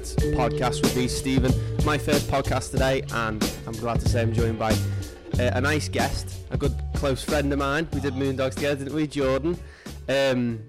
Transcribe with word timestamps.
Podcast 0.00 0.80
with 0.80 0.96
me, 0.96 1.06
Stephan. 1.06 1.52
My 1.84 1.98
first 1.98 2.26
podcast 2.30 2.70
today, 2.70 3.02
and 3.12 3.52
I'm 3.66 3.74
glad 3.74 4.00
to 4.00 4.08
say 4.08 4.22
I'm 4.22 4.32
joined 4.32 4.58
by 4.58 4.72
uh, 4.72 5.50
a 5.52 5.60
nice 5.60 5.90
guest, 5.90 6.46
a 6.50 6.56
good 6.56 6.74
close 6.94 7.22
friend 7.22 7.52
of 7.52 7.58
mine. 7.58 7.86
We 7.92 8.00
did 8.00 8.14
Moondogs 8.14 8.54
together, 8.54 8.76
didn't 8.76 8.94
we, 8.94 9.06
Jordan? 9.06 9.58
Um, 10.08 10.60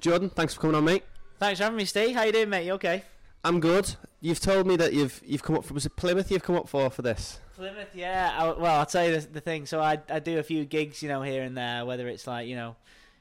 Jordan, 0.00 0.28
thanks 0.28 0.52
for 0.52 0.60
coming 0.60 0.76
on, 0.76 0.84
mate. 0.84 1.02
Thanks 1.38 1.60
for 1.60 1.64
having 1.64 1.78
me, 1.78 1.86
Steve. 1.86 2.14
How 2.14 2.24
you 2.24 2.32
doing, 2.32 2.50
mate? 2.50 2.66
You 2.66 2.72
okay? 2.74 3.04
I'm 3.42 3.58
good. 3.58 3.94
You've 4.20 4.40
told 4.40 4.66
me 4.66 4.76
that 4.76 4.92
you've 4.92 5.22
you've 5.24 5.42
come 5.42 5.56
up 5.56 5.64
for 5.64 5.72
was 5.72 5.86
it 5.86 5.96
Plymouth? 5.96 6.30
You've 6.30 6.42
come 6.42 6.56
up 6.56 6.68
for 6.68 6.90
for 6.90 7.00
this. 7.00 7.40
Plymouth, 7.56 7.94
yeah. 7.94 8.36
I, 8.38 8.44
well, 8.52 8.80
I'll 8.80 8.86
tell 8.86 9.08
you 9.08 9.18
the, 9.18 9.26
the 9.26 9.40
thing. 9.40 9.64
So 9.64 9.80
I 9.80 9.98
I 10.10 10.18
do 10.18 10.38
a 10.38 10.42
few 10.42 10.66
gigs, 10.66 11.02
you 11.02 11.08
know, 11.08 11.22
here 11.22 11.42
and 11.42 11.56
there, 11.56 11.86
whether 11.86 12.06
it's 12.06 12.26
like 12.26 12.46
you 12.46 12.56
know 12.56 12.76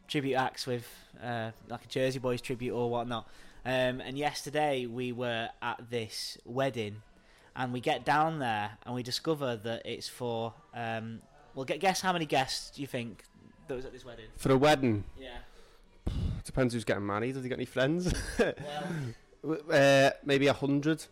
tribute 0.10 0.36
acts 0.36 0.68
with 0.68 0.86
uh, 1.24 1.52
like 1.70 1.86
a 1.86 1.88
Jersey 1.88 2.20
Boys 2.20 2.42
tribute 2.42 2.76
or 2.76 2.90
whatnot. 2.90 3.30
Um, 3.68 4.00
and 4.00 4.18
yesterday 4.18 4.86
we 4.86 5.12
were 5.12 5.50
at 5.62 5.90
this 5.90 6.38
wedding, 6.46 7.02
and 7.54 7.74
we 7.74 7.82
get 7.82 8.06
down 8.06 8.40
there 8.40 8.72
and 8.86 8.96
we 8.96 9.04
discover 9.04 9.58
that 9.58 9.82
it's 9.86 10.08
for. 10.08 10.54
Um, 10.74 11.22
well, 11.54 11.66
guess 11.66 12.00
how 12.00 12.14
many 12.14 12.26
guests 12.26 12.72
do 12.72 12.82
you 12.82 12.88
think 12.88 13.24
that 13.68 13.76
was 13.76 13.84
at 13.84 13.92
this 13.92 14.06
wedding? 14.06 14.28
For 14.38 14.54
a 14.54 14.58
wedding, 14.58 15.04
Yeah. 15.20 15.40
depends 16.46 16.74
who's 16.74 16.86
getting 16.86 17.06
married. 17.06 17.36
Has 17.36 17.44
he 17.44 17.50
got 17.50 17.56
any 17.56 17.66
friends? 17.66 18.14
Well, 19.44 19.58
uh, 19.72 20.10
maybe 20.26 20.48
a 20.48 20.54
hundred. 20.54 21.06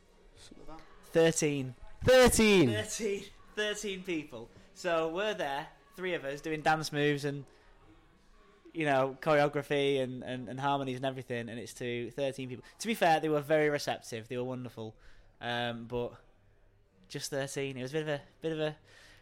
thirteen. 1.11 1.76
Thirteen. 2.03 2.72
13, 2.73 3.23
13 3.56 4.03
people. 4.03 4.50
So 4.73 5.09
we're 5.09 5.33
there, 5.36 5.67
three 5.95 6.16
of 6.16 6.26
us, 6.26 6.42
doing 6.42 6.61
dance 6.61 6.92
moves 6.92 7.23
and, 7.26 7.45
you 8.76 8.86
know, 8.86 9.18
choreography 9.22 10.02
and, 10.02 10.22
and, 10.23 10.50
and 10.50 10.59
harmonies 10.59 10.98
and 10.98 11.06
everything, 11.06 11.50
and 11.50 11.59
it's 11.59 11.73
to 11.76 12.12
13 12.12 12.50
people. 12.50 12.64
To 12.80 12.88
be 12.88 12.94
fair, 12.94 13.20
they 13.20 13.30
were 13.30 13.42
very 13.42 13.70
receptive, 13.70 14.28
they 14.28 14.38
were 14.38 14.44
wonderful, 14.44 14.95
um, 15.42 15.86
but 15.88 16.14
just 17.08 17.32
13. 17.32 17.78
It 17.78 17.82
was 17.82 17.92
a 17.92 17.94
bit 17.94 18.02
of 18.04 18.09
a 18.09 18.22
bit 18.42 18.52
of 18.52 18.59
a 18.59 18.76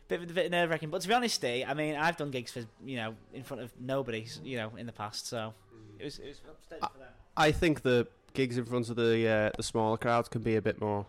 bit 0.08 0.23
of 0.23 0.30
a 0.30 0.34
bit 0.34 0.52
nerve 0.52 0.70
wracking. 0.70 0.90
But 0.90 1.02
to 1.02 1.08
be 1.08 1.14
honest, 1.14 1.36
Steve, 1.36 1.66
I 1.68 1.73
mean, 1.73 1.95
I've 1.95 2.18
done 2.18 2.32
gigs 2.32 2.52
for 2.52 2.64
you 2.84 2.98
know 2.98 3.16
in 3.34 3.44
front 3.44 3.62
of 3.62 3.72
nobody, 3.80 4.26
you 4.44 4.58
know, 4.58 4.72
in 4.78 4.86
the 4.86 4.92
past, 4.92 5.28
so 5.28 5.54
it 6.00 6.06
was 6.06 6.20
it 6.20 6.28
was 6.28 6.40
for 6.40 7.00
them. 7.00 7.08
I 7.38 7.52
think 7.52 7.84
the 7.84 8.08
gigs 8.34 8.58
in 8.58 8.66
front 8.66 8.90
of 8.90 8.95
the 8.95 9.28
uh, 9.28 9.52
the 9.56 9.64
smaller 9.64 9.98
crowds 9.98 10.30
can 10.30 10.42
be 10.42 10.56
a 10.56 10.62
bit 10.62 10.82
more 10.82 11.06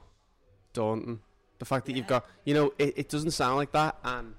daunting. 0.72 1.20
The 1.58 1.64
fact 1.64 1.86
that 1.86 1.96
you've 1.96 2.06
got, 2.06 2.26
you 2.44 2.52
know, 2.52 2.74
it, 2.78 2.94
it 2.96 3.08
doesn't 3.08 3.30
sound 3.30 3.56
like 3.56 3.72
that. 3.72 3.96
And 4.04 4.34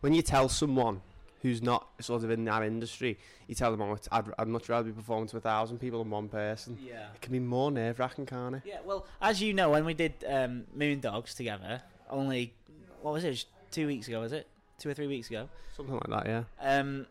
when 0.00 0.14
you 0.14 0.22
tell 0.22 0.48
someone 0.48 1.02
who's 1.42 1.62
not 1.62 1.86
sort 2.00 2.22
of 2.22 2.30
in 2.30 2.44
that 2.44 2.62
industry, 2.62 3.18
you 3.46 3.54
tell 3.54 3.70
them, 3.70 3.82
oh, 3.82 3.98
I'd, 4.12 4.24
I'd 4.38 4.48
much 4.48 4.68
rather 4.68 4.84
be 4.84 4.92
performing 4.92 5.28
to 5.28 5.36
a 5.38 5.40
thousand 5.40 5.78
people 5.78 6.02
than 6.02 6.10
one 6.10 6.28
person. 6.28 6.78
Yeah. 6.82 7.06
It 7.14 7.20
can 7.20 7.32
be 7.32 7.40
more 7.40 7.70
nerve 7.70 7.98
wracking, 7.98 8.26
can't 8.26 8.56
it? 8.56 8.62
Yeah, 8.64 8.78
well, 8.84 9.06
as 9.20 9.40
you 9.42 9.54
know, 9.54 9.70
when 9.70 9.84
we 9.84 9.94
did 9.94 10.14
um, 10.28 10.64
Moondogs 10.76 11.34
together, 11.34 11.82
only 12.10 12.54
what 13.02 13.14
was 13.14 13.24
it? 13.24 13.28
It 13.28 13.30
was 13.30 13.46
two 13.70 13.86
weeks 13.86 14.08
ago, 14.08 14.20
was 14.20 14.32
it? 14.32 14.46
Two 14.78 14.88
or 14.88 14.94
three 14.94 15.06
weeks 15.06 15.28
ago. 15.28 15.48
Something 15.76 15.94
like 15.94 16.24
that, 16.24 16.26
yeah. 16.26 16.42
Um, 16.60 17.06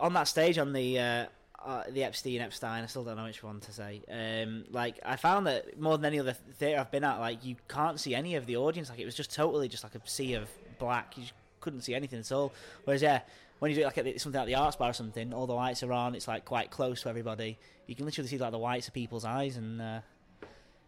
on 0.00 0.12
that 0.14 0.28
stage 0.28 0.58
on 0.58 0.72
the 0.72 0.98
uh, 0.98 1.26
uh, 1.64 1.82
the 1.90 2.04
Epstein 2.04 2.40
Epstein, 2.40 2.82
I 2.82 2.86
still 2.86 3.04
don't 3.04 3.16
know 3.16 3.24
which 3.24 3.42
one 3.42 3.60
to 3.60 3.72
say. 3.72 4.02
Um, 4.10 4.64
like 4.70 4.98
I 5.04 5.16
found 5.16 5.46
that 5.46 5.80
more 5.80 5.96
than 5.96 6.06
any 6.06 6.20
other 6.20 6.32
theatre 6.32 6.78
I've 6.80 6.90
been 6.90 7.04
at, 7.04 7.20
like 7.20 7.44
you 7.44 7.56
can't 7.68 7.98
see 7.98 8.14
any 8.14 8.34
of 8.34 8.46
the 8.46 8.56
audience. 8.56 8.90
Like 8.90 8.98
it 8.98 9.04
was 9.04 9.14
just 9.14 9.34
totally 9.34 9.68
just 9.68 9.82
like 9.82 9.94
a 9.94 10.00
sea 10.04 10.34
of 10.34 10.48
black. 10.78 11.16
You 11.16 11.22
just 11.22 11.34
couldn't 11.64 11.80
see 11.80 11.94
anything 11.94 12.20
at 12.20 12.30
all. 12.30 12.52
Whereas 12.84 13.02
yeah, 13.02 13.20
when 13.58 13.70
you 13.70 13.74
do 13.76 13.82
it 13.82 13.86
like 13.86 13.98
at 13.98 14.04
the- 14.04 14.18
something 14.18 14.38
like 14.38 14.46
the 14.46 14.54
Arts 14.54 14.76
Bar 14.76 14.90
or 14.90 14.92
something, 14.92 15.32
all 15.32 15.46
the 15.46 15.54
lights 15.54 15.82
are 15.82 15.92
on. 15.92 16.14
It's 16.14 16.28
like 16.28 16.44
quite 16.44 16.70
close 16.70 17.02
to 17.02 17.08
everybody. 17.08 17.58
You 17.86 17.94
can 17.96 18.04
literally 18.04 18.28
see 18.28 18.38
like 18.38 18.52
the 18.52 18.58
whites 18.58 18.86
of 18.88 18.94
people's 18.94 19.24
eyes, 19.24 19.56
and 19.56 19.80
uh, 19.80 20.00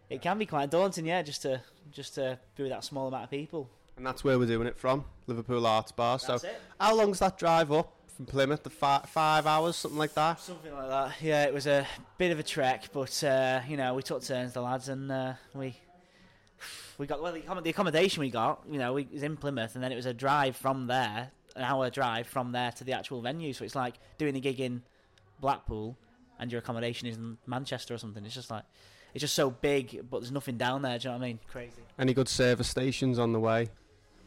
it 0.09 0.23
can 0.23 0.39
be 0.39 0.47
quite 0.47 0.71
daunting. 0.71 1.07
Yeah, 1.07 1.23
just 1.23 1.43
to 1.43 1.61
just 1.91 2.15
to 2.15 2.39
be 2.57 2.63
with 2.65 2.73
that 2.73 2.85
small 2.85 3.09
amount 3.09 3.25
of 3.25 3.31
people. 3.31 3.69
And 3.97 4.07
that's 4.07 4.23
where 4.23 4.39
we're 4.39 4.47
doing 4.47 4.67
it 4.69 4.77
from, 4.77 5.07
Liverpool 5.27 5.67
Arts 5.67 5.91
Bar. 5.93 6.19
That's 6.19 6.43
so, 6.43 6.49
it. 6.49 6.61
how 6.79 6.95
long's 6.95 7.19
that 7.21 7.39
drive 7.39 7.73
up 7.73 7.95
from 8.15 8.27
Plymouth? 8.27 8.63
The 8.63 8.69
fi- 8.69 9.05
five 9.07 9.47
hours, 9.47 9.77
something 9.77 9.99
like 9.99 10.13
that. 10.15 10.39
Something 10.39 10.75
like 10.75 10.91
that. 10.91 11.13
Yeah, 11.23 11.45
it 11.45 11.55
was 11.55 11.67
a 11.67 11.87
bit 12.19 12.31
of 12.31 12.39
a 12.39 12.43
trek, 12.43 12.91
but 12.93 13.25
uh, 13.25 13.61
you 13.67 13.79
know, 13.79 13.95
we 13.95 14.03
took 14.03 14.23
turns, 14.23 14.53
the 14.53 14.61
lads, 14.61 14.91
and 14.91 15.11
uh, 15.11 15.33
we 15.55 15.77
we 16.99 17.07
got 17.07 17.23
well 17.23 17.33
the, 17.33 17.71
accommodation 17.71 18.21
we 18.21 18.31
got. 18.31 18.63
You 18.71 18.79
know, 18.79 18.93
we 18.95 19.07
was 19.13 19.23
in 19.23 19.37
Plymouth, 19.37 19.75
and 19.75 19.83
then 19.85 19.93
it 19.93 19.97
was 19.97 20.07
a 20.07 20.15
drive 20.15 20.57
from 20.57 20.87
there, 20.87 21.31
an 21.55 21.63
hour 21.63 21.91
drive 21.91 22.27
from 22.27 22.53
there 22.53 22.73
to 22.73 22.85
the 22.85 22.93
actual 22.93 23.21
venue. 23.23 23.53
So 23.53 23.65
it's 23.65 23.75
like 23.75 23.95
doing 24.19 24.37
a 24.37 24.41
gig 24.41 24.61
in 24.61 24.83
Blackpool, 25.41 25.97
and 26.39 26.51
your 26.51 26.59
accommodation 26.61 27.09
is 27.09 27.17
in 27.17 27.39
Manchester 27.47 27.95
or 27.95 27.99
something. 27.99 28.25
It's 28.25 28.35
just 28.35 28.51
like 28.51 28.65
it's 29.15 29.21
just 29.23 29.35
so 29.35 29.51
big, 29.51 30.09
but 30.11 30.21
there's 30.21 30.33
nothing 30.33 30.57
down 30.57 30.83
there. 30.83 30.99
Do 30.99 31.09
you 31.09 31.13
know 31.15 31.19
what 31.19 31.25
I 31.25 31.29
mean? 31.29 31.39
Crazy. 31.51 31.83
Any 31.99 32.15
good 32.15 32.29
service 32.29 32.69
stations 32.69 33.19
on 33.19 33.33
the 33.33 33.41
way? 33.41 33.69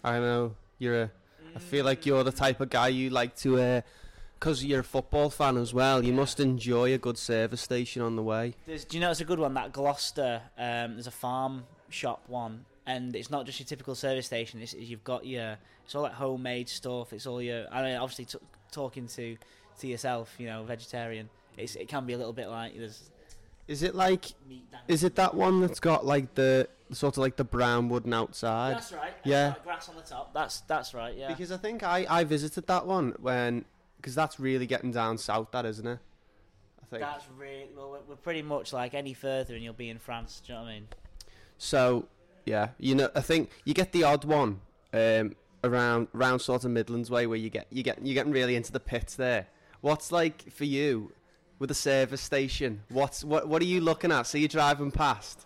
I 0.04 0.20
know 0.20 0.56
you're 0.78 1.02
a. 1.04 1.12
I 1.56 1.60
feel 1.60 1.84
like 1.84 2.06
you're 2.06 2.24
the 2.24 2.32
type 2.32 2.62
of 2.62 2.70
guy 2.70 2.90
you 2.90 3.10
like 3.10 3.36
to, 3.38 3.82
because 4.40 4.64
you're 4.64 4.82
a 4.82 4.84
football 4.84 5.32
fan 5.32 5.58
as 5.58 5.74
well. 5.74 6.04
You 6.04 6.12
Yeah. 6.12 6.20
must 6.20 6.40
enjoy 6.40 6.94
a 6.94 7.00
good 7.00 7.18
service 7.18 7.60
station 7.62 8.04
on 8.04 8.16
the 8.16 8.22
way. 8.22 8.54
There's, 8.68 8.86
do 8.86 8.98
you 8.98 9.02
know 9.02 9.10
it's 9.10 9.20
a 9.20 9.26
good 9.26 9.40
one? 9.40 9.56
That 9.56 9.74
Gloucester, 9.74 10.44
um, 10.60 10.94
there's 10.94 11.08
a 11.08 11.12
farm 11.12 11.66
shop 11.90 12.24
one, 12.28 12.66
and 12.86 13.16
it's 13.16 13.30
not 13.30 13.46
just 13.46 13.60
your 13.60 13.68
typical 13.68 13.96
service 13.96 14.26
station. 14.26 14.62
It's, 14.62 14.74
you've 14.74 15.04
got 15.04 15.26
your, 15.26 15.58
it's 15.86 15.96
all 15.96 16.04
like 16.04 16.14
homemade 16.14 16.70
stuff. 16.70 17.14
It's 17.14 17.26
all 17.26 17.42
your, 17.42 17.66
I 17.72 17.84
mean, 17.84 17.96
obviously 17.96 18.26
t- 18.26 18.46
talking 18.72 19.08
to 19.08 19.38
to 19.80 19.88
yourself, 19.88 20.36
you 20.38 20.48
know, 20.48 20.64
vegetarian. 20.64 21.30
It's, 21.58 21.76
it 21.76 21.88
can 21.88 22.06
be 22.06 22.14
a 22.14 22.18
little 22.18 22.34
bit 22.34 22.48
like 22.50 22.78
there's 22.78 23.10
Is 23.68 23.84
it 23.84 23.96
like? 23.96 24.26
Is 24.88 25.04
it 25.04 25.16
that 25.16 25.34
one 25.36 25.62
that's 25.62 25.80
got 25.80 26.06
like 26.06 26.36
the 26.36 26.68
sort 26.92 27.16
of 27.16 27.20
like 27.20 27.36
the 27.36 27.44
brown 27.44 27.90
wooden 27.90 28.14
outside? 28.14 28.76
That's 28.76 28.92
right. 28.92 29.14
Yeah. 29.24 29.50
got 29.50 29.64
grass 29.64 29.90
on 29.90 29.96
the 29.96 30.02
top. 30.02 30.34
That's 30.34 30.62
that's 30.62 30.94
right. 30.94 31.16
Yeah. 31.16 31.28
Because 31.30 31.52
I 31.52 31.58
think 31.58 31.84
I 31.84 32.06
I 32.10 32.24
visited 32.24 32.68
that 32.68 32.86
one 32.86 33.14
when 33.20 33.66
because 33.98 34.16
that's 34.16 34.40
really 34.40 34.66
getting 34.66 34.92
down 34.92 35.18
south, 35.18 35.52
that 35.52 35.66
isn't 35.66 35.86
it? 35.86 36.00
I 36.82 36.86
think. 36.90 37.02
That's 37.02 37.26
really 37.38 37.68
well. 37.76 37.92
We're, 37.92 38.00
we're 38.10 38.16
pretty 38.16 38.42
much 38.42 38.74
like 38.74 38.94
any 38.94 39.14
further, 39.14 39.54
and 39.54 39.64
you'll 39.64 39.74
be 39.74 39.90
in 39.90 40.00
France. 40.00 40.42
Do 40.46 40.54
you 40.54 40.60
know 40.60 40.66
what 40.66 40.70
I 40.70 40.74
mean? 40.74 40.88
So 41.60 42.08
yeah, 42.46 42.70
you 42.80 42.96
know, 42.96 43.12
I 43.14 43.22
think 43.22 43.52
you 43.66 43.76
get 43.76 43.92
the 43.92 44.04
odd 44.04 44.26
one 44.26 44.62
um, 44.92 45.36
around 45.64 46.08
around 46.16 46.40
sort 46.40 46.66
of 46.66 46.72
Midlands 46.72 47.12
way 47.12 47.28
where 47.28 47.38
you 47.38 47.52
get 47.52 47.68
you 47.70 47.84
get 47.84 48.04
you 48.04 48.16
getting 48.16 48.32
really 48.32 48.56
into 48.56 48.72
the 48.72 48.80
pits 48.80 49.16
there. 49.16 49.48
What's 49.82 50.12
like 50.12 50.52
for 50.52 50.66
you 50.66 51.12
with 51.60 51.70
a 51.70 51.76
service 51.76 52.22
station? 52.22 52.82
What's 52.90 53.24
what 53.24 53.48
what 53.48 53.62
are 53.62 53.66
you 53.66 53.82
looking 53.82 54.12
at? 54.12 54.24
So 54.24 54.40
you're 54.40 54.48
driving 54.48 54.90
past. 54.90 55.46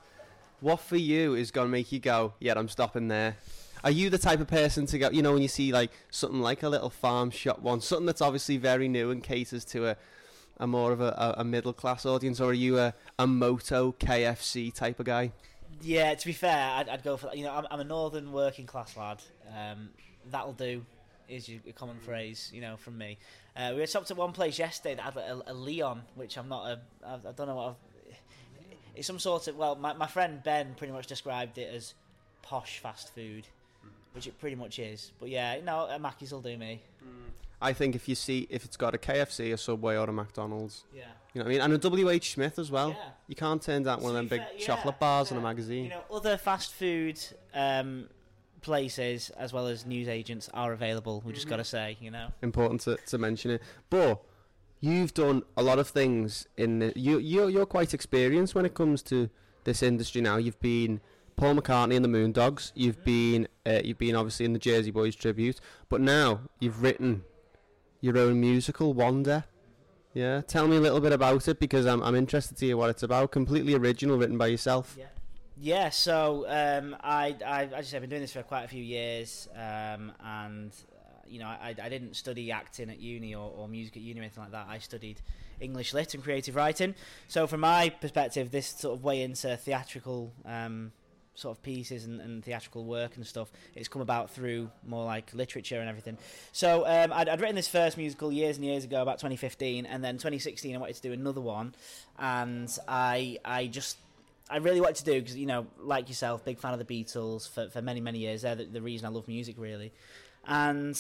What 0.62 0.80
for 0.80 0.96
you 0.96 1.36
is 1.36 1.52
gonna 1.52 1.68
make 1.68 1.92
you 1.92 2.00
go? 2.00 2.36
Yeah, 2.40 2.54
I'm 2.56 2.70
stopping 2.70 3.10
there. 3.10 3.36
Are 3.84 3.92
you 3.92 4.10
the 4.10 4.18
type 4.18 4.40
of 4.40 4.48
person 4.48 4.86
to 4.86 4.98
go? 4.98 5.10
You 5.10 5.22
know, 5.22 5.34
when 5.34 5.42
you 5.42 5.50
see 5.50 5.74
like 5.74 5.92
something 6.10 6.40
like 6.40 6.64
a 6.64 6.70
little 6.70 6.90
farm 6.92 7.32
shop 7.32 7.60
one, 7.60 7.82
something 7.82 8.06
that's 8.06 8.22
obviously 8.22 8.56
very 8.56 8.88
new 8.88 9.12
and 9.12 9.22
caters 9.22 9.66
to 9.66 9.88
a 9.88 9.98
a 10.58 10.68
more 10.68 10.92
of 10.92 11.02
a, 11.02 11.08
a, 11.08 11.42
a 11.42 11.44
middle 11.44 11.74
class 11.74 12.06
audience, 12.06 12.40
or 12.40 12.52
are 12.52 12.54
you 12.54 12.78
a, 12.78 12.94
a 13.18 13.26
moto 13.26 13.92
KFC 14.00 14.74
type 14.74 15.00
of 15.00 15.06
guy? 15.08 15.32
Yeah, 15.82 16.14
to 16.14 16.26
be 16.26 16.34
fair, 16.34 16.72
I'd, 16.76 16.90
I'd 16.90 17.04
go 17.04 17.18
for 17.18 17.28
that. 17.28 17.38
You 17.38 17.46
know, 17.46 17.54
I'm, 17.54 17.66
I'm 17.70 17.80
a 17.80 17.84
northern 17.84 18.32
working 18.32 18.66
class 18.66 18.96
lad. 18.96 19.22
Um, 19.56 19.90
that'll 20.32 20.54
do, 20.54 20.86
is 21.28 21.50
your, 21.50 21.60
a 21.68 21.74
common 21.74 22.00
phrase, 22.00 22.50
you 22.54 22.62
know, 22.62 22.78
from 22.78 22.98
me. 22.98 23.18
Uh, 23.56 23.72
we 23.74 23.80
were 23.82 23.88
stopped 23.88 24.10
at 24.12 24.18
one 24.18 24.32
place 24.32 24.58
yesterday 24.58 24.96
that 24.96 25.02
had 25.02 25.18
a, 25.18 25.42
a 25.48 25.54
Leon, 25.54 26.02
which 26.16 26.38
I'm 26.38 26.50
not 26.50 26.68
a. 26.68 26.80
I, 27.06 27.14
I 27.16 27.32
don't 27.36 27.48
know 27.48 27.56
what. 27.56 27.68
I've, 27.70 28.16
it's 28.96 29.08
some 29.08 29.20
sort 29.20 29.48
of. 29.48 29.58
Well, 29.58 29.76
my, 29.76 29.94
my 29.94 30.08
friend 30.08 30.42
Ben 30.44 30.76
pretty 30.76 30.94
much 30.94 31.08
described 31.08 31.58
it 31.58 31.74
as 31.74 31.94
posh 32.42 32.80
fast 32.80 33.14
food, 33.14 33.46
which 34.14 34.28
it 34.28 34.40
pretty 34.40 34.56
much 34.56 34.80
is. 34.80 35.12
But 35.20 35.30
yeah, 35.30 35.60
no, 35.64 35.88
a 35.90 36.00
Mackey's 36.00 36.32
will 36.32 36.42
do 36.42 36.58
me. 36.58 36.82
I 37.64 37.74
think 37.74 37.96
if 37.96 38.08
you 38.10 38.16
see 38.16 38.46
if 38.50 38.66
it's 38.66 38.78
got 38.78 38.94
a 38.94 38.98
KFC, 38.98 39.54
a 39.54 39.58
Subway, 39.58 39.96
or 39.96 40.10
a 40.10 40.14
McDonald's, 40.14 40.84
Yeah. 40.94 41.04
you 41.34 41.40
know 41.40 41.46
what 41.46 41.48
I 41.48 41.54
mean, 41.54 41.62
and 41.62 41.74
a 41.74 41.78
WH 42.20 42.24
Smith 42.34 42.60
as 42.60 42.70
well. 42.70 42.90
Yeah. 42.90 43.10
You 43.28 43.36
can't 43.36 43.62
turn 43.62 43.84
down 43.84 44.02
one 44.02 44.12
of 44.12 44.16
them 44.18 44.28
big 44.28 44.42
fair, 44.42 44.50
yeah, 44.58 44.66
chocolate 44.66 45.00
bars 45.00 45.32
in 45.32 45.38
a 45.38 45.42
magazine. 45.42 45.86
You 45.86 45.90
know, 45.92 46.04
other 46.12 46.38
fast 46.38 46.74
food 46.74 47.20
um, 47.54 48.10
places 48.62 49.30
as 49.32 49.54
well 49.54 49.68
as 49.68 49.86
news 49.86 50.08
agents 50.08 50.50
are 50.54 50.74
available. 50.74 51.22
We 51.26 51.34
just 51.34 51.48
got 51.48 51.58
to 51.58 51.64
say, 51.64 51.98
you 52.02 52.12
know. 52.12 52.28
Important 52.42 52.82
to, 52.82 52.98
to 53.08 53.18
mention 53.18 53.52
it. 53.52 53.62
But 53.90 54.22
you've 54.80 55.14
done 55.14 55.44
a 55.56 55.64
lot 55.64 55.80
of 55.80 55.88
things 55.88 56.48
in 56.58 56.80
the, 56.80 56.94
you 56.96 57.18
you 57.18 57.48
you're 57.48 57.66
quite 57.66 57.94
experienced 57.94 58.56
when 58.56 58.66
it 58.66 58.74
comes 58.74 59.02
to 59.04 59.30
this 59.64 59.82
industry 59.82 60.22
now. 60.22 60.38
You've 60.38 60.60
been 60.60 61.00
Paul 61.36 61.56
McCartney 61.56 61.96
and 61.96 62.04
the 62.06 62.10
Moondogs. 62.10 62.72
You've 62.76 63.04
been 63.04 63.48
uh, 63.66 63.80
you've 63.84 63.98
been 63.98 64.16
obviously 64.16 64.46
in 64.46 64.54
the 64.54 64.60
Jersey 64.60 64.92
Boys 64.92 65.16
tribute, 65.16 65.60
but 65.90 66.02
now 66.02 66.42
you've 66.60 66.82
written 66.84 67.24
your 68.04 68.18
own 68.18 68.42
musical, 68.42 68.94
Wander. 68.94 69.46
Yeah, 70.14 70.42
tell 70.42 70.68
me 70.68 70.76
a 70.76 70.82
little 70.82 71.00
bit 71.00 71.14
about 71.14 71.48
it 71.48 71.58
because 71.58 71.86
I'm 71.88 72.04
I'm 72.04 72.16
interested 72.16 72.58
to 72.58 72.66
hear 72.66 72.78
what 72.78 72.90
it's 72.90 73.02
about. 73.02 73.32
Completely 73.32 73.74
original, 73.74 74.18
written 74.18 74.38
by 74.38 74.48
yourself. 74.48 74.96
Yeah. 75.00 75.06
Yeah, 75.56 75.90
so 75.92 76.46
um, 76.50 76.96
I, 77.02 77.36
I, 77.46 77.70
I've 77.78 77.90
been 77.92 78.10
doing 78.10 78.24
this 78.24 78.34
for 78.34 78.42
quite 78.42 78.64
a 78.64 78.68
few 78.68 78.84
years, 78.84 79.48
um, 79.56 80.12
and 80.20 80.74
you 81.28 81.40
know, 81.40 81.46
I, 81.46 81.76
I 81.82 81.90
didn't 81.90 82.16
study 82.16 82.52
acting 82.52 82.90
at 82.90 83.00
uni 83.00 83.34
or, 83.36 83.50
or 83.56 83.68
music 83.68 83.96
at 83.98 84.04
uni 84.04 84.20
or 84.20 84.24
anything 84.24 84.44
like 84.44 84.52
that. 84.52 84.66
I 84.68 84.80
studied 84.80 85.22
English 85.62 85.94
lit 85.94 86.16
and 86.16 86.24
creative 86.24 86.56
writing. 86.56 86.96
So 87.28 87.48
from 87.48 87.62
my 87.62 87.90
perspective, 87.90 88.52
this 88.52 88.68
sort 88.68 88.98
of 88.98 89.04
way 89.04 89.22
into 89.22 89.56
theatrical 89.56 90.34
um, 90.44 90.92
sort 91.36 91.58
of 91.58 91.64
pieces 91.64 92.06
and, 92.06 92.22
and, 92.22 92.44
theatrical 92.44 92.86
work 92.86 93.16
and 93.16 93.26
stuff, 93.26 93.52
it's 93.76 93.88
come 93.88 94.02
about 94.02 94.30
through 94.30 94.70
more 94.86 95.06
like 95.06 95.34
literature 95.34 95.80
and 95.80 95.90
everything. 95.90 96.18
So 96.52 96.86
um, 96.86 97.12
I'd, 97.12 97.28
I'd, 97.28 97.42
written 97.42 97.56
this 97.56 97.68
first 97.68 97.98
musical 97.98 98.32
years 98.32 98.58
and 98.58 98.66
years 98.66 98.84
ago, 98.84 99.02
about 99.02 99.18
2015, 99.20 99.86
and 99.86 100.04
then 100.04 100.16
2016 100.16 100.76
I 100.76 100.80
wanted 100.80 100.96
to 100.96 101.02
do 101.02 101.12
another 101.12 101.42
one, 101.42 101.74
and 102.20 102.70
I 102.88 103.40
I 103.44 103.68
just 103.68 103.98
I 104.50 104.58
really 104.58 104.82
wanted 104.82 104.98
to 104.98 105.06
do 105.06 105.22
because 105.22 105.36
you 105.38 105.48
know, 105.48 105.68
like 105.80 106.10
yourself, 106.10 106.46
big 106.46 106.60
fan 106.60 106.74
of 106.74 106.86
the 106.86 106.86
Beatles 106.86 107.50
for 107.50 107.70
for 107.70 107.82
many 107.82 108.02
many 108.02 108.20
years. 108.20 108.44
They're 108.44 108.56
the, 108.56 108.66
the 108.66 108.82
reason 108.82 109.06
I 109.06 109.10
love 109.10 109.28
music 109.28 109.56
really, 109.58 109.92
and 110.46 110.96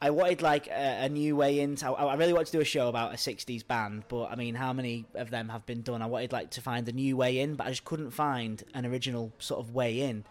I 0.00 0.10
wanted 0.10 0.42
like 0.42 0.68
a, 0.68 1.04
a, 1.04 1.08
new 1.08 1.34
way 1.34 1.58
into. 1.60 1.86
I, 1.86 2.04
I 2.04 2.14
really 2.14 2.32
wanted 2.32 2.46
to 2.46 2.52
do 2.52 2.60
a 2.60 2.64
show 2.64 2.88
about 2.88 3.12
a 3.12 3.16
'60s 3.16 3.66
band, 3.66 4.04
but 4.08 4.26
I 4.26 4.36
mean, 4.36 4.54
how 4.54 4.72
many 4.72 5.06
of 5.14 5.30
them 5.30 5.48
have 5.48 5.66
been 5.66 5.82
done? 5.82 6.02
I 6.02 6.06
wanted 6.06 6.32
like 6.32 6.50
to 6.52 6.60
find 6.60 6.88
a 6.88 6.92
new 6.92 7.16
way 7.16 7.40
in, 7.40 7.56
but 7.56 7.66
I 7.66 7.70
just 7.70 7.84
couldn't 7.84 8.12
find 8.12 8.62
an 8.74 8.86
original 8.86 9.32
sort 9.38 9.60
of 9.60 9.74
way 9.74 10.00
in 10.00 10.24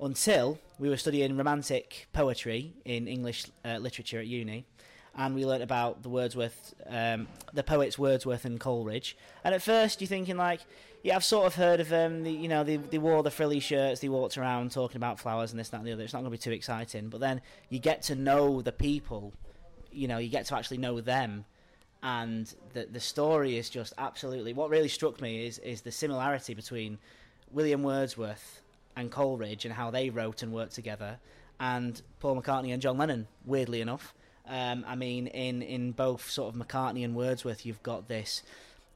until 0.00 0.58
we 0.78 0.88
were 0.88 0.96
studying 0.96 1.36
romantic 1.36 2.08
poetry 2.12 2.74
in 2.84 3.06
English 3.06 3.46
uh, 3.64 3.78
literature 3.78 4.18
at 4.18 4.26
uni, 4.26 4.66
and 5.16 5.34
we 5.34 5.44
learnt 5.46 5.62
about 5.62 6.02
the 6.02 6.08
Wordsworth, 6.08 6.74
um, 6.88 7.28
the 7.52 7.62
poets 7.62 7.98
Wordsworth 7.98 8.44
and 8.44 8.58
Coleridge. 8.58 9.16
And 9.44 9.54
at 9.54 9.62
first, 9.62 10.00
you're 10.00 10.08
thinking 10.08 10.36
like, 10.36 10.60
yeah, 11.04 11.16
I've 11.16 11.24
sort 11.24 11.46
of 11.46 11.54
heard 11.54 11.80
of 11.80 11.88
them. 11.88 12.24
The, 12.24 12.32
you 12.32 12.48
know, 12.48 12.64
they, 12.64 12.76
they 12.76 12.98
wore 12.98 13.22
the 13.22 13.30
frilly 13.30 13.60
shirts, 13.60 14.00
they 14.00 14.08
walked 14.08 14.38
around 14.38 14.72
talking 14.72 14.96
about 14.96 15.20
flowers 15.20 15.52
and 15.52 15.60
this, 15.60 15.68
that, 15.68 15.78
and 15.78 15.86
the 15.86 15.92
other. 15.92 16.02
It's 16.02 16.14
not 16.14 16.20
going 16.20 16.30
to 16.32 16.38
be 16.38 16.38
too 16.38 16.52
exciting. 16.52 17.10
But 17.10 17.20
then 17.20 17.42
you 17.68 17.78
get 17.78 18.02
to 18.04 18.14
know 18.14 18.62
the 18.62 18.72
people. 18.72 19.32
You 19.92 20.08
know, 20.08 20.18
you 20.18 20.28
get 20.28 20.46
to 20.46 20.56
actually 20.56 20.78
know 20.78 21.00
them, 21.00 21.44
and 22.02 22.52
the 22.72 22.88
the 22.90 22.98
story 22.98 23.56
is 23.56 23.70
just 23.70 23.92
absolutely. 23.96 24.52
What 24.52 24.68
really 24.68 24.88
struck 24.88 25.20
me 25.20 25.46
is 25.46 25.58
is 25.60 25.82
the 25.82 25.92
similarity 25.92 26.52
between 26.52 26.98
William 27.52 27.84
Wordsworth 27.84 28.62
and 28.96 29.08
Coleridge 29.12 29.64
and 29.64 29.74
how 29.74 29.92
they 29.92 30.10
wrote 30.10 30.42
and 30.42 30.52
worked 30.52 30.74
together, 30.74 31.18
and 31.60 32.02
Paul 32.18 32.42
McCartney 32.42 32.72
and 32.72 32.82
John 32.82 32.98
Lennon. 32.98 33.28
Weirdly 33.44 33.80
enough, 33.80 34.14
um, 34.48 34.84
I 34.86 34.94
mean, 34.94 35.26
in 35.28 35.62
in 35.62 35.92
both 35.92 36.30
sort 36.30 36.54
of 36.54 36.60
McCartney 36.60 37.04
and 37.04 37.14
Wordsworth, 37.14 37.64
you've 37.64 37.82
got 37.82 38.08
this 38.08 38.42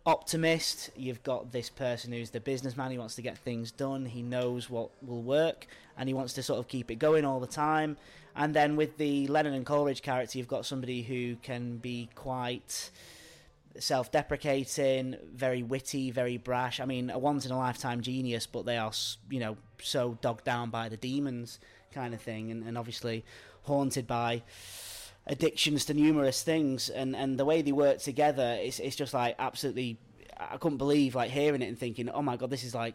optimist. 0.06 0.90
You've 0.96 1.22
got 1.22 1.52
this 1.52 1.70
person 1.70 2.12
who's 2.12 2.30
the 2.30 2.40
businessman. 2.40 2.90
He 2.90 2.98
wants 2.98 3.14
to 3.16 3.22
get 3.22 3.38
things 3.38 3.70
done. 3.70 4.06
He 4.06 4.22
knows 4.22 4.70
what 4.70 4.90
will 5.02 5.22
work, 5.22 5.66
and 5.96 6.08
he 6.08 6.14
wants 6.14 6.32
to 6.34 6.42
sort 6.42 6.58
of 6.58 6.68
keep 6.68 6.90
it 6.90 6.96
going 6.96 7.24
all 7.24 7.40
the 7.40 7.46
time. 7.46 7.96
And 8.36 8.54
then 8.54 8.76
with 8.76 8.98
the 8.98 9.26
Lennon 9.26 9.54
and 9.54 9.66
Coleridge 9.66 10.02
character, 10.02 10.38
you've 10.38 10.48
got 10.48 10.64
somebody 10.64 11.02
who 11.02 11.36
can 11.36 11.78
be 11.78 12.08
quite 12.14 12.90
self-deprecating, 13.78 15.16
very 15.34 15.62
witty, 15.62 16.10
very 16.10 16.36
brash. 16.36 16.80
I 16.80 16.84
mean, 16.84 17.10
a 17.10 17.18
once-in-a-lifetime 17.18 18.00
genius, 18.00 18.46
but 18.46 18.64
they 18.64 18.76
are, 18.76 18.92
you 19.30 19.40
know, 19.40 19.56
so 19.80 20.18
dogged 20.20 20.44
down 20.44 20.70
by 20.70 20.88
the 20.88 20.96
demons, 20.96 21.58
kind 21.92 22.14
of 22.14 22.20
thing, 22.20 22.50
and, 22.50 22.64
and 22.64 22.78
obviously 22.78 23.24
haunted 23.62 24.06
by 24.06 24.42
addictions 25.28 25.84
to 25.86 25.94
numerous 25.94 26.42
things, 26.42 26.88
and, 26.88 27.14
and 27.14 27.38
the 27.38 27.44
way 27.44 27.62
they 27.62 27.72
work 27.72 27.98
together, 27.98 28.56
it's 28.60 28.78
it's 28.78 28.96
just 28.96 29.14
like 29.14 29.36
absolutely. 29.38 29.98
I 30.40 30.56
couldn't 30.56 30.78
believe 30.78 31.16
like 31.16 31.32
hearing 31.32 31.62
it 31.62 31.66
and 31.66 31.76
thinking, 31.76 32.08
oh 32.10 32.22
my 32.22 32.36
god, 32.36 32.50
this 32.50 32.62
is 32.62 32.74
like 32.74 32.94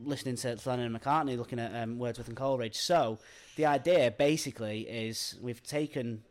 listening 0.00 0.36
to 0.36 0.56
Lennon 0.64 0.94
and 0.94 1.02
McCartney, 1.02 1.36
looking 1.36 1.58
at 1.58 1.74
um, 1.74 1.98
Wordsworth 1.98 2.28
and 2.28 2.36
Coleridge. 2.36 2.76
So 2.76 3.18
the 3.56 3.66
idea 3.66 4.12
basically 4.12 4.82
is 4.82 5.36
we've 5.40 5.62
taken 5.62 6.22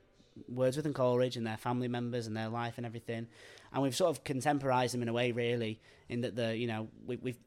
Wordsworth 0.48 0.86
and 0.86 0.96
Coleridge 0.96 1.36
and 1.36 1.46
their 1.46 1.58
family 1.58 1.90
members 1.90 2.28
and 2.28 2.38
their 2.38 2.48
life 2.48 2.76
and 2.78 2.86
everything, 2.86 3.28
and 3.74 3.84
we've 3.84 3.96
sort 3.96 4.12
of 4.12 4.24
contemporized 4.24 4.94
them 4.94 5.02
in 5.02 5.10
a 5.10 5.14
way, 5.14 5.32
really, 5.34 5.82
in 6.08 6.22
that 6.22 6.36
the 6.36 6.56
you 6.56 6.68
know 6.68 6.88
we, 7.06 7.18
we've 7.18 7.38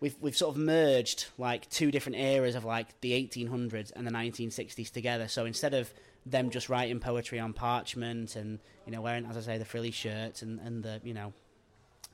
we've 0.00 0.16
we've 0.20 0.36
sort 0.36 0.54
of 0.54 0.60
merged 0.60 1.26
like 1.38 1.68
two 1.70 1.90
different 1.90 2.18
eras 2.18 2.54
of 2.54 2.64
like 2.64 3.00
the 3.00 3.12
1800s 3.12 3.92
and 3.94 4.06
the 4.06 4.10
1960s 4.10 4.90
together. 4.90 5.28
So 5.28 5.44
instead 5.44 5.74
of 5.74 5.92
them 6.26 6.50
just 6.50 6.68
writing 6.68 7.00
poetry 7.00 7.38
on 7.38 7.52
parchment 7.52 8.36
and 8.36 8.58
you 8.86 8.92
know 8.92 9.00
wearing, 9.00 9.26
as 9.26 9.36
I 9.36 9.40
say, 9.40 9.58
the 9.58 9.64
frilly 9.64 9.90
shirts 9.90 10.42
and 10.42 10.60
and 10.60 10.82
the 10.82 11.00
you 11.04 11.14
know 11.14 11.32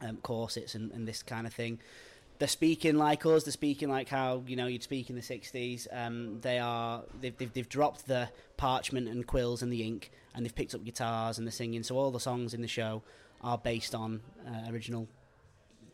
um, 0.00 0.18
corsets 0.18 0.74
and, 0.74 0.92
and 0.92 1.06
this 1.06 1.22
kind 1.22 1.46
of 1.46 1.52
thing. 1.52 1.78
They're 2.38 2.48
speaking 2.48 2.96
like 2.96 3.24
us. 3.24 3.44
They're 3.44 3.52
speaking 3.52 3.88
like 3.88 4.08
how 4.08 4.42
you 4.46 4.56
know 4.56 4.66
you'd 4.66 4.82
speak 4.82 5.08
in 5.08 5.16
the 5.16 5.22
'60s. 5.22 5.86
Um, 5.90 6.40
they 6.40 6.58
are 6.58 7.02
they've, 7.20 7.36
they've, 7.36 7.52
they've 7.52 7.68
dropped 7.68 8.06
the 8.06 8.28
parchment 8.56 9.08
and 9.08 9.26
quills 9.26 9.62
and 9.62 9.72
the 9.72 9.82
ink, 9.82 10.10
and 10.34 10.44
they've 10.44 10.54
picked 10.54 10.74
up 10.74 10.84
guitars 10.84 11.38
and 11.38 11.46
they're 11.46 11.52
singing. 11.52 11.82
So 11.82 11.96
all 11.96 12.10
the 12.10 12.20
songs 12.20 12.52
in 12.52 12.60
the 12.60 12.68
show 12.68 13.02
are 13.42 13.58
based 13.58 13.94
on 13.94 14.20
uh, 14.46 14.70
original 14.70 15.08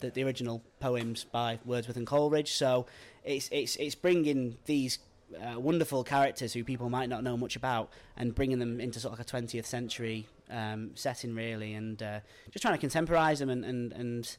the, 0.01 0.11
the 0.11 0.25
original 0.25 0.63
poems 0.81 1.25
by 1.25 1.59
Wordsworth 1.65 1.97
and 1.97 2.07
Coleridge. 2.07 2.53
So 2.53 2.87
it's 3.25 3.49
it's 3.51 3.77
it's 3.77 3.95
bringing 3.95 4.59
these 4.67 4.99
uh, 5.41 5.59
wonderful 5.59 6.05
characters 6.05 6.53
who 6.53 6.65
people 6.65 6.89
might 6.91 7.09
not 7.09 7.23
know 7.23 7.37
much 7.37 7.57
about 7.57 7.91
and 8.17 8.35
bringing 8.35 8.59
them 8.59 8.81
into 8.81 9.01
sort 9.01 9.13
of 9.13 9.19
like 9.19 9.29
a 9.29 9.47
20th 9.47 9.65
century 9.65 10.27
um, 10.51 10.91
setting 10.95 11.35
really 11.35 11.75
and 11.75 12.03
uh, 12.03 12.21
just 12.51 12.63
trying 12.63 12.75
to 12.75 12.81
contemporize 12.81 13.39
them 13.39 13.51
and, 13.51 13.65
and, 13.65 13.93
and 13.93 14.37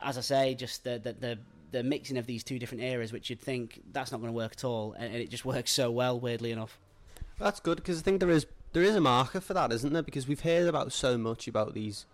as 0.00 0.18
I 0.18 0.20
say 0.20 0.54
just 0.54 0.84
the, 0.84 0.98
the, 0.98 1.12
the 1.12 1.38
the 1.72 1.82
mixing 1.82 2.16
of 2.16 2.26
these 2.26 2.44
two 2.44 2.58
different 2.58 2.82
eras 2.84 3.12
which 3.12 3.28
you'd 3.28 3.40
think 3.40 3.82
that's 3.92 4.12
not 4.12 4.18
going 4.18 4.32
to 4.32 4.36
work 4.36 4.52
at 4.52 4.64
all 4.64 4.92
and, 4.92 5.12
and 5.12 5.22
it 5.22 5.30
just 5.30 5.44
works 5.44 5.72
so 5.72 5.90
well 5.90 6.18
weirdly 6.18 6.52
enough. 6.52 6.78
That's 7.38 7.60
good 7.60 7.76
because 7.76 7.98
I 7.98 8.02
think 8.02 8.20
there 8.20 8.30
is 8.30 8.46
there 8.72 8.82
is 8.82 8.94
a 8.94 9.00
marker 9.00 9.40
for 9.40 9.54
that 9.54 9.72
isn't 9.72 9.92
there? 9.92 10.02
Because 10.02 10.28
we've 10.28 10.40
heard 10.40 10.68
about 10.68 10.92
so 10.92 11.18
much 11.18 11.48
about 11.48 11.74
these 11.74 12.06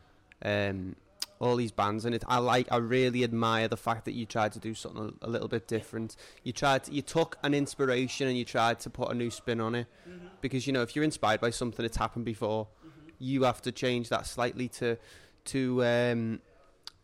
um, 0.45 0.97
all 1.43 1.57
these 1.57 1.73
bands, 1.73 2.05
and 2.05 2.15
it. 2.15 2.23
I 2.29 2.39
like. 2.39 2.69
I 2.71 2.77
really 2.77 3.25
admire 3.25 3.67
the 3.67 3.77
fact 3.77 4.05
that 4.05 4.13
you 4.13 4.25
tried 4.25 4.53
to 4.53 4.61
do 4.61 4.75
something 4.75 5.13
a, 5.21 5.27
a 5.27 5.29
little 5.29 5.49
bit 5.49 5.67
different. 5.67 6.15
You 6.45 6.53
tried. 6.53 6.85
To, 6.85 6.93
you 6.93 7.03
took 7.03 7.37
an 7.43 7.53
inspiration 7.53 8.29
and 8.29 8.39
you 8.39 8.45
tried 8.45 8.79
to 8.81 8.91
put 8.91 9.11
a 9.11 9.15
new 9.15 9.31
spin 9.31 9.61
on 9.61 9.75
it, 9.75 9.89
mm-hmm. 10.09 10.27
because 10.41 10.67
you 10.67 10.73
know 10.73 10.83
if 10.83 10.95
you're 10.95 11.05
inspired 11.05 11.41
by 11.41 11.51
something 11.51 11.83
that's 11.83 11.97
happened 11.97 12.25
before, 12.25 12.67
mm-hmm. 12.67 13.11
you 13.19 13.43
have 13.43 13.61
to 13.63 13.73
change 13.73 14.09
that 14.11 14.27
slightly 14.27 14.69
to 14.69 14.97
to 15.47 15.85
um, 15.85 16.41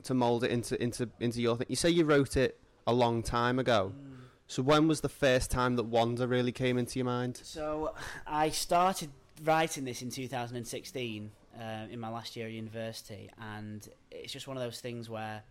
to 0.04 0.14
mold 0.14 0.44
it 0.44 0.52
into 0.52 0.80
into 0.80 1.08
into 1.18 1.42
your 1.42 1.56
thing. 1.56 1.66
You 1.68 1.76
say 1.76 1.90
you 1.90 2.04
wrote 2.04 2.36
it 2.36 2.58
a 2.86 2.92
long 2.92 3.24
time 3.24 3.58
ago. 3.58 3.92
Mm. 3.92 4.14
So 4.46 4.62
when 4.62 4.88
was 4.88 5.02
the 5.02 5.10
first 5.10 5.50
time 5.50 5.76
that 5.76 5.84
Wander 5.84 6.26
really 6.26 6.52
came 6.52 6.78
into 6.78 6.98
your 6.98 7.04
mind? 7.04 7.40
So 7.42 7.92
I 8.26 8.48
started 8.48 9.10
writing 9.44 9.84
this 9.84 10.00
in 10.00 10.10
2016 10.10 11.30
uh, 11.60 11.86
in 11.90 11.98
my 11.98 12.08
last 12.08 12.36
year 12.36 12.46
at 12.46 12.52
university, 12.52 13.30
and 13.40 13.88
it's 14.10 14.32
just 14.32 14.46
one 14.46 14.56
of 14.56 14.62
those 14.62 14.80
things 14.80 15.10
where 15.10 15.42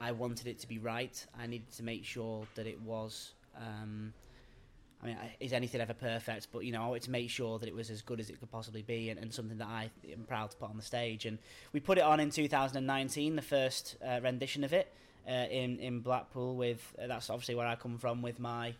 I 0.00 0.12
wanted 0.12 0.46
it 0.46 0.58
to 0.60 0.68
be 0.68 0.78
right. 0.78 1.24
I 1.38 1.46
needed 1.46 1.70
to 1.72 1.82
make 1.82 2.04
sure 2.04 2.44
that 2.54 2.66
it 2.66 2.80
was. 2.80 3.32
Um, 3.56 4.12
I 5.02 5.06
mean, 5.06 5.16
is 5.40 5.52
anything 5.52 5.80
ever 5.80 5.94
perfect? 5.94 6.48
But 6.52 6.64
you 6.64 6.72
know, 6.72 6.82
I 6.82 6.86
wanted 6.86 7.04
to 7.04 7.10
make 7.10 7.30
sure 7.30 7.58
that 7.58 7.68
it 7.68 7.74
was 7.74 7.90
as 7.90 8.02
good 8.02 8.20
as 8.20 8.30
it 8.30 8.38
could 8.38 8.50
possibly 8.50 8.82
be, 8.82 9.10
and, 9.10 9.18
and 9.18 9.32
something 9.32 9.58
that 9.58 9.68
I 9.68 9.90
am 10.12 10.24
proud 10.24 10.50
to 10.50 10.56
put 10.56 10.70
on 10.70 10.76
the 10.76 10.82
stage. 10.82 11.26
And 11.26 11.38
we 11.72 11.80
put 11.80 11.98
it 11.98 12.04
on 12.04 12.20
in 12.20 12.30
2019, 12.30 13.36
the 13.36 13.42
first 13.42 13.96
uh, 14.06 14.20
rendition 14.22 14.64
of 14.64 14.72
it 14.72 14.92
uh, 15.28 15.30
in 15.30 15.78
in 15.78 16.00
Blackpool. 16.00 16.56
With 16.56 16.94
uh, 17.02 17.06
that's 17.06 17.30
obviously 17.30 17.54
where 17.54 17.66
I 17.66 17.76
come 17.76 17.98
from 17.98 18.22
with 18.22 18.38
my 18.38 18.74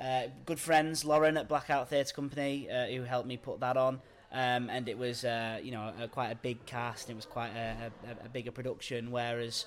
uh, 0.00 0.22
good 0.46 0.60
friends 0.60 1.04
Lauren 1.04 1.36
at 1.36 1.48
Blackout 1.48 1.88
Theatre 1.88 2.14
Company, 2.14 2.70
uh, 2.70 2.86
who 2.86 3.02
helped 3.02 3.28
me 3.28 3.36
put 3.36 3.60
that 3.60 3.76
on. 3.76 4.00
Um, 4.30 4.68
and 4.68 4.88
it 4.88 4.98
was 4.98 5.24
uh, 5.24 5.58
you 5.62 5.72
know 5.72 5.92
a, 6.00 6.08
quite 6.08 6.30
a 6.30 6.36
big 6.36 6.64
cast. 6.66 7.08
It 7.08 7.16
was 7.16 7.24
quite 7.24 7.50
a, 7.50 7.90
a, 8.06 8.26
a, 8.26 8.28
bigger 8.28 8.50
production. 8.50 9.10
Whereas 9.10 9.64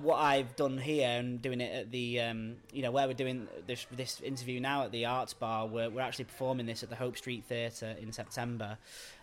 what 0.00 0.16
I've 0.16 0.56
done 0.56 0.78
here 0.78 1.08
and 1.08 1.42
doing 1.42 1.60
it 1.60 1.74
at 1.74 1.90
the 1.90 2.20
um, 2.20 2.56
you 2.72 2.82
know 2.82 2.90
where 2.90 3.06
we're 3.06 3.12
doing 3.12 3.48
this 3.66 3.86
this 3.90 4.20
interview 4.20 4.60
now 4.60 4.84
at 4.84 4.92
the 4.92 5.06
Arts 5.06 5.34
Bar, 5.34 5.66
we're, 5.66 5.90
we're 5.90 6.00
actually 6.00 6.24
performing 6.24 6.66
this 6.66 6.82
at 6.82 6.88
the 6.88 6.96
Hope 6.96 7.16
Street 7.18 7.44
Theatre 7.44 7.94
in 8.00 8.12
September. 8.12 8.78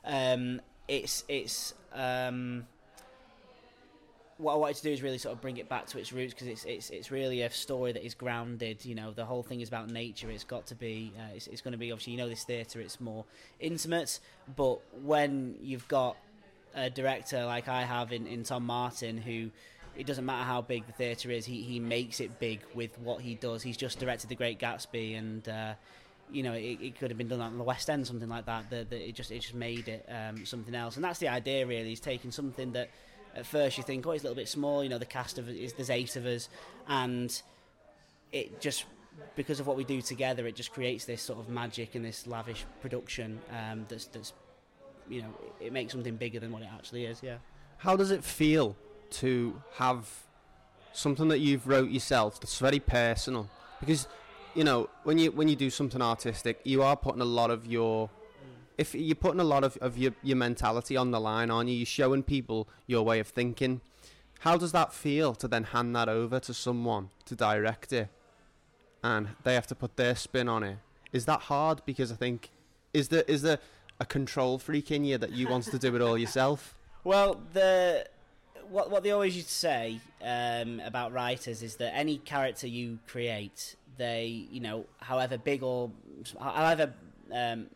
Um, 0.06 0.62
it's 0.88 1.24
it's 1.28 1.74
um, 1.94 2.68
what 4.40 4.54
I 4.54 4.56
wanted 4.56 4.78
to 4.78 4.84
do 4.84 4.92
is 4.92 5.04
really 5.04 5.18
sort 5.18 5.36
of 5.36 5.42
bring 5.42 5.58
it 5.58 5.68
back 5.68 5.86
to 5.88 6.00
its 6.00 6.14
roots 6.14 6.34
because 6.34 6.48
it's 6.48 6.64
it's 6.64 6.90
it's 6.90 7.12
really 7.12 7.42
a 7.42 7.52
story 7.52 7.92
that 7.92 8.06
is 8.06 8.14
grounded. 8.14 8.86
You 8.86 8.96
know, 8.96 9.12
the 9.12 9.26
whole 9.26 9.44
thing 9.44 9.60
is 9.60 9.68
about 9.68 9.90
nature. 9.90 10.32
It's 10.32 10.46
got 10.46 10.66
to 10.68 10.76
be. 10.76 11.12
Uh, 11.20 11.36
it's, 11.36 11.48
it's 11.48 11.62
going 11.62 11.74
to 11.74 11.78
be 11.78 11.92
obviously. 11.92 12.14
You 12.14 12.20
know, 12.20 12.30
this 12.30 12.46
theatre. 12.46 12.80
It's 12.80 13.02
more 13.02 13.26
intimate, 13.60 14.20
but 14.56 14.80
when 15.04 15.56
you've 15.62 15.88
got 15.90 16.16
a 16.74 16.90
director 16.90 17.46
like 17.46 17.68
I 17.68 17.84
have 17.84 18.14
in, 18.14 18.28
in 18.28 18.44
Tom 18.44 18.66
Martin, 18.66 19.18
who 19.18 19.50
it 19.98 20.08
doesn't 20.08 20.26
matter 20.26 20.46
how 20.46 20.62
big 20.62 20.88
the 20.88 20.94
theatre 20.94 21.32
is, 21.32 21.46
he 21.46 21.62
he 21.62 21.82
makes 21.82 22.22
it 22.22 22.40
big 22.40 22.62
with 22.74 22.98
what 23.00 23.20
he 23.20 23.36
does. 23.36 23.62
He's 23.62 23.78
just 23.78 24.00
directed 24.00 24.30
The 24.30 24.36
Great 24.36 24.58
Gatsby, 24.58 25.18
and 25.18 25.50
uh, 25.50 25.74
you 26.32 26.44
know 26.44 26.54
it, 26.54 26.80
it, 26.82 26.98
could 26.98 27.12
have 27.12 27.18
been 27.18 27.28
done 27.28 27.42
on 27.42 27.58
the 27.58 27.64
West 27.66 27.90
End, 27.90 28.08
something 28.08 28.30
like 28.30 28.46
that. 28.46 28.70
That 28.70 28.94
it 28.94 29.16
just 29.16 29.32
it 29.32 29.42
just 29.42 29.54
made 29.54 29.90
it 29.90 30.08
um, 30.08 30.46
something 30.46 30.74
else, 30.74 30.96
and 30.96 31.04
that's 31.04 31.20
the 31.20 31.28
idea. 31.28 31.66
Really, 31.66 31.90
he's 31.90 32.00
taking 32.00 32.32
something 32.32 32.72
that 32.72 32.90
at 33.40 33.46
first 33.46 33.78
you 33.78 33.84
think, 33.84 34.06
oh, 34.06 34.12
it's 34.12 34.24
a 34.24 34.28
little 34.28 34.36
bit 34.36 34.48
small. 34.48 34.84
You 34.84 34.90
know, 34.90 34.98
the 34.98 35.06
cast 35.06 35.38
of 35.38 35.50
is 35.50 35.74
there's 35.74 35.90
eight 35.90 36.16
of 36.16 36.26
us, 36.26 36.50
and 36.88 37.42
it 38.32 38.62
just 38.62 38.86
because 39.36 39.60
of 39.60 39.68
what 39.68 39.78
we 39.78 39.84
do 39.84 40.02
together, 40.02 40.48
it 40.48 40.56
just 40.56 40.72
creates 40.72 41.06
this 41.06 41.22
sort 41.22 41.40
of 41.40 41.50
magic 41.50 41.96
and 41.96 42.06
this 42.06 42.28
lavish 42.28 42.66
production 42.82 43.40
um, 43.52 43.86
that's 43.90 44.06
that's 44.06 44.34
you 45.10 45.22
know 45.22 45.30
it 45.60 45.74
makes 45.74 45.92
something 45.92 46.16
bigger 46.16 46.40
than 46.40 46.52
what 46.52 46.62
it 46.62 46.70
actually 46.74 47.06
is. 47.06 47.22
Yeah. 47.24 47.38
How 47.78 47.96
does 47.96 48.12
it 48.12 48.24
feel 48.24 48.76
to 49.12 49.62
have 49.76 50.08
something 50.94 51.30
that 51.30 51.40
you've 51.40 51.68
wrote 51.68 51.90
yourself 51.90 52.40
that's 52.40 52.60
very 52.60 52.80
personal? 52.80 53.50
Because 53.80 54.08
you 54.56 54.64
know 54.64 54.90
when 55.04 55.18
you 55.18 55.32
when 55.32 55.48
you 55.48 55.56
do 55.56 55.70
something 55.70 56.02
artistic, 56.02 56.60
you 56.64 56.84
are 56.84 56.96
putting 56.96 57.22
a 57.22 57.26
lot 57.26 57.52
of 57.52 57.66
your 57.66 58.10
if 58.80 58.96
you're 58.96 59.14
putting 59.14 59.42
a 59.42 59.44
lot 59.44 59.66
of, 59.66 59.78
of 59.82 59.98
your, 59.98 60.14
your 60.24 60.38
mentality 60.38 60.96
on 60.96 61.12
the 61.12 61.20
line, 61.20 61.52
aren't 61.52 61.70
you? 61.70 61.76
You're 61.76 61.86
showing 61.86 62.24
people 62.24 62.70
your 62.88 63.04
way 63.04 63.20
of 63.20 63.28
thinking. 63.28 63.82
How 64.40 64.56
does 64.56 64.72
that 64.72 64.94
feel 64.94 65.36
to 65.36 65.50
then 65.50 65.66
hand 65.66 65.94
that 65.98 66.08
over 66.08 66.40
to 66.40 66.54
someone 66.54 67.10
to 67.26 67.36
direct 67.36 67.92
it, 67.92 68.08
and 69.04 69.28
they 69.44 69.54
have 69.54 69.68
to 69.68 69.76
put 69.76 69.98
their 69.98 70.16
spin 70.16 70.48
on 70.48 70.64
it? 70.64 70.78
Is 71.12 71.26
that 71.26 71.42
hard? 71.42 71.82
Because 71.86 72.10
I 72.10 72.16
think 72.16 72.52
is 72.94 73.10
there 73.10 73.26
is 73.28 73.42
there 73.42 73.60
a 74.00 74.06
control 74.06 74.58
freak 74.58 74.92
in 74.92 75.04
you 75.04 75.18
that 75.18 75.34
you 75.34 75.50
wants 75.50 75.70
to 75.72 75.78
do 75.78 75.94
it 75.94 76.02
all 76.02 76.18
yourself? 76.18 76.74
Well, 77.04 77.42
the 77.52 78.08
what 78.70 78.90
what 78.90 79.04
they 79.04 79.12
always 79.12 79.36
used 79.36 79.50
to 79.50 79.54
say 79.54 80.00
um, 80.24 80.80
about 80.80 81.12
writers 81.12 81.62
is 81.64 81.76
that 81.78 81.94
any 81.94 82.18
character 82.20 82.66
you 82.66 83.00
create, 83.08 83.76
they 83.98 84.48
you 84.50 84.62
know, 84.62 84.86
however 85.02 85.38
big 85.38 85.64
or 85.64 85.92
however 86.40 86.94
um, 87.34 87.68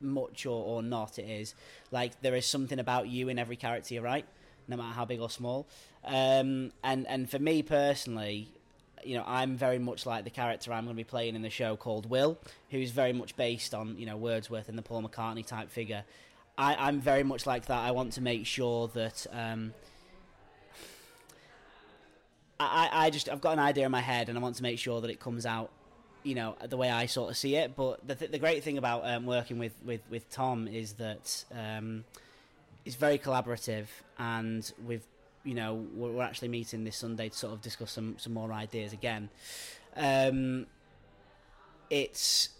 much 0.00 0.46
or, 0.46 0.64
or 0.64 0.82
not 0.82 1.18
it 1.18 1.28
is, 1.28 1.54
like 1.90 2.20
there 2.22 2.34
is 2.34 2.46
something 2.46 2.78
about 2.78 3.08
you 3.08 3.28
in 3.28 3.38
every 3.38 3.56
character 3.56 3.94
you 3.94 4.00
write, 4.00 4.26
no 4.66 4.76
matter 4.76 4.94
how 4.94 5.04
big 5.04 5.20
or 5.20 5.30
small. 5.30 5.66
Um, 6.04 6.72
and 6.82 7.06
and 7.06 7.30
for 7.30 7.38
me 7.38 7.62
personally, 7.62 8.48
you 9.04 9.16
know, 9.16 9.24
I'm 9.26 9.56
very 9.56 9.78
much 9.78 10.06
like 10.06 10.24
the 10.24 10.30
character 10.30 10.72
I'm 10.72 10.84
going 10.84 10.94
to 10.94 11.00
be 11.00 11.04
playing 11.04 11.34
in 11.34 11.42
the 11.42 11.50
show 11.50 11.76
called 11.76 12.08
Will, 12.08 12.38
who's 12.70 12.90
very 12.90 13.12
much 13.12 13.36
based 13.36 13.74
on 13.74 13.96
you 13.98 14.06
know 14.06 14.16
Wordsworth 14.16 14.68
and 14.68 14.78
the 14.78 14.82
Paul 14.82 15.02
McCartney 15.02 15.46
type 15.46 15.70
figure. 15.70 16.04
I, 16.56 16.74
I'm 16.74 17.00
very 17.00 17.22
much 17.22 17.46
like 17.46 17.66
that. 17.66 17.78
I 17.78 17.92
want 17.92 18.12
to 18.14 18.20
make 18.20 18.46
sure 18.46 18.88
that. 18.88 19.26
Um, 19.32 19.74
I, 22.60 22.88
I 22.92 23.10
just 23.10 23.28
I've 23.28 23.40
got 23.40 23.52
an 23.52 23.60
idea 23.60 23.86
in 23.86 23.92
my 23.92 24.00
head 24.00 24.28
and 24.28 24.36
I 24.36 24.40
want 24.40 24.56
to 24.56 24.62
make 24.62 24.78
sure 24.78 25.00
that 25.00 25.10
it 25.10 25.20
comes 25.20 25.46
out, 25.46 25.70
you 26.22 26.34
know, 26.34 26.56
the 26.68 26.76
way 26.76 26.90
I 26.90 27.06
sort 27.06 27.30
of 27.30 27.36
see 27.36 27.56
it. 27.56 27.76
But 27.76 28.06
the 28.06 28.14
th- 28.14 28.30
the 28.30 28.38
great 28.38 28.62
thing 28.62 28.78
about 28.78 29.02
um, 29.04 29.26
working 29.26 29.58
with, 29.58 29.72
with, 29.84 30.00
with 30.10 30.28
Tom 30.30 30.68
is 30.68 30.94
that 30.94 31.44
um, 31.52 32.04
it's 32.84 32.96
very 32.96 33.18
collaborative 33.18 33.86
and 34.18 34.72
we've 34.86 35.04
you 35.44 35.54
know 35.54 35.84
we're, 35.94 36.10
we're 36.10 36.22
actually 36.22 36.48
meeting 36.48 36.84
this 36.84 36.96
Sunday 36.96 37.28
to 37.28 37.36
sort 37.36 37.52
of 37.52 37.62
discuss 37.62 37.92
some 37.92 38.16
some 38.18 38.32
more 38.32 38.52
ideas 38.52 38.92
again. 38.92 39.28
Um, 39.96 40.66
it's 41.90 42.50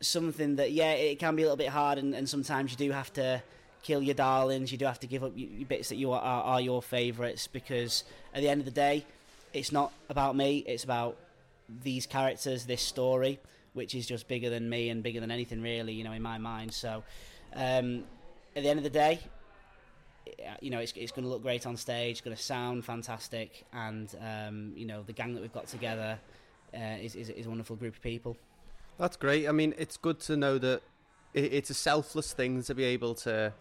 something 0.00 0.56
that 0.56 0.72
yeah 0.72 0.92
it 0.92 1.18
can 1.18 1.34
be 1.34 1.42
a 1.42 1.44
little 1.44 1.56
bit 1.56 1.68
hard 1.68 1.98
and, 1.98 2.14
and 2.14 2.28
sometimes 2.28 2.70
you 2.70 2.76
do 2.76 2.92
have 2.92 3.12
to 3.12 3.42
kill 3.82 4.00
your 4.00 4.14
darlings 4.14 4.70
you 4.70 4.78
do 4.78 4.84
have 4.84 5.00
to 5.00 5.06
give 5.06 5.24
up 5.24 5.32
your, 5.34 5.66
bits 5.66 5.88
that 5.88 5.96
you 5.96 6.12
are, 6.12 6.20
are, 6.20 6.42
are 6.44 6.60
your 6.60 6.80
favourites 6.80 7.48
because 7.48 8.04
at 8.32 8.40
the 8.40 8.48
end 8.48 8.60
of 8.60 8.64
the 8.64 8.70
day 8.70 9.04
it's 9.52 9.72
not 9.72 9.92
about 10.08 10.36
me 10.36 10.58
it's 10.68 10.84
about 10.84 11.16
these 11.82 12.06
characters 12.06 12.64
this 12.64 12.82
story 12.82 13.38
which 13.74 13.94
is 13.94 14.06
just 14.06 14.26
bigger 14.28 14.50
than 14.50 14.68
me 14.68 14.88
and 14.88 15.02
bigger 15.02 15.20
than 15.20 15.30
anything 15.30 15.62
really 15.62 15.92
you 15.92 16.04
know 16.04 16.12
in 16.12 16.22
my 16.22 16.38
mind 16.38 16.72
so 16.72 17.02
um, 17.54 18.04
at 18.56 18.62
the 18.62 18.68
end 18.68 18.78
of 18.78 18.84
the 18.84 18.90
day 18.90 19.20
you 20.60 20.70
know 20.70 20.78
it's, 20.78 20.92
it's 20.96 21.12
going 21.12 21.24
to 21.24 21.28
look 21.28 21.42
great 21.42 21.66
on 21.66 21.76
stage 21.76 22.12
it's 22.12 22.20
going 22.20 22.36
to 22.36 22.42
sound 22.42 22.84
fantastic 22.84 23.64
and 23.72 24.14
um, 24.20 24.72
you 24.76 24.86
know 24.86 25.02
the 25.02 25.12
gang 25.12 25.34
that 25.34 25.40
we've 25.40 25.52
got 25.52 25.66
together 25.66 26.18
uh, 26.74 26.78
is, 27.00 27.14
is, 27.14 27.30
is 27.30 27.46
a 27.46 27.48
wonderful 27.48 27.76
group 27.76 27.94
of 27.94 28.02
people 28.02 28.36
That's 28.98 29.16
great. 29.16 29.48
I 29.48 29.52
mean, 29.52 29.74
it's 29.78 29.96
good 29.96 30.18
to 30.20 30.36
know 30.36 30.58
that 30.58 30.82
it's 31.32 31.70
a 31.70 31.74
selfless 31.74 32.32
thing 32.32 32.62
to 32.64 32.74
be 32.74 32.82
able 32.82 33.14
to 33.14 33.52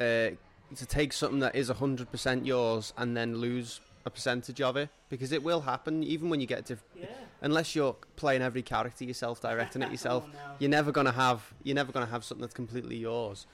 uh, 0.00 0.02
to 0.02 0.86
take 0.86 1.12
something 1.12 1.38
that 1.40 1.54
is 1.54 1.68
hundred 1.68 2.10
percent 2.10 2.44
yours 2.44 2.92
and 2.96 3.16
then 3.16 3.36
lose 3.36 3.80
a 4.06 4.10
percentage 4.10 4.60
of 4.62 4.76
it 4.76 4.88
because 5.10 5.30
it 5.30 5.42
will 5.42 5.60
happen 5.60 6.02
even 6.02 6.30
when 6.30 6.40
you 6.40 6.46
get 6.46 6.64
to 6.66 6.78
yeah. 6.98 7.06
unless 7.42 7.74
you're 7.74 7.94
playing 8.16 8.40
every 8.40 8.62
character 8.62 9.04
yourself 9.04 9.40
directing 9.42 9.82
it 9.82 9.90
yourself 9.96 10.24
Oh, 10.26 10.32
no. 10.32 10.54
you're 10.58 10.70
never 10.70 10.90
gonna 10.90 11.12
have 11.12 11.52
you're 11.62 11.74
never 11.74 11.92
gonna 11.92 12.06
have 12.06 12.24
something 12.24 12.40
that's 12.40 12.54
completely 12.54 12.96
yours. 12.96 13.46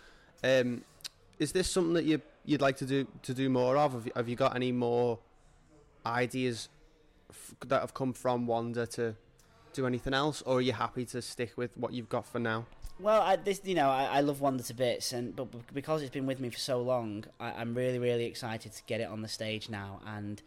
Um, 0.44 0.84
is 1.38 1.52
this 1.52 1.68
something 1.68 1.94
that 1.94 2.04
you 2.04 2.20
you'd 2.44 2.60
like 2.60 2.76
to 2.76 2.86
do 2.86 3.06
to 3.22 3.34
do 3.34 3.48
more 3.50 3.76
of? 3.76 3.92
Have 3.92 4.06
you, 4.06 4.12
have 4.14 4.28
you 4.28 4.36
got 4.36 4.54
any 4.54 4.70
more 4.72 5.18
ideas 6.04 6.68
f- 7.30 7.54
that 7.66 7.80
have 7.80 7.94
come 7.94 8.12
from 8.12 8.46
Wander 8.46 8.86
to 8.86 9.16
do 9.72 9.86
anything 9.86 10.14
else 10.14 10.42
or 10.42 10.58
are 10.58 10.60
you 10.60 10.72
happy 10.72 11.04
to 11.06 11.20
stick 11.20 11.52
with 11.56 11.76
what 11.76 11.92
you've 11.92 12.08
got 12.08 12.24
for 12.26 12.38
now 12.38 12.64
Well, 12.98 13.20
I, 13.20 13.36
this 13.36 13.60
you 13.64 13.74
know, 13.74 13.90
I, 13.90 14.04
I 14.04 14.20
love 14.20 14.40
Wander 14.40 14.62
to 14.62 14.74
bits, 14.74 15.12
and 15.12 15.36
but 15.36 15.48
because 15.74 16.02
it's 16.02 16.10
been 16.10 16.26
with 16.26 16.40
me 16.40 16.48
for 16.48 16.58
so 16.58 16.80
long, 16.80 17.24
I, 17.38 17.52
I'm 17.52 17.74
really, 17.74 17.98
really 17.98 18.24
excited 18.24 18.72
to 18.72 18.82
get 18.86 19.00
it 19.00 19.08
on 19.08 19.20
the 19.20 19.28
stage 19.28 19.68
now 19.68 20.00
and 20.06 20.40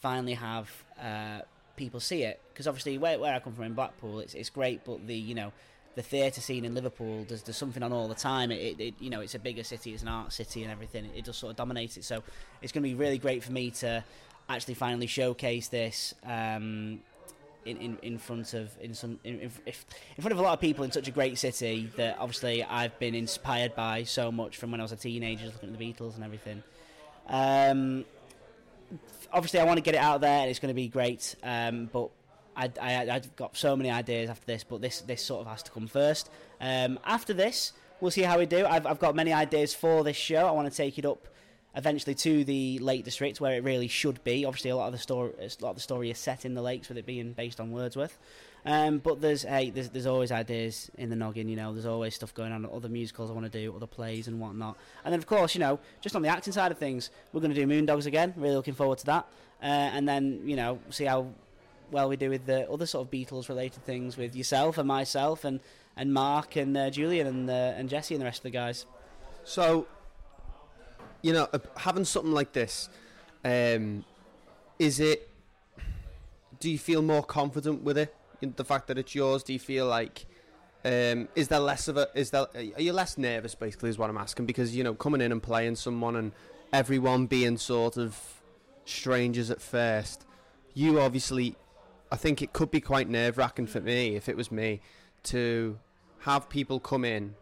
finally 0.00 0.34
have 0.34 0.70
uh, 1.00 1.40
people 1.76 2.00
see 2.00 2.22
it. 2.22 2.40
Because 2.52 2.66
obviously, 2.66 2.96
where, 2.96 3.18
where 3.18 3.34
I 3.34 3.40
come 3.40 3.52
from 3.52 3.64
in 3.64 3.74
Blackpool, 3.74 4.20
it's 4.20 4.34
it's 4.34 4.48
great, 4.48 4.84
but 4.84 5.06
the 5.06 5.14
you 5.14 5.34
know 5.34 5.52
the 5.94 6.02
theatre 6.02 6.40
scene 6.40 6.64
in 6.64 6.74
Liverpool, 6.74 7.26
there's 7.28 7.42
there's 7.42 7.58
something 7.58 7.82
on 7.82 7.92
all 7.92 8.08
the 8.08 8.14
time. 8.14 8.50
It, 8.50 8.60
it, 8.60 8.80
it 8.80 8.94
you 8.98 9.10
know 9.10 9.20
it's 9.20 9.34
a 9.34 9.38
bigger 9.38 9.62
city, 9.62 9.92
it's 9.92 10.02
an 10.02 10.08
art 10.08 10.32
city, 10.32 10.62
and 10.62 10.72
everything. 10.72 11.10
It, 11.14 11.26
just 11.26 11.38
sort 11.38 11.50
of 11.50 11.56
dominates 11.56 11.98
it. 11.98 12.04
So 12.04 12.22
it's 12.62 12.72
going 12.72 12.82
to 12.82 12.88
be 12.88 12.94
really 12.94 13.18
great 13.18 13.44
for 13.44 13.52
me 13.52 13.70
to 13.70 14.02
actually 14.48 14.74
finally 14.74 15.06
showcase 15.06 15.68
this. 15.68 16.14
Um, 16.24 17.00
in, 17.64 17.76
in, 17.76 17.98
in 18.02 18.18
front 18.18 18.54
of 18.54 18.70
in 18.80 18.94
some 18.94 19.18
in, 19.24 19.40
in, 19.40 19.50
in 19.66 20.22
front 20.22 20.32
of 20.32 20.38
a 20.38 20.42
lot 20.42 20.52
of 20.52 20.60
people 20.60 20.84
in 20.84 20.90
such 20.90 21.08
a 21.08 21.10
great 21.10 21.38
city 21.38 21.90
that 21.96 22.16
obviously 22.18 22.64
I've 22.64 22.98
been 22.98 23.14
inspired 23.14 23.74
by 23.74 24.04
so 24.04 24.32
much 24.32 24.56
from 24.56 24.70
when 24.70 24.80
I 24.80 24.84
was 24.84 24.92
a 24.92 24.96
teenager, 24.96 25.46
looking 25.46 25.72
at 25.72 25.78
the 25.78 25.92
Beatles 25.92 26.16
and 26.16 26.24
everything. 26.24 26.62
Um, 27.28 28.04
obviously, 29.32 29.60
I 29.60 29.64
want 29.64 29.78
to 29.78 29.82
get 29.82 29.94
it 29.94 30.00
out 30.00 30.20
there, 30.20 30.40
and 30.40 30.50
it's 30.50 30.58
going 30.58 30.68
to 30.68 30.74
be 30.74 30.88
great. 30.88 31.36
Um, 31.42 31.88
but 31.92 32.10
I, 32.56 32.70
I, 32.80 33.10
I've 33.10 33.36
got 33.36 33.56
so 33.56 33.76
many 33.76 33.90
ideas 33.90 34.30
after 34.30 34.46
this, 34.46 34.64
but 34.64 34.80
this 34.80 35.00
this 35.02 35.24
sort 35.24 35.42
of 35.42 35.46
has 35.46 35.62
to 35.64 35.70
come 35.70 35.86
first. 35.86 36.30
Um, 36.60 36.98
after 37.04 37.32
this, 37.32 37.72
we'll 38.00 38.10
see 38.10 38.22
how 38.22 38.38
we 38.38 38.46
do. 38.46 38.66
I've, 38.66 38.86
I've 38.86 38.98
got 38.98 39.14
many 39.14 39.32
ideas 39.32 39.74
for 39.74 40.04
this 40.04 40.16
show. 40.16 40.46
I 40.46 40.50
want 40.50 40.70
to 40.70 40.76
take 40.76 40.98
it 40.98 41.06
up 41.06 41.28
eventually 41.74 42.14
to 42.14 42.44
the 42.44 42.78
Lake 42.78 43.04
District 43.04 43.40
where 43.40 43.54
it 43.54 43.64
really 43.64 43.88
should 43.88 44.22
be. 44.24 44.44
Obviously, 44.44 44.70
a 44.70 44.76
lot 44.76 44.86
of 44.86 44.92
the 44.92 44.98
story, 44.98 45.32
a 45.38 45.64
lot 45.64 45.70
of 45.70 45.76
the 45.76 45.82
story 45.82 46.10
is 46.10 46.18
set 46.18 46.44
in 46.44 46.54
the 46.54 46.62
lakes, 46.62 46.88
with 46.88 46.98
it 46.98 47.06
being 47.06 47.32
based 47.32 47.60
on 47.60 47.70
Wordsworth. 47.70 48.18
Um, 48.64 48.98
but 48.98 49.20
there's 49.20 49.42
hey, 49.42 49.70
there's 49.70 49.90
there's 49.90 50.06
always 50.06 50.30
ideas 50.30 50.90
in 50.96 51.10
the 51.10 51.16
noggin. 51.16 51.48
You 51.48 51.56
know, 51.56 51.72
there's 51.72 51.86
always 51.86 52.14
stuff 52.14 52.32
going 52.34 52.52
on, 52.52 52.64
other 52.66 52.88
musicals 52.88 53.30
I 53.30 53.34
want 53.34 53.50
to 53.50 53.58
do, 53.58 53.74
other 53.74 53.86
plays 53.86 54.28
and 54.28 54.38
whatnot. 54.40 54.76
And 55.04 55.12
then 55.12 55.18
of 55.18 55.26
course, 55.26 55.54
you 55.54 55.60
know, 55.60 55.80
just 56.00 56.14
on 56.14 56.22
the 56.22 56.28
acting 56.28 56.52
side 56.52 56.70
of 56.70 56.78
things, 56.78 57.10
we're 57.32 57.40
going 57.40 57.54
to 57.54 57.60
do 57.60 57.66
Moondogs 57.66 58.06
again. 58.06 58.34
Really 58.36 58.54
looking 58.54 58.74
forward 58.74 58.98
to 58.98 59.06
that. 59.06 59.26
Uh, 59.62 59.66
and 59.66 60.08
then 60.08 60.42
you 60.44 60.56
know, 60.56 60.78
see 60.90 61.04
how 61.04 61.28
well 61.90 62.08
we 62.08 62.16
do 62.16 62.30
with 62.30 62.46
the 62.46 62.70
other 62.70 62.86
sort 62.86 63.06
of 63.06 63.10
Beatles 63.10 63.48
related 63.48 63.84
things 63.84 64.16
with 64.16 64.34
yourself 64.36 64.78
and 64.78 64.86
myself 64.86 65.44
and 65.44 65.60
and 65.96 66.12
Mark 66.12 66.56
and 66.56 66.76
uh, 66.76 66.90
Julian 66.90 67.26
and 67.26 67.50
uh, 67.50 67.74
and 67.76 67.88
Jesse 67.88 68.14
and 68.14 68.20
the 68.20 68.26
rest 68.26 68.40
of 68.40 68.44
the 68.44 68.50
guys. 68.50 68.86
So, 69.44 69.88
you 71.22 71.32
know, 71.32 71.48
having 71.76 72.04
something 72.04 72.32
like 72.32 72.52
this, 72.52 72.88
um, 73.44 74.04
is 74.78 75.00
it? 75.00 75.28
Do 76.60 76.70
you 76.70 76.78
feel 76.78 77.02
more 77.02 77.22
confident 77.22 77.82
with 77.82 77.98
it? 77.98 78.14
The 78.40 78.64
fact 78.64 78.88
that 78.88 78.98
it's 78.98 79.14
yours, 79.14 79.42
do 79.42 79.52
you 79.52 79.58
feel 79.58 79.86
like? 79.86 80.26
Um, 80.84 81.28
is 81.36 81.46
there 81.46 81.60
less 81.60 81.86
of 81.86 81.96
a? 81.96 82.08
Is 82.14 82.30
there? 82.30 82.46
Are 82.54 82.82
you 82.82 82.92
less 82.92 83.16
nervous? 83.16 83.54
Basically, 83.54 83.88
is 83.88 83.98
what 83.98 84.10
I'm 84.10 84.18
asking 84.18 84.46
because 84.46 84.74
you 84.76 84.82
know, 84.82 84.94
coming 84.94 85.20
in 85.20 85.30
and 85.30 85.42
playing 85.42 85.76
someone 85.76 86.16
and 86.16 86.32
everyone 86.72 87.26
being 87.26 87.56
sort 87.56 87.96
of 87.96 88.18
strangers 88.84 89.50
at 89.50 89.60
first. 89.60 90.26
You 90.74 91.00
obviously, 91.00 91.54
I 92.10 92.16
think 92.16 92.42
it 92.42 92.52
could 92.52 92.70
be 92.70 92.80
quite 92.80 93.08
nerve 93.08 93.38
wracking 93.38 93.66
for 93.66 93.80
me 93.80 94.16
if 94.16 94.28
it 94.28 94.36
was 94.36 94.50
me 94.50 94.80
to 95.24 95.78
have 96.20 96.48
people 96.48 96.80
come 96.80 97.04
in 97.04 97.34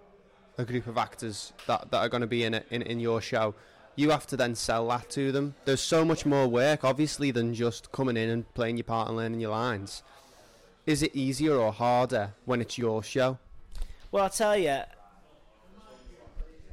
a 0.58 0.64
group 0.64 0.86
of 0.86 0.98
actors 0.98 1.52
that, 1.66 1.90
that 1.90 1.98
are 1.98 2.08
going 2.08 2.20
to 2.20 2.26
be 2.26 2.44
in, 2.44 2.54
it, 2.54 2.66
in 2.70 2.82
in 2.82 3.00
your 3.00 3.20
show, 3.20 3.54
you 4.00 4.10
have 4.10 4.26
to 4.26 4.36
then 4.36 4.54
sell 4.54 4.88
that 4.88 5.10
to 5.10 5.30
them. 5.30 5.54
There's 5.66 5.82
so 5.82 6.06
much 6.06 6.24
more 6.24 6.48
work, 6.48 6.84
obviously, 6.84 7.30
than 7.30 7.52
just 7.52 7.92
coming 7.92 8.16
in 8.16 8.30
and 8.30 8.54
playing 8.54 8.78
your 8.78 8.84
part 8.84 9.08
and 9.08 9.16
learning 9.16 9.40
your 9.40 9.50
lines. 9.50 10.02
Is 10.86 11.02
it 11.02 11.14
easier 11.14 11.54
or 11.56 11.70
harder 11.70 12.32
when 12.46 12.62
it's 12.62 12.78
your 12.78 13.02
show? 13.02 13.38
Well, 14.10 14.24
I'll 14.24 14.30
tell 14.30 14.56
you, 14.56 14.80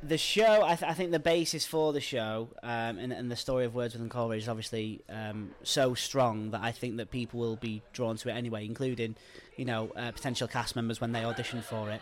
the 0.04 0.18
show. 0.18 0.64
I, 0.64 0.76
th- 0.76 0.90
I 0.90 0.94
think 0.94 1.12
the 1.12 1.20
basis 1.20 1.66
for 1.66 1.92
the 1.92 2.02
show 2.02 2.50
um, 2.64 2.98
and, 3.00 3.12
and 3.12 3.32
the 3.32 3.36
story 3.36 3.66
of 3.66 3.74
Words 3.74 3.96
and 3.96 4.10
Coleridge 4.10 4.44
is 4.44 4.50
obviously 4.50 5.02
um, 5.10 5.52
so 5.64 5.94
strong 5.94 6.52
that 6.52 6.62
I 6.62 6.72
think 6.72 6.98
that 6.98 7.12
people 7.12 7.40
will 7.40 7.56
be 7.56 7.82
drawn 7.94 8.16
to 8.18 8.30
it 8.30 8.34
anyway, 8.34 8.66
including, 8.66 9.16
you 9.56 9.66
know, 9.66 9.92
uh, 9.96 10.12
potential 10.12 10.48
cast 10.48 10.76
members 10.76 11.02
when 11.02 11.12
they 11.12 11.26
audition 11.26 11.62
for 11.62 11.90
it. 11.90 12.02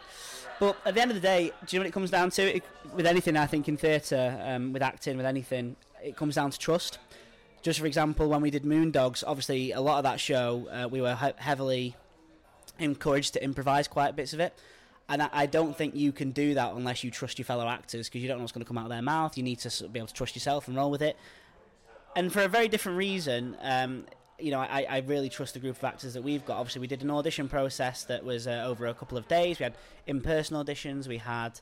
But 0.60 0.78
at 0.86 0.96
the 0.96 1.02
end 1.02 1.12
of 1.12 1.16
the 1.16 1.22
day, 1.22 1.52
do 1.66 1.76
you 1.76 1.80
know 1.80 1.84
what 1.84 1.88
it 1.88 1.94
comes 1.94 2.12
down 2.12 2.30
to? 2.32 2.58
It, 2.58 2.64
with 2.94 3.06
anything, 3.06 3.38
I 3.38 3.46
think 3.46 3.68
in 3.68 3.78
theatre, 3.78 4.40
um, 4.46 4.74
with 4.74 4.82
acting, 4.82 5.18
with 5.18 5.26
anything, 5.26 5.76
it 6.04 6.16
comes 6.16 6.36
down 6.36 6.52
to 6.52 6.60
trust. 6.60 7.00
just 7.66 7.80
for 7.80 7.88
example, 7.88 8.30
when 8.30 8.42
we 8.42 8.52
did 8.52 8.64
Moondogs, 8.64 9.24
obviously 9.26 9.72
a 9.72 9.82
lot 9.82 9.98
of 9.98 10.04
that 10.04 10.20
show 10.20 10.68
uh, 10.70 10.88
we 10.88 11.02
were 11.02 11.16
he- 11.16 11.34
heavily 11.38 11.96
encouraged 12.78 13.34
to 13.34 13.44
improvise 13.44 13.88
quite 13.88 14.16
bits 14.16 14.34
of 14.34 14.40
it. 14.40 14.54
And 15.08 15.22
I, 15.22 15.46
don't 15.46 15.78
think 15.78 15.96
you 15.96 16.12
can 16.12 16.32
do 16.32 16.56
that 16.56 16.74
unless 16.74 17.04
you 17.04 17.12
trust 17.12 17.38
your 17.38 17.46
fellow 17.46 17.68
actors 17.68 18.08
because 18.10 18.24
you 18.24 18.28
don't 18.28 18.38
know 18.38 18.44
what's 18.44 18.54
going 18.54 18.64
to 18.64 18.68
come 18.68 18.78
out 18.78 18.86
of 18.86 18.90
their 18.90 19.04
mouth. 19.04 19.38
You 19.38 19.44
need 19.44 19.60
to 19.60 19.88
be 19.88 20.00
able 20.00 20.08
to 20.08 20.14
trust 20.14 20.36
yourself 20.36 20.68
and 20.68 20.76
roll 20.76 20.90
with 20.90 21.04
it. 21.04 21.16
And 22.16 22.34
for 22.34 22.42
a 22.42 22.48
very 22.48 22.68
different 22.68 22.98
reason, 22.98 23.56
um, 23.62 24.06
you 24.40 24.50
know, 24.50 24.60
I, 24.60 24.86
I 24.90 24.98
really 25.06 25.30
trust 25.30 25.54
the 25.54 25.60
group 25.60 25.78
of 25.78 25.84
actors 25.84 26.16
that 26.16 26.24
we've 26.24 26.44
got. 26.44 26.58
Obviously, 26.58 26.82
we 26.82 26.88
did 26.88 27.04
an 27.04 27.12
audition 27.12 27.48
process 27.48 28.04
that 28.06 28.24
was 28.24 28.48
uh, 28.48 28.64
over 28.66 28.88
a 28.88 28.94
couple 28.96 29.18
of 29.18 29.28
days. 29.28 29.60
We 29.60 29.64
had 29.64 29.76
in-person 30.08 30.58
auditions. 30.58 31.08
We 31.08 31.20
had, 31.20 31.60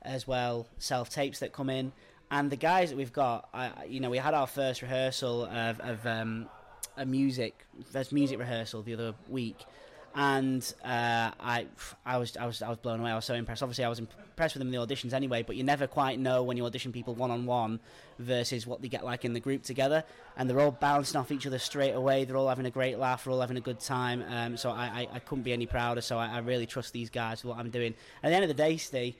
as 0.00 0.26
well, 0.26 0.66
self 0.78 1.10
tapes 1.10 1.40
that 1.40 1.52
come 1.52 1.68
in. 1.68 1.92
And 2.30 2.50
the 2.50 2.56
guys 2.56 2.90
that 2.90 2.96
we've 2.96 3.12
got, 3.12 3.48
I- 3.52 3.84
you 3.88 4.00
know, 4.00 4.10
we 4.10 4.18
had 4.18 4.32
our 4.32 4.46
first 4.46 4.80
rehearsal 4.80 5.44
of, 5.44 5.80
of 5.80 6.06
um, 6.06 6.48
a 6.96 7.04
music, 7.04 7.66
first 7.92 8.12
music 8.12 8.38
rehearsal 8.38 8.82
the 8.82 8.94
other 8.94 9.14
week, 9.28 9.64
and 10.18 10.72
uh, 10.82 11.30
I, 11.38 11.66
I 12.06 12.16
was, 12.16 12.38
I 12.38 12.46
was, 12.46 12.62
I 12.62 12.70
was 12.70 12.78
blown 12.78 13.00
away. 13.00 13.10
I 13.10 13.14
was 13.14 13.26
so 13.26 13.34
impressed. 13.34 13.62
Obviously, 13.62 13.84
I 13.84 13.90
was 13.90 13.98
impressed 13.98 14.54
with 14.54 14.60
them 14.60 14.72
in 14.72 14.80
the 14.80 14.86
auditions 14.86 15.12
anyway. 15.12 15.42
But 15.42 15.56
you 15.56 15.62
never 15.62 15.86
quite 15.86 16.18
know 16.18 16.42
when 16.42 16.56
you 16.56 16.64
audition 16.64 16.90
people 16.90 17.14
one 17.14 17.30
on 17.30 17.44
one 17.44 17.80
versus 18.18 18.66
what 18.66 18.80
they 18.80 18.88
get 18.88 19.04
like 19.04 19.26
in 19.26 19.34
the 19.34 19.40
group 19.40 19.62
together. 19.62 20.04
And 20.38 20.48
they're 20.48 20.58
all 20.58 20.70
bouncing 20.70 21.20
off 21.20 21.30
each 21.30 21.46
other 21.46 21.58
straight 21.58 21.90
away. 21.90 22.24
They're 22.24 22.38
all 22.38 22.48
having 22.48 22.64
a 22.64 22.70
great 22.70 22.98
laugh. 22.98 23.24
They're 23.24 23.32
all 23.34 23.42
having 23.42 23.58
a 23.58 23.60
good 23.60 23.78
time. 23.78 24.24
Um, 24.30 24.56
so 24.56 24.70
I, 24.70 24.84
I, 24.84 25.08
I 25.16 25.18
couldn't 25.18 25.44
be 25.44 25.52
any 25.52 25.66
prouder. 25.66 26.00
So 26.00 26.16
I, 26.16 26.28
I 26.28 26.38
really 26.38 26.64
trust 26.64 26.94
these 26.94 27.10
guys 27.10 27.44
with 27.44 27.54
what 27.54 27.60
I'm 27.60 27.68
doing. 27.68 27.92
At 28.22 28.30
the 28.30 28.34
end 28.34 28.44
of 28.44 28.48
the 28.48 28.54
day, 28.54 28.78
Steve, 28.78 29.16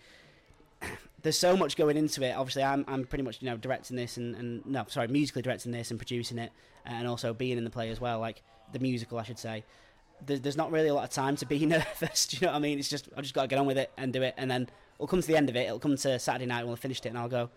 there's 1.23 1.39
so 1.39 1.59
much 1.59 1.77
going 1.77 1.99
into 1.99 2.23
it. 2.23 2.33
Obviously, 2.33 2.63
I'm, 2.63 2.87
I'm 2.89 3.05
pretty 3.05 3.23
much 3.23 3.43
you 3.43 3.51
know 3.51 3.59
directing 3.59 3.99
this 3.99 4.17
and, 4.17 4.35
and 4.35 4.65
no, 4.65 4.87
sorry, 4.89 5.09
musically 5.09 5.43
directing 5.43 5.73
this 5.73 5.91
and 5.91 6.01
producing 6.01 6.39
it, 6.39 6.53
and 6.87 7.07
also 7.07 7.35
being 7.35 7.59
in 7.59 7.65
the 7.65 7.71
play 7.71 7.91
as 7.91 8.01
well, 8.01 8.19
like 8.19 8.41
the 8.73 8.79
musical, 8.79 9.19
I 9.19 9.25
should 9.25 9.39
say. 9.39 9.63
There, 10.25 10.39
there's 10.39 10.57
not 10.57 10.71
really 10.71 10.89
a 10.89 10.95
lot 10.95 11.05
of 11.05 11.11
time 11.11 11.37
to 11.37 11.47
be 11.47 11.65
nervous. 11.67 12.27
Do 12.27 12.37
you 12.37 12.47
know 12.47 12.53
what 12.53 12.59
I 12.59 12.61
mean? 12.61 12.79
It's 12.79 12.89
just 12.89 13.09
I've 13.17 13.23
just 13.23 13.35
got 13.35 13.43
to 13.43 13.49
get 13.49 13.59
on 13.59 13.67
with 13.67 13.79
it 13.79 13.91
and 13.97 14.13
do 14.13 14.23
it, 14.23 14.35
and 14.37 14.51
then 14.51 14.69
we'll 14.99 15.09
come 15.09 15.21
to 15.21 15.27
the 15.27 15.37
end 15.37 15.49
of 15.49 15.57
it. 15.57 15.67
It'll 15.67 15.79
come 15.79 15.97
to 15.97 16.19
Saturday 16.19 16.47
night 16.47 16.61
when 16.61 16.69
we'll 16.69 16.77
finished 16.77 17.07
it, 17.07 17.11
and 17.11 17.19
I'll 17.19 17.29
go, 17.29 17.51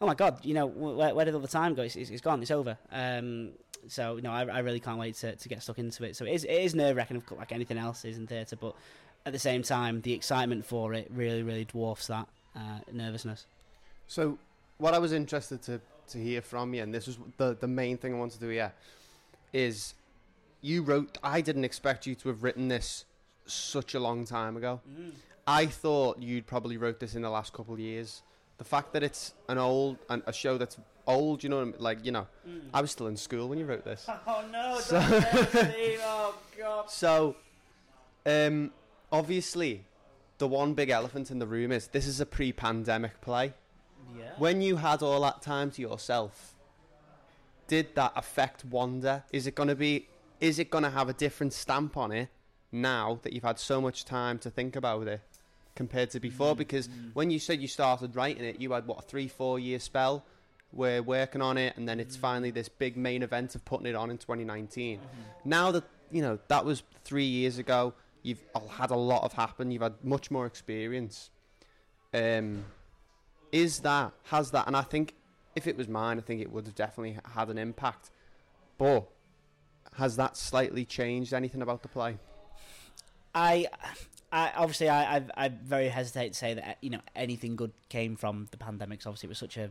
oh 0.00 0.06
my 0.06 0.14
god, 0.14 0.44
you 0.44 0.54
know 0.54 0.66
where, 0.66 1.14
where 1.14 1.24
did 1.24 1.34
all 1.34 1.40
the 1.40 1.48
time 1.48 1.74
go? 1.74 1.82
It's, 1.82 1.96
it's, 1.96 2.10
it's 2.10 2.20
gone. 2.20 2.42
It's 2.42 2.50
over. 2.50 2.78
Um, 2.92 3.50
so 3.88 4.16
know, 4.16 4.30
I, 4.30 4.44
I 4.44 4.58
really 4.60 4.80
can't 4.80 4.98
wait 4.98 5.14
to, 5.16 5.36
to 5.36 5.48
get 5.48 5.62
stuck 5.62 5.78
into 5.78 6.04
it. 6.04 6.16
So 6.16 6.24
it 6.24 6.32
is 6.32 6.44
it 6.44 6.52
is 6.52 6.74
nerve 6.74 6.96
wracking, 6.96 7.22
like 7.36 7.52
anything 7.52 7.78
else 7.78 8.04
is 8.04 8.18
in 8.18 8.26
theatre, 8.26 8.56
but 8.56 8.74
at 9.26 9.32
the 9.32 9.38
same 9.38 9.62
time, 9.62 10.00
the 10.02 10.12
excitement 10.12 10.64
for 10.64 10.94
it 10.94 11.10
really 11.14 11.42
really 11.42 11.64
dwarfs 11.64 12.06
that 12.06 12.28
uh, 12.56 12.80
nervousness. 12.92 13.46
So, 14.06 14.38
what 14.78 14.94
I 14.94 14.98
was 14.98 15.12
interested 15.12 15.62
to, 15.62 15.80
to 16.08 16.18
hear 16.18 16.42
from 16.42 16.74
you, 16.74 16.82
and 16.82 16.92
this 16.92 17.06
was 17.06 17.18
the, 17.36 17.56
the 17.58 17.68
main 17.68 17.96
thing 17.96 18.14
I 18.14 18.18
wanted 18.18 18.40
to 18.40 18.48
hear, 18.48 18.72
is 19.52 19.94
you 20.60 20.82
wrote. 20.82 21.18
I 21.22 21.40
didn't 21.40 21.64
expect 21.64 22.06
you 22.06 22.14
to 22.16 22.28
have 22.28 22.42
written 22.42 22.68
this 22.68 23.04
such 23.46 23.94
a 23.94 24.00
long 24.00 24.24
time 24.24 24.56
ago. 24.56 24.80
I 25.46 25.66
thought 25.66 26.22
you'd 26.22 26.46
probably 26.46 26.76
wrote 26.76 27.00
this 27.00 27.14
in 27.14 27.22
the 27.22 27.30
last 27.30 27.52
couple 27.52 27.74
of 27.74 27.80
years. 27.80 28.22
The 28.58 28.64
fact 28.64 28.92
that 28.92 29.02
it's 29.02 29.34
an 29.48 29.58
old, 29.58 29.96
an, 30.08 30.22
a 30.26 30.32
show 30.32 30.58
that's 30.58 30.78
old, 31.06 31.42
you 31.42 31.48
know, 31.48 31.56
what 31.56 31.62
I 31.62 31.64
mean? 31.66 31.74
like 31.78 32.04
you 32.04 32.12
know, 32.12 32.26
I 32.74 32.80
was 32.80 32.90
still 32.90 33.06
in 33.06 33.16
school 33.16 33.48
when 33.48 33.58
you 33.58 33.64
wrote 33.64 33.84
this. 33.84 34.06
Oh 34.26 34.44
no! 34.52 34.78
So-. 34.80 35.00
Oh 36.02 36.34
god! 36.58 36.90
So, 36.90 37.36
um, 38.26 38.70
obviously, 39.10 39.84
the 40.38 40.46
one 40.46 40.74
big 40.74 40.90
elephant 40.90 41.30
in 41.30 41.38
the 41.38 41.46
room 41.46 41.72
is 41.72 41.88
this 41.88 42.06
is 42.06 42.20
a 42.20 42.26
pre-pandemic 42.26 43.20
play. 43.20 43.54
Yeah. 44.16 44.30
When 44.38 44.60
you 44.60 44.76
had 44.76 45.02
all 45.02 45.20
that 45.22 45.40
time 45.42 45.70
to 45.72 45.82
yourself, 45.82 46.54
did 47.66 47.94
that 47.94 48.12
affect 48.16 48.64
Wander? 48.64 49.24
Is 49.32 49.46
it 49.46 49.54
going 49.54 49.68
to 49.68 49.74
be? 49.74 50.06
Is 50.40 50.58
it 50.58 50.70
going 50.70 50.84
to 50.84 50.90
have 50.90 51.08
a 51.08 51.12
different 51.12 51.52
stamp 51.52 51.96
on 51.96 52.12
it 52.12 52.28
now 52.72 53.18
that 53.22 53.32
you've 53.32 53.44
had 53.44 53.58
so 53.58 53.80
much 53.80 54.04
time 54.04 54.38
to 54.38 54.50
think 54.50 54.74
about 54.76 55.06
it 55.06 55.20
compared 55.74 56.10
to 56.10 56.20
before? 56.20 56.56
Because 56.56 56.88
when 57.12 57.30
you 57.30 57.38
said 57.38 57.60
you 57.60 57.68
started 57.68 58.16
writing 58.16 58.44
it, 58.44 58.60
you 58.60 58.72
had 58.72 58.86
what 58.86 58.98
a 58.98 59.02
three, 59.02 59.28
four 59.28 59.58
year 59.58 59.78
spell. 59.78 60.24
We're 60.72 61.02
working 61.02 61.42
on 61.42 61.58
it, 61.58 61.76
and 61.76 61.88
then 61.88 61.98
it's 61.98 62.14
finally 62.16 62.52
this 62.52 62.68
big 62.68 62.96
main 62.96 63.22
event 63.22 63.54
of 63.54 63.64
putting 63.64 63.86
it 63.86 63.96
on 63.96 64.08
in 64.10 64.18
2019. 64.18 65.00
Now 65.44 65.72
that 65.72 65.84
you 66.12 66.22
know 66.22 66.38
that 66.48 66.64
was 66.64 66.84
three 67.04 67.24
years 67.24 67.58
ago, 67.58 67.92
you've 68.22 68.42
had 68.70 68.90
a 68.90 68.96
lot 68.96 69.24
of 69.24 69.32
happen. 69.32 69.70
You've 69.72 69.82
had 69.82 69.94
much 70.02 70.30
more 70.30 70.46
experience. 70.46 71.30
Um, 72.14 72.64
is 73.52 73.80
that 73.80 74.12
has 74.24 74.52
that? 74.52 74.68
And 74.68 74.76
I 74.76 74.82
think 74.82 75.14
if 75.56 75.66
it 75.66 75.76
was 75.76 75.88
mine, 75.88 76.18
I 76.18 76.22
think 76.22 76.40
it 76.40 76.52
would 76.52 76.66
have 76.66 76.74
definitely 76.76 77.18
had 77.34 77.48
an 77.48 77.58
impact. 77.58 78.10
But 78.78 79.08
has 80.00 80.16
that 80.16 80.36
slightly 80.36 80.84
changed 80.84 81.34
anything 81.34 81.60
about 81.60 81.82
the 81.82 81.88
play? 81.88 82.16
I, 83.34 83.66
I 84.32 84.50
obviously 84.56 84.88
I, 84.88 85.18
I 85.18 85.24
I 85.36 85.48
very 85.48 85.88
hesitate 85.88 86.30
to 86.30 86.38
say 86.38 86.54
that 86.54 86.78
you 86.80 86.90
know 86.90 87.00
anything 87.14 87.54
good 87.54 87.72
came 87.88 88.16
from 88.16 88.48
the 88.50 88.56
pandemic. 88.56 89.06
Obviously, 89.06 89.28
it 89.28 89.30
was 89.30 89.38
such 89.38 89.56
a, 89.58 89.70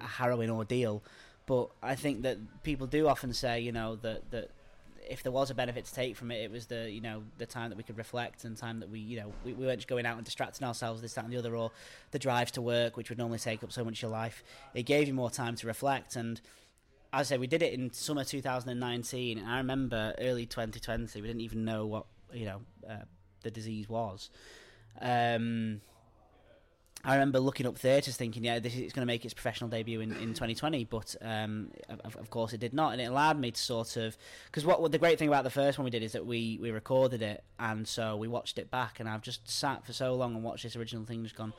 a 0.00 0.06
harrowing 0.06 0.50
ordeal. 0.50 1.02
But 1.46 1.70
I 1.82 1.94
think 1.94 2.22
that 2.22 2.38
people 2.62 2.86
do 2.86 3.08
often 3.08 3.32
say 3.32 3.60
you 3.60 3.72
know 3.72 3.96
that 3.96 4.30
that 4.30 4.50
if 5.08 5.22
there 5.22 5.32
was 5.32 5.50
a 5.50 5.54
benefit 5.54 5.86
to 5.86 5.94
take 5.94 6.14
from 6.14 6.30
it, 6.30 6.42
it 6.42 6.50
was 6.50 6.66
the 6.66 6.90
you 6.90 7.00
know 7.00 7.22
the 7.38 7.46
time 7.46 7.70
that 7.70 7.76
we 7.76 7.82
could 7.82 7.96
reflect 7.96 8.44
and 8.44 8.54
time 8.56 8.80
that 8.80 8.90
we 8.90 9.00
you 9.00 9.18
know 9.18 9.32
we, 9.44 9.54
we 9.54 9.64
weren't 9.64 9.78
just 9.78 9.88
going 9.88 10.04
out 10.04 10.16
and 10.16 10.26
distracting 10.26 10.66
ourselves 10.66 11.00
this 11.00 11.14
that 11.14 11.24
and 11.24 11.32
the 11.32 11.38
other 11.38 11.56
or 11.56 11.70
the 12.10 12.18
drives 12.18 12.52
to 12.52 12.62
work 12.62 12.98
which 12.98 13.08
would 13.08 13.18
normally 13.18 13.38
take 13.38 13.64
up 13.64 13.72
so 13.72 13.82
much 13.82 13.94
of 13.94 14.02
your 14.02 14.10
life. 14.10 14.44
It 14.74 14.82
gave 14.84 15.08
you 15.08 15.14
more 15.14 15.30
time 15.30 15.56
to 15.56 15.66
reflect 15.66 16.16
and. 16.16 16.40
As 17.12 17.30
I 17.30 17.34
say, 17.34 17.38
we 17.38 17.46
did 17.46 17.62
it 17.62 17.74
in 17.74 17.92
summer 17.92 18.24
2019, 18.24 19.38
and 19.38 19.46
I 19.46 19.58
remember 19.58 20.14
early 20.18 20.46
2020. 20.46 21.20
We 21.20 21.26
didn't 21.26 21.42
even 21.42 21.64
know 21.64 21.86
what 21.86 22.06
you 22.32 22.46
know 22.46 22.60
uh, 22.88 23.04
the 23.42 23.50
disease 23.50 23.88
was. 23.88 24.30
Um, 25.00 25.82
I 27.04 27.14
remember 27.14 27.40
looking 27.40 27.66
up 27.66 27.76
theatres, 27.76 28.16
thinking, 28.16 28.44
"Yeah, 28.44 28.60
this 28.60 28.74
is 28.74 28.92
going 28.92 29.02
to 29.02 29.06
make 29.06 29.24
its 29.24 29.34
professional 29.34 29.68
debut 29.68 30.00
in, 30.00 30.12
in 30.12 30.28
2020," 30.34 30.84
but 30.84 31.14
um, 31.20 31.70
of, 32.04 32.16
of 32.16 32.30
course 32.30 32.52
it 32.52 32.60
did 32.60 32.72
not, 32.72 32.92
and 32.92 33.00
it 33.02 33.06
allowed 33.06 33.38
me 33.38 33.50
to 33.50 33.60
sort 33.60 33.96
of 33.96 34.16
because 34.46 34.64
what, 34.64 34.80
what 34.80 34.92
the 34.92 34.98
great 34.98 35.18
thing 35.18 35.28
about 35.28 35.44
the 35.44 35.50
first 35.50 35.78
one 35.78 35.84
we 35.84 35.90
did 35.90 36.02
is 36.02 36.12
that 36.12 36.24
we 36.24 36.58
we 36.62 36.70
recorded 36.70 37.20
it, 37.20 37.42
and 37.58 37.86
so 37.86 38.16
we 38.16 38.28
watched 38.28 38.56
it 38.56 38.70
back, 38.70 39.00
and 39.00 39.08
I've 39.08 39.22
just 39.22 39.46
sat 39.50 39.84
for 39.84 39.92
so 39.92 40.14
long 40.14 40.34
and 40.34 40.44
watched 40.44 40.62
this 40.62 40.76
original 40.76 41.04
thing, 41.04 41.24
just 41.24 41.36
gone, 41.36 41.52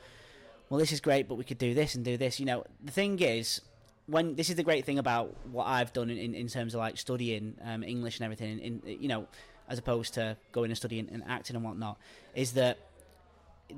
"Well, 0.68 0.80
this 0.80 0.90
is 0.90 1.00
great, 1.00 1.28
but 1.28 1.36
we 1.36 1.44
could 1.44 1.58
do 1.58 1.74
this 1.74 1.94
and 1.94 2.04
do 2.04 2.16
this." 2.16 2.40
You 2.40 2.46
know, 2.46 2.64
the 2.82 2.92
thing 2.92 3.20
is. 3.20 3.60
When 4.06 4.34
this 4.34 4.50
is 4.50 4.56
the 4.56 4.62
great 4.62 4.84
thing 4.84 4.98
about 4.98 5.34
what 5.50 5.64
I've 5.66 5.92
done 5.92 6.10
in, 6.10 6.34
in, 6.34 6.48
terms 6.48 6.74
of 6.74 6.80
like 6.80 6.98
studying 6.98 7.54
um, 7.64 7.82
English 7.82 8.18
and 8.18 8.24
everything, 8.24 8.58
in, 8.58 8.82
in 8.84 9.00
you 9.00 9.08
know, 9.08 9.26
as 9.68 9.78
opposed 9.78 10.14
to 10.14 10.36
going 10.52 10.70
and 10.70 10.76
studying 10.76 11.08
and 11.10 11.22
acting 11.26 11.56
and 11.56 11.64
whatnot, 11.64 11.98
is 12.34 12.52
that 12.52 12.78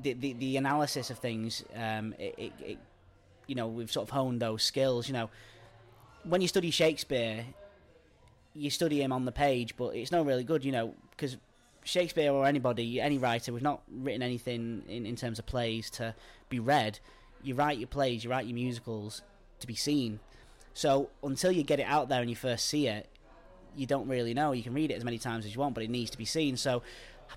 the 0.03 0.15
the, 0.15 0.33
the 0.35 0.57
analysis 0.57 1.11
of 1.11 1.19
things, 1.19 1.65
um, 1.77 2.13
it, 2.19 2.35
it, 2.39 2.53
it, 2.61 2.79
you 3.47 3.55
know, 3.55 3.69
we've 3.69 3.91
sort 3.91 4.09
of 4.09 4.11
honed 4.11 4.43
those 4.43 4.65
skills. 4.65 5.07
You 5.07 5.15
know, 5.15 5.31
when 6.25 6.41
you 6.41 6.49
study 6.49 6.71
Shakespeare, 6.71 7.45
you 8.55 8.71
study 8.71 9.03
him 9.03 9.13
on 9.13 9.27
the 9.27 9.33
page, 9.33 9.77
but 9.77 9.95
it's 9.95 10.11
not 10.11 10.27
really 10.27 10.45
good. 10.45 10.65
You 10.65 10.73
know, 10.73 10.95
because 11.11 11.37
Shakespeare 11.85 12.33
or 12.33 12.47
anybody, 12.47 13.01
any 13.01 13.19
writer, 13.19 13.53
we've 13.53 13.63
not 13.63 13.83
written 13.89 14.23
anything 14.23 14.83
in, 14.89 15.07
in 15.07 15.15
terms 15.15 15.39
of 15.39 15.47
plays 15.47 15.89
to 15.91 16.15
be 16.49 16.59
read. 16.59 16.99
You 17.43 17.55
write 17.55 17.79
your 17.79 17.87
plays, 17.87 18.25
you 18.25 18.31
write 18.31 18.47
your 18.47 18.57
musicals 18.57 19.23
to 19.61 19.67
be 19.67 19.75
seen. 19.75 20.21
So 20.75 21.11
until 21.23 21.53
you 21.53 21.63
get 21.63 21.81
it 21.81 21.87
out 21.87 22.09
there 22.09 22.21
and 22.21 22.29
you 22.29 22.37
first 22.37 22.67
see 22.67 22.87
it, 22.87 23.09
you 23.77 23.87
don't 23.87 24.09
really 24.09 24.35
know. 24.35 24.53
You 24.53 24.63
can 24.63 24.75
read 24.75 24.91
it 24.91 24.95
as 24.95 25.05
many 25.05 25.19
times 25.19 25.45
as 25.47 25.55
you 25.55 25.61
want, 25.61 25.75
but 25.75 25.85
it 25.85 25.91
needs 25.91 26.11
to 26.11 26.19
be 26.19 26.25
seen. 26.25 26.57
So 26.57 26.83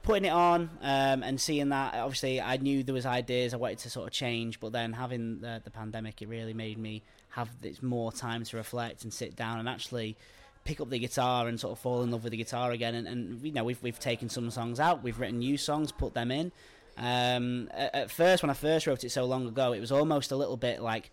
putting 0.03 0.25
it 0.25 0.31
on 0.31 0.69
um, 0.81 1.23
and 1.23 1.39
seeing 1.39 1.69
that, 1.69 1.95
obviously, 1.95 2.41
I 2.41 2.57
knew 2.57 2.83
there 2.83 2.93
was 2.93 3.05
ideas 3.05 3.53
I 3.53 3.57
wanted 3.57 3.79
to 3.79 3.89
sort 3.89 4.07
of 4.07 4.13
change, 4.13 4.59
but 4.59 4.71
then 4.71 4.93
having 4.93 5.41
the, 5.41 5.61
the 5.63 5.71
pandemic, 5.71 6.21
it 6.21 6.27
really 6.27 6.53
made 6.53 6.77
me 6.77 7.03
have 7.29 7.49
this 7.61 7.81
more 7.81 8.11
time 8.11 8.43
to 8.43 8.57
reflect 8.57 9.03
and 9.03 9.13
sit 9.13 9.35
down 9.35 9.59
and 9.59 9.69
actually 9.69 10.17
pick 10.65 10.81
up 10.81 10.89
the 10.89 10.99
guitar 10.99 11.47
and 11.47 11.59
sort 11.59 11.71
of 11.71 11.79
fall 11.79 12.03
in 12.03 12.11
love 12.11 12.23
with 12.23 12.31
the 12.31 12.37
guitar 12.37 12.71
again. 12.71 12.95
And, 12.95 13.07
and 13.07 13.41
you 13.41 13.51
know, 13.51 13.63
we've 13.63 13.81
we've 13.81 13.99
taken 13.99 14.29
some 14.29 14.49
songs 14.51 14.79
out, 14.79 15.03
we've 15.03 15.19
written 15.19 15.39
new 15.39 15.57
songs, 15.57 15.91
put 15.91 16.13
them 16.13 16.31
in. 16.31 16.51
Um, 16.97 17.69
at, 17.73 17.95
at 17.95 18.11
first, 18.11 18.43
when 18.43 18.49
I 18.49 18.53
first 18.53 18.85
wrote 18.85 19.03
it 19.03 19.11
so 19.11 19.25
long 19.25 19.47
ago, 19.47 19.73
it 19.73 19.79
was 19.79 19.91
almost 19.91 20.31
a 20.31 20.35
little 20.35 20.57
bit 20.57 20.81
like 20.81 21.11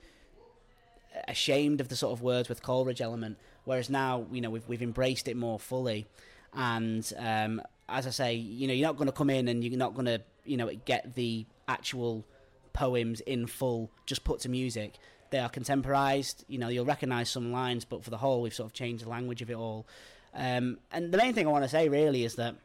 ashamed 1.28 1.80
of 1.80 1.88
the 1.88 1.96
sort 1.96 2.12
of 2.12 2.22
Wordsworth 2.22 2.62
Coleridge 2.62 3.00
element, 3.00 3.38
whereas 3.64 3.90
now 3.90 4.26
you 4.30 4.40
know 4.40 4.50
we've 4.50 4.66
we've 4.68 4.82
embraced 4.82 5.28
it 5.28 5.36
more 5.36 5.58
fully, 5.58 6.06
and 6.54 7.10
um, 7.18 7.62
as 7.88 8.06
I 8.06 8.10
say, 8.10 8.34
you 8.34 8.66
know 8.66 8.74
you're 8.74 8.86
not 8.86 8.96
going 8.96 9.06
to 9.06 9.12
come 9.12 9.30
in 9.30 9.48
and 9.48 9.62
you're 9.62 9.78
not 9.78 9.94
going 9.94 10.06
to 10.06 10.20
you 10.44 10.56
know 10.56 10.70
get 10.84 11.14
the 11.14 11.46
actual 11.68 12.24
poems 12.72 13.20
in 13.20 13.46
full 13.46 13.90
just 14.06 14.24
put 14.24 14.40
to 14.40 14.48
music. 14.48 14.94
They 15.30 15.38
are 15.38 15.48
contemporized. 15.48 16.44
You 16.48 16.58
know 16.58 16.68
you'll 16.68 16.84
recognise 16.84 17.28
some 17.28 17.52
lines, 17.52 17.84
but 17.84 18.04
for 18.04 18.10
the 18.10 18.18
whole, 18.18 18.42
we've 18.42 18.54
sort 18.54 18.66
of 18.68 18.72
changed 18.72 19.04
the 19.04 19.08
language 19.08 19.42
of 19.42 19.50
it 19.50 19.56
all. 19.56 19.86
Um, 20.34 20.78
and 20.92 21.12
the 21.12 21.18
main 21.18 21.32
thing 21.32 21.46
I 21.46 21.50
want 21.50 21.64
to 21.64 21.68
say 21.68 21.88
really 21.88 22.24
is 22.24 22.34
that 22.34 22.56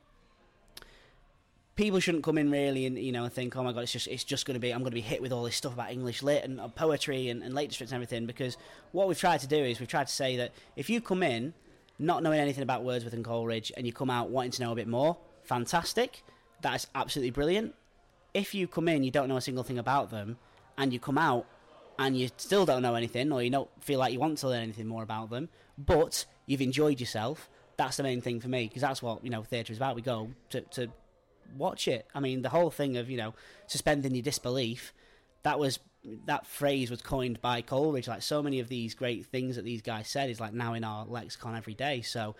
people 1.81 1.99
shouldn't 1.99 2.23
come 2.23 2.37
in 2.37 2.51
really 2.51 2.85
and 2.85 2.97
you 2.97 3.11
know 3.11 3.23
and 3.23 3.33
think, 3.33 3.55
oh 3.55 3.63
my 3.63 3.73
god, 3.73 3.81
it's 3.81 3.91
just 3.91 4.07
it's 4.07 4.23
just 4.23 4.45
going 4.45 4.53
to 4.53 4.59
be 4.59 4.71
I'm 4.71 4.81
going 4.81 4.91
to 4.91 4.95
be 4.95 5.01
hit 5.01 5.21
with 5.21 5.31
all 5.31 5.43
this 5.43 5.55
stuff 5.55 5.73
about 5.73 5.91
English 5.91 6.21
lit 6.21 6.43
and 6.43 6.59
uh, 6.59 6.67
poetry 6.67 7.29
and, 7.29 7.41
and 7.41 7.55
Lake 7.55 7.69
District 7.69 7.91
and 7.91 7.95
everything. 7.95 8.27
Because 8.27 8.55
what 8.91 9.07
we've 9.07 9.19
tried 9.19 9.39
to 9.39 9.47
do 9.47 9.57
is 9.57 9.79
we've 9.79 9.89
tried 9.89 10.07
to 10.07 10.13
say 10.13 10.37
that 10.37 10.51
if 10.75 10.89
you 10.89 11.01
come 11.01 11.23
in 11.23 11.53
not 11.97 12.21
knowing 12.21 12.39
anything 12.39 12.61
about 12.61 12.83
Wordsworth 12.83 13.13
and 13.13 13.25
Coleridge 13.25 13.71
and 13.75 13.87
you 13.87 13.93
come 13.93 14.09
out 14.09 14.29
wanting 14.29 14.51
to 14.51 14.61
know 14.61 14.71
a 14.71 14.75
bit 14.75 14.87
more, 14.87 15.17
fantastic. 15.43 16.23
That 16.61 16.75
is 16.75 16.87
absolutely 16.93 17.31
brilliant. 17.31 17.73
If 18.33 18.53
you 18.53 18.67
come 18.67 18.87
in, 18.87 19.03
you 19.03 19.11
don't 19.11 19.27
know 19.27 19.37
a 19.37 19.41
single 19.41 19.63
thing 19.63 19.79
about 19.79 20.11
them, 20.11 20.37
and 20.77 20.93
you 20.93 20.99
come 20.99 21.17
out 21.17 21.45
and 21.99 22.17
you 22.17 22.29
still 22.37 22.65
don't 22.65 22.81
know 22.81 22.95
anything, 22.95 23.31
or 23.31 23.41
you 23.41 23.49
don't 23.49 23.69
feel 23.81 23.99
like 23.99 24.13
you 24.13 24.19
want 24.19 24.37
to 24.39 24.47
learn 24.47 24.63
anything 24.63 24.87
more 24.87 25.03
about 25.03 25.29
them, 25.29 25.49
but 25.77 26.25
you've 26.45 26.61
enjoyed 26.61 26.99
yourself, 26.99 27.49
that's 27.77 27.97
the 27.97 28.03
main 28.03 28.21
thing 28.21 28.39
for 28.39 28.47
me 28.47 28.67
because 28.67 28.81
that's 28.81 29.01
what 29.01 29.23
you 29.23 29.29
know 29.29 29.43
theatre 29.43 29.73
is 29.73 29.77
about. 29.77 29.95
We 29.95 30.01
go 30.01 30.29
to, 30.51 30.61
to 30.61 30.89
watch 31.55 31.87
it. 31.87 32.07
I 32.13 32.19
mean, 32.19 32.41
the 32.41 32.49
whole 32.49 32.71
thing 32.71 32.97
of 32.97 33.09
you 33.09 33.17
know 33.17 33.33
suspending 33.67 34.15
your 34.15 34.23
disbelief, 34.23 34.93
that 35.43 35.59
was 35.59 35.79
that 36.25 36.47
phrase 36.47 36.89
was 36.89 37.01
coined 37.01 37.41
by 37.41 37.61
Coleridge. 37.61 38.07
Like 38.07 38.21
so 38.21 38.41
many 38.41 38.59
of 38.59 38.69
these 38.69 38.95
great 38.95 39.25
things 39.25 39.55
that 39.55 39.65
these 39.65 39.81
guys 39.81 40.07
said 40.07 40.29
is 40.29 40.39
like 40.39 40.53
now 40.53 40.73
in 40.73 40.83
our 40.83 41.05
lexicon 41.05 41.55
every 41.55 41.73
day. 41.73 42.01
So 42.01 42.35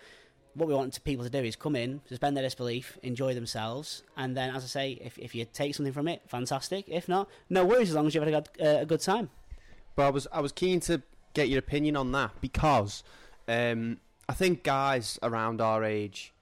what 0.54 0.68
we 0.68 0.74
want 0.74 1.02
people 1.04 1.24
to 1.24 1.30
do 1.30 1.38
is 1.38 1.56
come 1.56 1.76
in, 1.76 2.00
suspend 2.08 2.36
their 2.36 2.44
disbelief, 2.44 2.98
enjoy 3.02 3.34
themselves, 3.34 4.02
and 4.16 4.36
then, 4.36 4.54
as 4.54 4.64
I 4.64 4.66
say, 4.66 4.98
if, 5.00 5.18
if 5.18 5.34
you 5.34 5.46
take 5.46 5.74
something 5.74 5.92
from 5.92 6.08
it, 6.08 6.22
fantastic. 6.26 6.84
If 6.88 7.08
not, 7.08 7.28
no 7.48 7.64
worries, 7.64 7.88
as 7.90 7.94
long 7.94 8.06
as 8.06 8.14
you've 8.14 8.24
had 8.24 8.34
a 8.34 8.40
good, 8.40 8.66
uh, 8.66 8.80
a 8.80 8.86
good 8.86 9.00
time. 9.00 9.30
But 9.96 10.06
I 10.06 10.10
was 10.10 10.26
I 10.32 10.40
was 10.40 10.52
keen 10.52 10.80
to 10.80 11.02
get 11.34 11.48
your 11.48 11.58
opinion 11.58 11.96
on 11.96 12.12
that 12.12 12.32
because 12.40 13.02
um, 13.48 13.98
I 14.28 14.34
think 14.34 14.62
guys 14.62 15.18
around 15.22 15.60
our 15.60 15.84
age, 15.84 16.32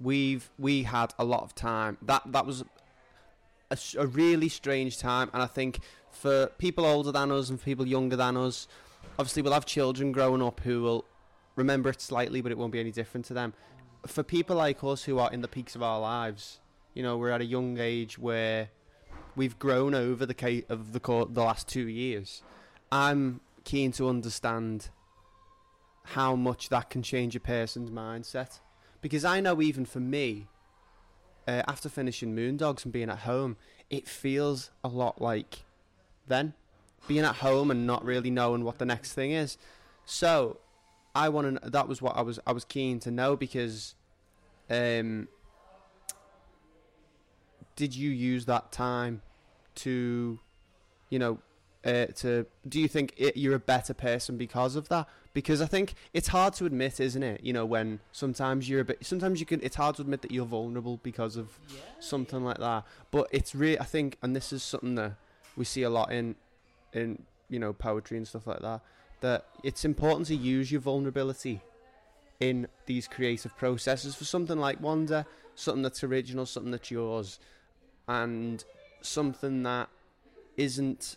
we've 0.00 0.50
we 0.58 0.84
had 0.84 1.12
a 1.18 1.24
lot 1.24 1.42
of 1.42 1.54
time. 1.54 1.98
That 2.02 2.22
that 2.26 2.46
was 2.46 2.64
a, 3.70 3.78
a 3.98 4.06
really 4.06 4.48
strange 4.48 4.98
time, 4.98 5.30
and 5.32 5.42
I 5.42 5.46
think 5.46 5.80
for 6.10 6.46
people 6.58 6.84
older 6.84 7.12
than 7.12 7.30
us 7.30 7.50
and 7.50 7.62
people 7.62 7.86
younger 7.86 8.16
than 8.16 8.36
us, 8.36 8.66
obviously 9.18 9.42
we'll 9.42 9.52
have 9.52 9.66
children 9.66 10.12
growing 10.12 10.42
up 10.42 10.60
who 10.60 10.82
will 10.82 11.04
remember 11.56 11.88
it 11.90 12.00
slightly, 12.00 12.40
but 12.40 12.52
it 12.52 12.58
won't 12.58 12.72
be 12.72 12.80
any 12.80 12.90
different 12.90 13.26
to 13.26 13.34
them. 13.34 13.54
For 14.06 14.22
people 14.22 14.56
like 14.56 14.82
us 14.82 15.04
who 15.04 15.18
are 15.18 15.30
in 15.30 15.42
the 15.42 15.48
peaks 15.48 15.74
of 15.74 15.82
our 15.82 16.00
lives, 16.00 16.58
you 16.94 17.02
know, 17.02 17.18
we're 17.18 17.30
at 17.30 17.40
a 17.40 17.44
young 17.44 17.78
age 17.78 18.18
where 18.18 18.70
we've 19.36 19.58
grown 19.58 19.94
over 19.94 20.26
the 20.26 20.34
ca- 20.34 20.64
of 20.68 20.92
the 20.92 21.00
the 21.30 21.42
last 21.42 21.68
two 21.68 21.86
years. 21.86 22.42
I'm 22.90 23.40
keen 23.64 23.92
to 23.92 24.08
understand 24.08 24.88
how 26.02 26.34
much 26.34 26.70
that 26.70 26.90
can 26.90 27.02
change 27.02 27.36
a 27.36 27.40
person's 27.40 27.90
mindset, 27.90 28.60
because 29.00 29.24
I 29.24 29.40
know 29.40 29.60
even 29.62 29.84
for 29.84 30.00
me, 30.00 30.48
uh, 31.46 31.62
after 31.66 31.88
finishing 31.88 32.34
Moondogs 32.34 32.84
and 32.84 32.92
being 32.92 33.10
at 33.10 33.20
home, 33.20 33.56
it 33.88 34.06
feels 34.06 34.70
a 34.84 34.88
lot 34.88 35.20
like 35.20 35.64
then 36.28 36.54
being 37.08 37.24
at 37.24 37.36
home 37.36 37.70
and 37.70 37.86
not 37.86 38.04
really 38.04 38.30
knowing 38.30 38.62
what 38.62 38.78
the 38.78 38.84
next 38.84 39.12
thing 39.14 39.32
is. 39.32 39.56
So 40.04 40.58
I 41.14 41.28
want 41.28 41.62
to. 41.62 41.70
That 41.70 41.88
was 41.88 42.00
what 42.00 42.16
I 42.16 42.22
was. 42.22 42.38
I 42.46 42.52
was 42.52 42.64
keen 42.64 43.00
to 43.00 43.10
know 43.10 43.36
because, 43.36 43.94
um, 44.68 45.28
did 47.74 47.94
you 47.94 48.10
use 48.10 48.44
that 48.46 48.70
time 48.70 49.22
to, 49.76 50.38
you 51.08 51.18
know, 51.18 51.38
uh, 51.84 52.06
to? 52.16 52.46
Do 52.68 52.80
you 52.80 52.88
think 52.88 53.14
it, 53.16 53.36
you're 53.36 53.54
a 53.54 53.60
better 53.60 53.94
person 53.94 54.36
because 54.36 54.76
of 54.76 54.88
that? 54.88 55.08
Because 55.32 55.60
I 55.62 55.66
think 55.66 55.94
it's 56.12 56.28
hard 56.28 56.54
to 56.54 56.66
admit, 56.66 56.98
isn't 57.00 57.22
it? 57.22 57.42
You 57.44 57.52
know, 57.52 57.64
when 57.64 58.00
sometimes 58.12 58.68
you're 58.68 58.80
a 58.80 58.84
bit. 58.84 59.04
Sometimes 59.04 59.40
you 59.40 59.46
can. 59.46 59.60
It's 59.62 59.76
hard 59.76 59.96
to 59.96 60.02
admit 60.02 60.22
that 60.22 60.30
you're 60.30 60.46
vulnerable 60.46 60.98
because 61.02 61.36
of 61.36 61.58
Yeah. 61.68 61.80
something 62.00 62.44
like 62.44 62.58
that. 62.58 62.84
But 63.10 63.28
it's 63.30 63.54
really. 63.54 63.78
I 63.78 63.84
think, 63.84 64.18
and 64.22 64.34
this 64.34 64.52
is 64.52 64.62
something 64.62 64.94
that 64.96 65.14
we 65.56 65.64
see 65.64 65.82
a 65.82 65.90
lot 65.90 66.12
in, 66.12 66.36
in 66.92 67.22
you 67.48 67.58
know, 67.58 67.72
poetry 67.72 68.16
and 68.16 68.26
stuff 68.26 68.46
like 68.46 68.60
that 68.60 68.80
that 69.20 69.44
it's 69.62 69.84
important 69.84 70.26
to 70.28 70.34
use 70.34 70.72
your 70.72 70.80
vulnerability 70.80 71.60
in 72.40 72.66
these 72.86 73.06
creative 73.06 73.54
processes 73.56 74.14
for 74.14 74.24
something 74.24 74.58
like 74.58 74.80
Wander, 74.80 75.26
something 75.54 75.82
that's 75.82 76.02
original, 76.02 76.46
something 76.46 76.72
that's 76.72 76.90
yours, 76.90 77.38
and 78.08 78.64
something 79.02 79.62
that 79.62 79.90
isn't, 80.56 81.16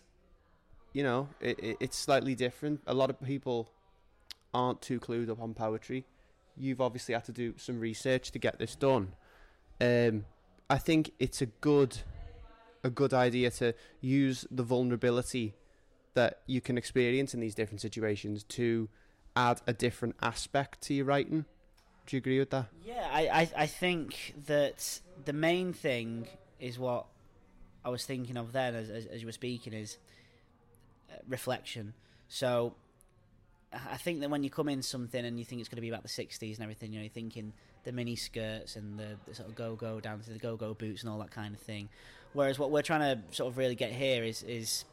you 0.94 1.04
know, 1.04 1.28
it, 1.42 1.60
it, 1.60 1.78
it's 1.80 1.98
slightly 1.98 2.36
different. 2.36 2.82
A 2.88 2.94
lot 2.94 3.10
of 3.10 3.22
people 3.22 3.70
aren't 4.54 4.82
too 4.82 5.00
clued 5.00 5.30
up 5.30 5.42
on 5.42 5.54
poetry. 5.54 6.06
You've 6.56 6.82
obviously 6.82 7.16
had 7.16 7.26
to 7.26 7.32
do 7.32 7.56
some 7.58 7.80
research 7.80 8.32
to 8.32 8.40
get 8.40 8.60
this 8.60 8.76
done. 8.76 9.14
Um, 9.82 10.26
I 10.70 10.78
think 10.78 11.12
it's 11.20 11.42
a 11.42 11.48
good, 11.48 11.98
a 12.84 12.90
good 12.90 13.14
idea 13.14 13.50
to 13.52 13.74
use 14.02 14.46
the 14.52 14.64
vulnerability 14.64 15.56
that 16.14 16.42
you 16.46 16.62
can 16.62 16.78
experience 16.78 17.34
in 17.34 17.40
these 17.40 17.56
different 17.56 17.82
situations 17.82 18.44
to 18.44 18.88
add 19.36 19.62
a 19.66 19.74
different 19.74 20.16
aspect 20.22 20.82
to 20.82 20.94
your 20.94 21.06
writing. 21.06 21.46
Do 22.06 22.16
you 22.16 22.20
agree 22.20 22.38
with 22.38 22.52
that? 22.52 22.68
Yeah, 22.86 23.08
I, 23.12 23.22
I, 23.28 23.50
I 23.64 23.66
think 23.66 24.36
that 24.46 25.00
the 25.26 25.34
main 25.34 25.74
thing 25.74 26.28
is 26.60 26.78
what 26.78 27.08
I 27.84 27.90
was 27.90 28.06
thinking 28.06 28.38
of 28.38 28.52
then 28.52 28.76
as, 28.76 28.90
as, 28.90 29.06
as 29.08 29.22
you 29.22 29.28
were 29.28 29.34
speaking 29.34 29.74
is 29.74 29.98
reflection. 31.28 31.94
So 32.28 32.74
I 33.74 33.98
think 33.98 34.22
that 34.22 34.30
when 34.30 34.44
you 34.44 34.50
come 34.50 34.70
in 34.70 34.82
something 34.82 35.26
and 35.26 35.40
you 35.40 35.46
think 35.46 35.62
it's 35.62 35.70
going 35.70 35.78
to 35.78 35.82
be 35.82 35.90
about 35.90 36.04
the 36.04 36.10
60s 36.10 36.56
and 36.56 36.64
everything, 36.64 36.92
you 36.92 37.00
know, 37.00 37.04
you're 37.04 37.10
thinking 37.10 37.54
the 37.84 37.92
mini 37.92 38.16
skirts 38.16 38.76
and 38.76 38.98
the, 39.00 39.18
the 39.28 39.36
sort 39.36 39.50
of 39.50 39.56
go 39.56 39.76
go 39.76 40.00
down 40.00 40.20
to 40.22 40.30
the 40.32 40.40
go 40.40 40.56
go 40.56 40.74
boots 40.74 41.02
and 41.02 41.12
all 41.12 41.20
that 41.20 41.32
kind 41.32 41.54
of 41.54 41.62
thing. 41.62 41.90
Whereas 42.34 42.58
what 42.58 42.72
we're 42.72 42.82
trying 42.82 43.02
to 43.02 43.36
sort 43.36 43.52
of 43.52 43.58
really 43.58 43.76
get 43.76 43.92
here 43.92 44.24
is 44.24 44.44
is 44.44 44.86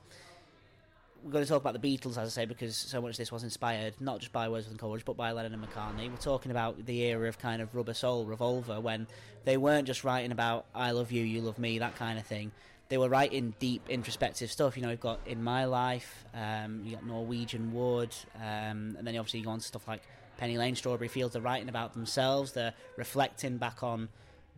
we're 1.22 1.32
going 1.32 1.44
to 1.44 1.50
talk 1.50 1.60
about 1.60 1.80
the 1.80 1.98
Beatles, 1.98 2.12
as 2.12 2.18
I 2.18 2.28
say, 2.28 2.46
because 2.46 2.74
so 2.74 3.00
much 3.02 3.10
of 3.10 3.16
this 3.18 3.30
was 3.30 3.44
inspired 3.44 3.92
not 4.00 4.20
just 4.20 4.32
by 4.32 4.48
Wordsworth 4.48 4.70
and 4.70 4.80
Coleridge, 4.80 5.04
but 5.04 5.18
by 5.18 5.32
Lennon 5.32 5.52
and 5.52 5.62
McCartney. 5.62 6.10
We're 6.10 6.16
talking 6.16 6.50
about 6.50 6.86
the 6.86 7.02
era 7.02 7.28
of 7.28 7.38
kind 7.38 7.60
of 7.60 7.74
Rubber 7.74 7.92
Soul, 7.92 8.24
Revolver, 8.24 8.80
when 8.80 9.06
they 9.44 9.58
weren't 9.58 9.86
just 9.86 10.02
writing 10.02 10.32
about 10.32 10.66
"I 10.74 10.92
love 10.92 11.12
you, 11.12 11.22
you 11.22 11.42
love 11.42 11.58
me," 11.58 11.78
that 11.78 11.96
kind 11.96 12.18
of 12.18 12.26
thing. 12.26 12.52
They 12.90 12.98
were 12.98 13.08
writing 13.08 13.54
deep, 13.60 13.88
introspective 13.88 14.50
stuff. 14.50 14.76
You 14.76 14.82
know, 14.82 14.90
you've 14.90 14.98
got 14.98 15.20
"In 15.24 15.44
My 15.44 15.64
Life," 15.64 16.24
um, 16.34 16.82
you 16.84 16.96
got 16.96 17.06
"Norwegian 17.06 17.72
Wood," 17.72 18.12
um, 18.34 18.96
and 18.98 19.06
then 19.06 19.16
obviously 19.16 19.38
you 19.38 19.46
go 19.46 19.52
on 19.52 19.60
to 19.60 19.64
stuff 19.64 19.86
like 19.86 20.02
Penny 20.38 20.58
Lane, 20.58 20.74
Strawberry 20.74 21.06
Fields. 21.06 21.34
They're 21.34 21.40
writing 21.40 21.68
about 21.68 21.94
themselves. 21.94 22.50
They're 22.50 22.74
reflecting 22.96 23.58
back 23.58 23.84
on 23.84 24.08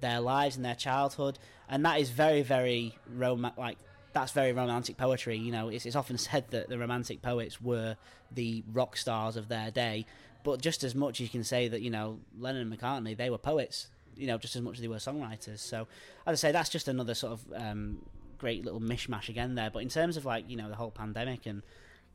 their 0.00 0.18
lives 0.18 0.56
and 0.56 0.64
their 0.64 0.74
childhood, 0.74 1.38
and 1.68 1.84
that 1.84 2.00
is 2.00 2.08
very, 2.08 2.40
very 2.40 2.96
rom- 3.14 3.52
like 3.58 3.76
that's 4.14 4.32
very 4.32 4.52
romantic 4.54 4.96
poetry. 4.96 5.36
You 5.36 5.52
know, 5.52 5.68
it's, 5.68 5.84
it's 5.84 5.96
often 5.96 6.16
said 6.30 6.46
that 6.52 6.70
the 6.70 6.78
romantic 6.78 7.20
poets 7.20 7.60
were 7.60 7.96
the 8.30 8.64
rock 8.72 8.96
stars 8.96 9.36
of 9.36 9.48
their 9.48 9.70
day, 9.70 10.06
but 10.42 10.62
just 10.62 10.84
as 10.84 10.94
much 10.94 11.20
you 11.20 11.28
can 11.28 11.44
say 11.44 11.68
that 11.68 11.82
you 11.82 11.90
know 11.90 12.18
Lennon 12.38 12.72
and 12.72 12.80
McCartney 12.80 13.14
they 13.14 13.28
were 13.28 13.36
poets. 13.36 13.88
You 14.14 14.26
know, 14.26 14.36
just 14.36 14.56
as 14.56 14.62
much 14.62 14.74
as 14.74 14.80
they 14.82 14.88
were 14.88 14.96
songwriters. 14.96 15.60
So, 15.60 15.88
as 16.26 16.44
I 16.44 16.48
say, 16.48 16.52
that's 16.52 16.68
just 16.68 16.86
another 16.86 17.14
sort 17.14 17.32
of 17.32 17.52
um, 17.56 18.02
great 18.42 18.64
little 18.64 18.80
mishmash 18.80 19.28
again 19.28 19.54
there. 19.54 19.70
But 19.70 19.82
in 19.82 19.88
terms 19.88 20.16
of 20.16 20.24
like 20.24 20.50
you 20.50 20.56
know 20.56 20.68
the 20.68 20.74
whole 20.74 20.90
pandemic 20.90 21.46
and 21.46 21.62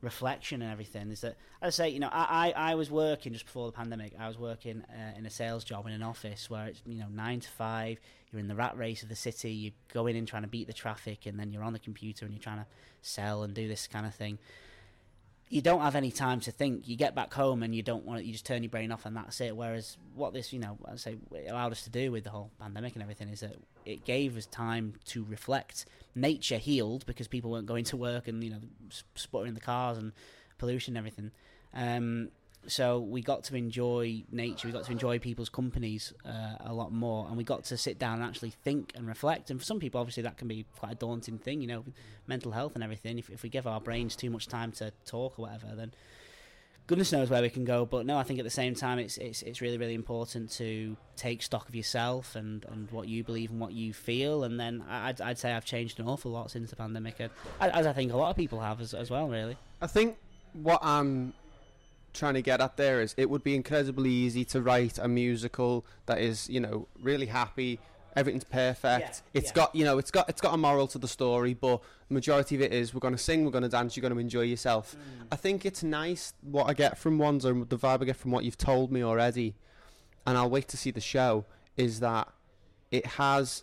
reflection 0.00 0.62
and 0.62 0.70
everything 0.70 1.10
is 1.10 1.22
that 1.22 1.36
as 1.60 1.80
I 1.80 1.84
say 1.84 1.88
you 1.88 1.98
know 1.98 2.08
I, 2.12 2.52
I, 2.54 2.70
I 2.70 2.74
was 2.76 2.88
working 2.88 3.32
just 3.32 3.46
before 3.46 3.66
the 3.66 3.72
pandemic 3.72 4.12
I 4.16 4.28
was 4.28 4.38
working 4.38 4.84
uh, 4.88 5.18
in 5.18 5.26
a 5.26 5.30
sales 5.30 5.64
job 5.64 5.88
in 5.88 5.92
an 5.92 6.04
office 6.04 6.48
where 6.48 6.66
it's 6.66 6.80
you 6.86 7.00
know 7.00 7.08
nine 7.12 7.40
to 7.40 7.48
five 7.48 7.98
you're 8.30 8.38
in 8.38 8.46
the 8.46 8.54
rat 8.54 8.78
race 8.78 9.02
of 9.02 9.08
the 9.08 9.16
city 9.16 9.50
you 9.50 9.72
go 9.92 10.06
in 10.06 10.14
and 10.14 10.28
trying 10.28 10.42
to 10.42 10.48
beat 10.48 10.68
the 10.68 10.72
traffic 10.72 11.26
and 11.26 11.40
then 11.40 11.52
you're 11.52 11.64
on 11.64 11.72
the 11.72 11.80
computer 11.80 12.24
and 12.24 12.32
you're 12.32 12.40
trying 12.40 12.58
to 12.58 12.66
sell 13.02 13.42
and 13.42 13.54
do 13.54 13.66
this 13.66 13.88
kind 13.88 14.06
of 14.06 14.14
thing 14.14 14.38
you 15.50 15.62
don't 15.62 15.80
have 15.80 15.94
any 15.94 16.10
time 16.10 16.40
to 16.40 16.50
think. 16.50 16.88
You 16.88 16.96
get 16.96 17.14
back 17.14 17.32
home 17.32 17.62
and 17.62 17.74
you 17.74 17.82
don't 17.82 18.04
want 18.04 18.20
to, 18.20 18.26
you 18.26 18.32
just 18.32 18.46
turn 18.46 18.62
your 18.62 18.70
brain 18.70 18.92
off 18.92 19.06
and 19.06 19.16
that's 19.16 19.40
it. 19.40 19.56
Whereas 19.56 19.96
what 20.14 20.32
this 20.32 20.52
you 20.52 20.58
know 20.58 20.78
I 20.84 20.96
say 20.96 21.16
it 21.32 21.50
allowed 21.50 21.72
us 21.72 21.84
to 21.84 21.90
do 21.90 22.12
with 22.12 22.24
the 22.24 22.30
whole 22.30 22.50
pandemic 22.60 22.94
and 22.94 23.02
everything 23.02 23.28
is 23.28 23.40
that 23.40 23.56
it 23.84 24.04
gave 24.04 24.36
us 24.36 24.46
time 24.46 24.94
to 25.06 25.24
reflect. 25.24 25.86
Nature 26.14 26.58
healed 26.58 27.06
because 27.06 27.28
people 27.28 27.50
weren't 27.50 27.66
going 27.66 27.84
to 27.84 27.96
work 27.96 28.28
and 28.28 28.42
you 28.42 28.50
know 28.50 28.60
sputtering 29.14 29.54
the 29.54 29.60
cars 29.60 29.98
and 29.98 30.12
pollution 30.58 30.96
and 30.96 30.98
everything. 30.98 31.30
Um, 31.74 32.30
so 32.66 32.98
we 32.98 33.22
got 33.22 33.44
to 33.44 33.56
enjoy 33.56 34.22
nature 34.30 34.68
we 34.68 34.72
got 34.72 34.84
to 34.84 34.92
enjoy 34.92 35.18
people's 35.18 35.48
companies 35.48 36.12
uh, 36.26 36.56
a 36.60 36.72
lot 36.72 36.92
more 36.92 37.26
and 37.28 37.36
we 37.36 37.44
got 37.44 37.64
to 37.64 37.76
sit 37.76 37.98
down 37.98 38.14
and 38.20 38.24
actually 38.24 38.50
think 38.50 38.92
and 38.94 39.06
reflect 39.06 39.50
and 39.50 39.60
for 39.60 39.64
some 39.64 39.78
people 39.80 40.00
obviously 40.00 40.22
that 40.22 40.36
can 40.36 40.48
be 40.48 40.64
quite 40.76 40.92
a 40.92 40.94
daunting 40.94 41.38
thing 41.38 41.60
you 41.60 41.66
know 41.66 41.84
mental 42.26 42.52
health 42.52 42.74
and 42.74 42.84
everything. 42.84 43.18
If, 43.18 43.30
if 43.30 43.42
we 43.42 43.48
give 43.48 43.66
our 43.66 43.80
brains 43.80 44.14
too 44.14 44.30
much 44.30 44.46
time 44.46 44.72
to 44.72 44.92
talk 45.06 45.38
or 45.38 45.42
whatever 45.42 45.74
then 45.74 45.92
goodness 46.86 47.12
knows 47.12 47.28
where 47.28 47.42
we 47.42 47.50
can 47.50 47.64
go. 47.64 47.86
But 47.86 48.06
no 48.06 48.18
i 48.18 48.22
think 48.22 48.38
at 48.38 48.44
the 48.44 48.50
same 48.50 48.74
time 48.74 48.98
it's 48.98 49.16
it's, 49.18 49.42
it's 49.42 49.60
really 49.60 49.78
really 49.78 49.94
important 49.94 50.50
to 50.52 50.96
take 51.16 51.42
stock 51.42 51.68
of 51.68 51.74
yourself 51.74 52.36
and, 52.36 52.64
and 52.70 52.90
what 52.90 53.08
you 53.08 53.24
believe 53.24 53.50
and 53.50 53.60
what 53.60 53.72
you 53.72 53.92
feel. 53.92 54.44
And 54.44 54.60
then 54.60 54.84
I'd, 54.88 55.20
I'd 55.20 55.38
say 55.38 55.52
i've 55.52 55.64
changed 55.64 56.00
an 56.00 56.06
awful 56.06 56.30
lot 56.30 56.50
since 56.50 56.70
the 56.70 56.76
pandemic 56.76 57.16
as 57.60 57.86
i 57.86 57.92
think 57.92 58.12
a 58.12 58.16
lot 58.16 58.30
of 58.30 58.36
people 58.36 58.60
have 58.60 58.80
as, 58.80 58.94
as 58.94 59.10
well 59.10 59.28
really. 59.28 59.56
I 59.80 59.86
think 59.86 60.16
what 60.52 60.80
I'm 60.82 61.34
trying 62.14 62.34
to 62.34 62.42
get 62.42 62.60
at 62.60 62.76
there 62.76 63.00
is 63.00 63.14
it 63.16 63.28
would 63.30 63.44
be 63.44 63.54
incredibly 63.54 64.10
easy 64.10 64.44
to 64.46 64.60
write 64.62 64.98
a 64.98 65.08
musical 65.08 65.84
that 66.06 66.18
is, 66.20 66.48
you 66.48 66.60
know, 66.60 66.88
really 67.00 67.26
happy. 67.26 67.78
everything's 68.16 68.44
perfect. 68.44 69.22
Yeah, 69.32 69.40
It's 69.40 69.50
yeah. 69.50 69.54
got 69.54 69.74
you 69.74 69.84
know 69.84 69.98
it's 69.98 70.10
got 70.10 70.28
it's 70.28 70.40
got 70.40 70.52
a 70.52 70.56
moral 70.56 70.88
to 70.88 70.98
the 70.98 71.06
story, 71.06 71.54
but 71.54 71.80
the 72.08 72.14
majority 72.14 72.56
of 72.56 72.62
it 72.62 72.72
is 72.72 72.92
we're 72.92 73.00
gonna 73.00 73.18
sing, 73.18 73.44
we're 73.44 73.52
gonna 73.52 73.68
dance, 73.68 73.96
you're 73.96 74.02
gonna 74.02 74.20
enjoy 74.20 74.40
yourself. 74.42 74.96
I 75.30 75.36
think 75.36 75.64
it's 75.64 75.82
nice 75.84 76.32
what 76.40 76.64
I 76.68 76.74
get 76.74 76.98
from 76.98 77.18
Wander 77.18 77.50
and 77.50 77.68
the 77.68 77.78
vibe 77.78 78.02
I 78.02 78.06
get 78.06 78.16
from 78.16 78.32
what 78.32 78.44
you've 78.44 78.58
told 78.58 78.90
me 78.90 79.02
already, 79.04 79.54
and 80.26 80.36
I'll 80.36 80.50
wait 80.50 80.66
to 80.68 80.76
see 80.76 80.90
the 80.90 81.00
show. 81.00 81.44
Is 81.76 82.00
that 82.00 82.26
it 82.90 83.06
has, 83.06 83.62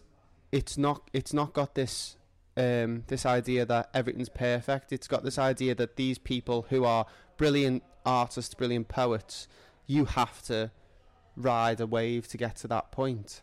it's 0.54 0.78
not 0.78 1.10
it's 1.12 1.34
not 1.34 1.52
got 1.52 1.76
this 1.76 2.16
um, 2.56 3.04
this 3.08 3.26
idea 3.26 3.66
that 3.66 3.90
everything's 3.94 4.30
perfect. 4.30 4.94
It's 4.94 5.08
got 5.10 5.24
this 5.26 5.38
idea 5.38 5.76
that 5.76 5.98
these 5.98 6.18
people 6.18 6.68
who 6.70 6.86
are 6.86 7.06
brilliant 7.36 7.84
artists, 8.06 8.54
brilliant 8.54 8.88
poets, 8.88 9.48
you 9.88 10.06
have 10.06 10.42
to 10.44 10.72
ride 11.36 11.80
a 11.80 11.88
wave 11.88 12.28
to 12.30 12.38
get 12.38 12.56
to 12.58 12.68
that 12.68 12.92
point. 12.92 13.42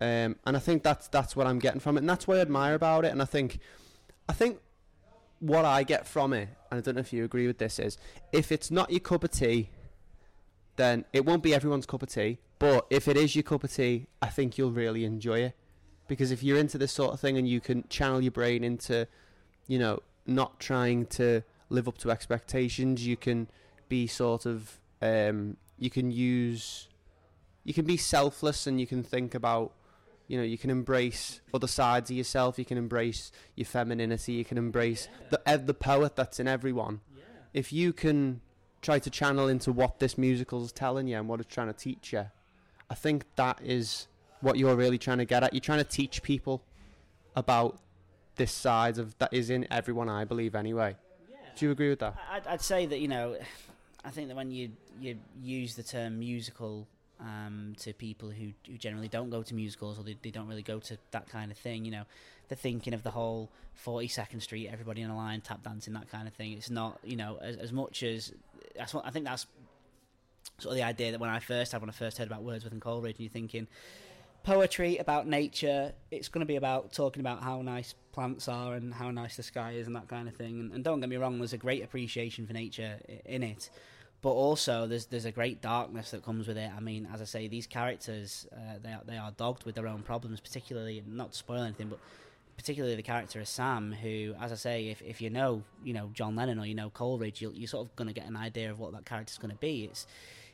Um, 0.00 0.36
and 0.44 0.56
I 0.56 0.58
think 0.58 0.82
that's 0.82 1.08
that's 1.08 1.36
what 1.36 1.46
I'm 1.46 1.58
getting 1.58 1.80
from 1.80 1.96
it, 1.96 2.00
and 2.00 2.08
that's 2.08 2.26
what 2.26 2.38
I 2.38 2.40
admire 2.40 2.74
about 2.74 3.04
it. 3.04 3.12
And 3.12 3.22
I 3.22 3.24
think, 3.24 3.58
I 4.28 4.32
think 4.32 4.58
what 5.38 5.64
I 5.64 5.82
get 5.82 6.06
from 6.06 6.32
it, 6.32 6.48
and 6.70 6.78
I 6.78 6.80
don't 6.80 6.94
know 6.94 7.00
if 7.00 7.12
you 7.12 7.24
agree 7.24 7.46
with 7.46 7.58
this, 7.58 7.78
is 7.78 7.98
if 8.32 8.50
it's 8.50 8.70
not 8.70 8.90
your 8.90 9.00
cup 9.00 9.24
of 9.24 9.30
tea, 9.30 9.70
then 10.76 11.04
it 11.12 11.24
won't 11.24 11.42
be 11.42 11.54
everyone's 11.54 11.86
cup 11.86 12.02
of 12.02 12.08
tea. 12.08 12.38
But 12.58 12.86
if 12.90 13.08
it 13.08 13.16
is 13.16 13.36
your 13.36 13.42
cup 13.42 13.64
of 13.64 13.72
tea, 13.72 14.06
I 14.22 14.28
think 14.28 14.58
you'll 14.58 14.72
really 14.72 15.04
enjoy 15.04 15.40
it. 15.40 15.54
Because 16.08 16.30
if 16.30 16.42
you're 16.42 16.58
into 16.58 16.78
this 16.78 16.92
sort 16.92 17.12
of 17.14 17.20
thing 17.20 17.38
and 17.38 17.48
you 17.48 17.60
can 17.60 17.84
channel 17.88 18.20
your 18.20 18.30
brain 18.30 18.62
into, 18.62 19.06
you 19.66 19.78
know, 19.78 20.00
not 20.26 20.60
trying 20.60 21.06
to 21.06 21.42
live 21.70 21.88
up 21.88 21.98
to 21.98 22.10
expectations, 22.10 23.06
you 23.06 23.16
can 23.16 23.48
be 23.94 24.06
sort 24.08 24.44
of, 24.44 24.80
um, 25.00 25.56
you 25.78 25.90
can 25.90 26.10
use, 26.10 26.88
you 27.62 27.74
can 27.78 27.84
be 27.84 27.96
selfless 27.96 28.66
and 28.66 28.80
you 28.80 28.88
can 28.92 29.02
think 29.04 29.34
about, 29.34 29.72
you 30.26 30.36
know, 30.38 30.42
you 30.42 30.58
can 30.58 30.70
embrace 30.70 31.40
other 31.52 31.68
sides 31.68 32.10
of 32.10 32.16
yourself. 32.16 32.58
You 32.58 32.64
can 32.64 32.78
embrace 32.78 33.30
your 33.54 33.66
femininity. 33.66 34.32
You 34.32 34.44
can 34.44 34.58
embrace 34.58 35.02
the 35.30 35.38
the 35.70 35.74
poet 35.74 36.16
that's 36.16 36.40
in 36.40 36.48
everyone. 36.48 37.00
If 37.52 37.72
you 37.72 37.92
can 37.92 38.40
try 38.86 38.98
to 38.98 39.10
channel 39.10 39.46
into 39.54 39.70
what 39.70 39.92
this 39.98 40.18
musical 40.18 40.64
is 40.64 40.72
telling 40.72 41.06
you 41.10 41.18
and 41.18 41.28
what 41.28 41.40
it's 41.40 41.54
trying 41.54 41.70
to 41.74 41.78
teach 41.88 42.12
you, 42.14 42.24
I 42.90 42.94
think 42.94 43.18
that 43.36 43.60
is 43.62 44.08
what 44.40 44.56
you're 44.58 44.78
really 44.84 44.98
trying 44.98 45.18
to 45.18 45.28
get 45.34 45.44
at. 45.44 45.52
You're 45.52 45.68
trying 45.70 45.84
to 45.88 45.90
teach 46.00 46.22
people 46.22 46.56
about 47.36 47.78
this 48.40 48.52
side 48.66 48.98
of 48.98 49.06
that 49.18 49.32
is 49.32 49.50
in 49.50 49.62
everyone. 49.70 50.08
I 50.08 50.24
believe 50.24 50.54
anyway. 50.56 50.96
Do 51.56 51.66
you 51.66 51.72
agree 51.72 51.90
with 51.90 52.00
that? 52.00 52.14
I'd, 52.30 52.46
I'd 52.46 52.62
say 52.62 52.86
that 52.86 53.00
you 53.00 53.08
know, 53.08 53.36
I 54.04 54.10
think 54.10 54.28
that 54.28 54.36
when 54.36 54.50
you 54.50 54.70
you 55.00 55.18
use 55.40 55.74
the 55.74 55.82
term 55.82 56.18
musical 56.18 56.86
um, 57.20 57.74
to 57.78 57.92
people 57.92 58.30
who, 58.30 58.52
who 58.66 58.76
generally 58.76 59.08
don't 59.08 59.30
go 59.30 59.42
to 59.42 59.54
musicals 59.54 59.98
or 59.98 60.02
they, 60.02 60.16
they 60.22 60.30
don't 60.30 60.48
really 60.48 60.62
go 60.62 60.78
to 60.80 60.98
that 61.12 61.28
kind 61.28 61.50
of 61.50 61.56
thing, 61.56 61.84
you 61.84 61.90
know, 61.90 62.04
they're 62.48 62.56
thinking 62.56 62.92
of 62.92 63.02
the 63.02 63.10
whole 63.10 63.50
Forty 63.74 64.08
Second 64.08 64.40
Street, 64.40 64.68
everybody 64.70 65.02
in 65.02 65.10
a 65.10 65.16
line, 65.16 65.40
tap 65.40 65.62
dancing, 65.62 65.94
that 65.94 66.10
kind 66.10 66.28
of 66.28 66.34
thing. 66.34 66.52
It's 66.52 66.70
not 66.70 66.98
you 67.02 67.16
know 67.16 67.38
as, 67.40 67.56
as 67.56 67.72
much 67.72 68.02
as 68.02 68.32
that's 68.76 68.92
what 68.92 69.06
I 69.06 69.10
think 69.10 69.24
that's 69.24 69.46
sort 70.58 70.72
of 70.72 70.76
the 70.76 70.84
idea 70.84 71.12
that 71.12 71.20
when 71.20 71.30
I 71.30 71.40
first 71.40 71.72
had 71.72 71.80
when 71.80 71.90
I 71.90 71.94
first 71.94 72.18
heard 72.18 72.26
about 72.26 72.42
Wordsworth 72.42 72.72
and 72.72 72.82
Coleridge, 72.82 73.16
and 73.16 73.24
you're 73.24 73.30
thinking 73.30 73.68
poetry 74.44 74.98
about 74.98 75.26
nature. 75.26 75.92
It's 76.10 76.28
going 76.28 76.40
to 76.40 76.46
be 76.46 76.56
about 76.56 76.92
talking 76.92 77.20
about 77.20 77.42
how 77.42 77.62
nice 77.62 77.94
plants 78.12 78.46
are 78.46 78.74
and 78.74 78.94
how 78.94 79.10
nice 79.10 79.36
the 79.36 79.42
sky 79.42 79.72
is 79.72 79.88
and 79.88 79.96
that 79.96 80.06
kind 80.06 80.28
of 80.28 80.36
thing. 80.36 80.60
And, 80.60 80.72
and 80.72 80.84
don't 80.84 81.00
get 81.00 81.08
me 81.08 81.16
wrong, 81.16 81.38
there's 81.38 81.52
a 81.52 81.58
great 81.58 81.82
appreciation 81.82 82.46
for 82.46 82.52
nature 82.52 83.00
in 83.24 83.42
it, 83.42 83.70
but 84.24 84.30
also 84.30 84.86
there's 84.86 85.04
there's 85.04 85.26
a 85.26 85.30
great 85.30 85.60
darkness 85.60 86.10
that 86.12 86.24
comes 86.24 86.48
with 86.48 86.56
it. 86.56 86.70
I 86.74 86.80
mean, 86.80 87.06
as 87.12 87.20
I 87.20 87.26
say, 87.26 87.46
these 87.46 87.66
characters 87.66 88.48
uh, 88.50 88.78
they 88.82 88.88
are, 88.88 89.02
they 89.06 89.16
are 89.18 89.30
dogged 89.32 89.64
with 89.64 89.74
their 89.74 89.86
own 89.86 90.00
problems, 90.00 90.40
particularly 90.40 91.04
not 91.06 91.32
to 91.32 91.38
spoil 91.38 91.62
anything, 91.62 91.88
but 91.88 91.98
particularly 92.56 92.96
the 92.96 93.02
character 93.02 93.38
of 93.38 93.46
Sam, 93.46 93.92
who, 93.92 94.34
as 94.40 94.50
I 94.50 94.54
say, 94.54 94.88
if, 94.88 95.02
if 95.02 95.20
you 95.20 95.28
know 95.28 95.62
you 95.84 95.92
know 95.92 96.08
John 96.14 96.36
Lennon 96.36 96.58
or 96.58 96.64
you 96.64 96.74
know 96.74 96.88
Coleridge, 96.88 97.42
you'll, 97.42 97.52
you're 97.52 97.68
sort 97.68 97.86
of 97.86 97.94
going 97.96 98.08
to 98.08 98.14
get 98.14 98.26
an 98.26 98.34
idea 98.34 98.70
of 98.70 98.78
what 98.78 98.92
that 98.92 99.04
character's 99.04 99.36
going 99.36 99.50
to 99.50 99.58
be. 99.60 99.84
It's 99.84 100.06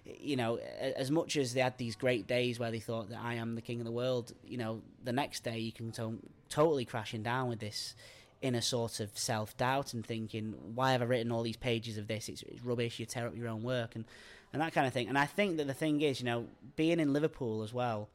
you 0.04 0.35
know, 0.35 0.56
as 0.56 1.12
much 1.12 1.37
as 1.37 1.54
they 1.54 1.61
had 1.61 1.78
these 1.78 1.94
great 1.94 2.26
days 2.26 2.59
where 2.59 2.72
they 2.72 2.80
thought 2.80 3.11
that 3.11 3.20
I 3.22 3.35
am 3.35 3.54
the 3.54 3.61
king 3.61 3.78
of 3.78 3.85
the 3.85 3.92
world, 3.92 4.33
you 4.44 4.56
know, 4.59 4.83
the 5.04 5.12
next 5.12 5.44
day 5.44 5.59
you 5.59 5.70
can 5.70 5.92
to- 5.92 6.18
totally 6.48 6.87
crashing 6.87 7.22
down 7.22 7.48
with 7.48 7.61
this 7.61 7.94
inner 8.42 8.61
sort 8.61 9.00
of 9.00 9.16
self 9.16 9.57
doubt 9.57 9.94
and 9.94 10.05
thinking, 10.05 10.55
why 10.74 10.92
have 10.92 11.03
I 11.03 11.07
written 11.07 11.33
all 11.33 11.42
these 11.42 11.57
pages 11.57 11.98
of 11.98 12.07
this? 12.09 12.29
It's, 12.29 12.42
it's 12.42 12.62
rubbish. 12.62 12.98
You 12.98 13.07
tear 13.07 13.26
up 13.26 13.37
your 13.37 13.48
own 13.48 13.62
work 13.62 13.94
and 13.94 14.05
and 14.53 14.61
that 14.61 14.72
kind 14.72 14.87
of 14.87 14.92
thing. 14.92 15.09
And 15.09 15.16
I 15.16 15.26
think 15.26 15.59
that 15.59 15.66
the 15.66 15.74
thing 15.74 16.00
is, 16.00 16.20
you 16.20 16.26
know, 16.26 16.46
being 16.76 16.98
in 16.98 17.12
Liverpool 17.12 17.62
as 17.62 17.72
well. 17.72 18.09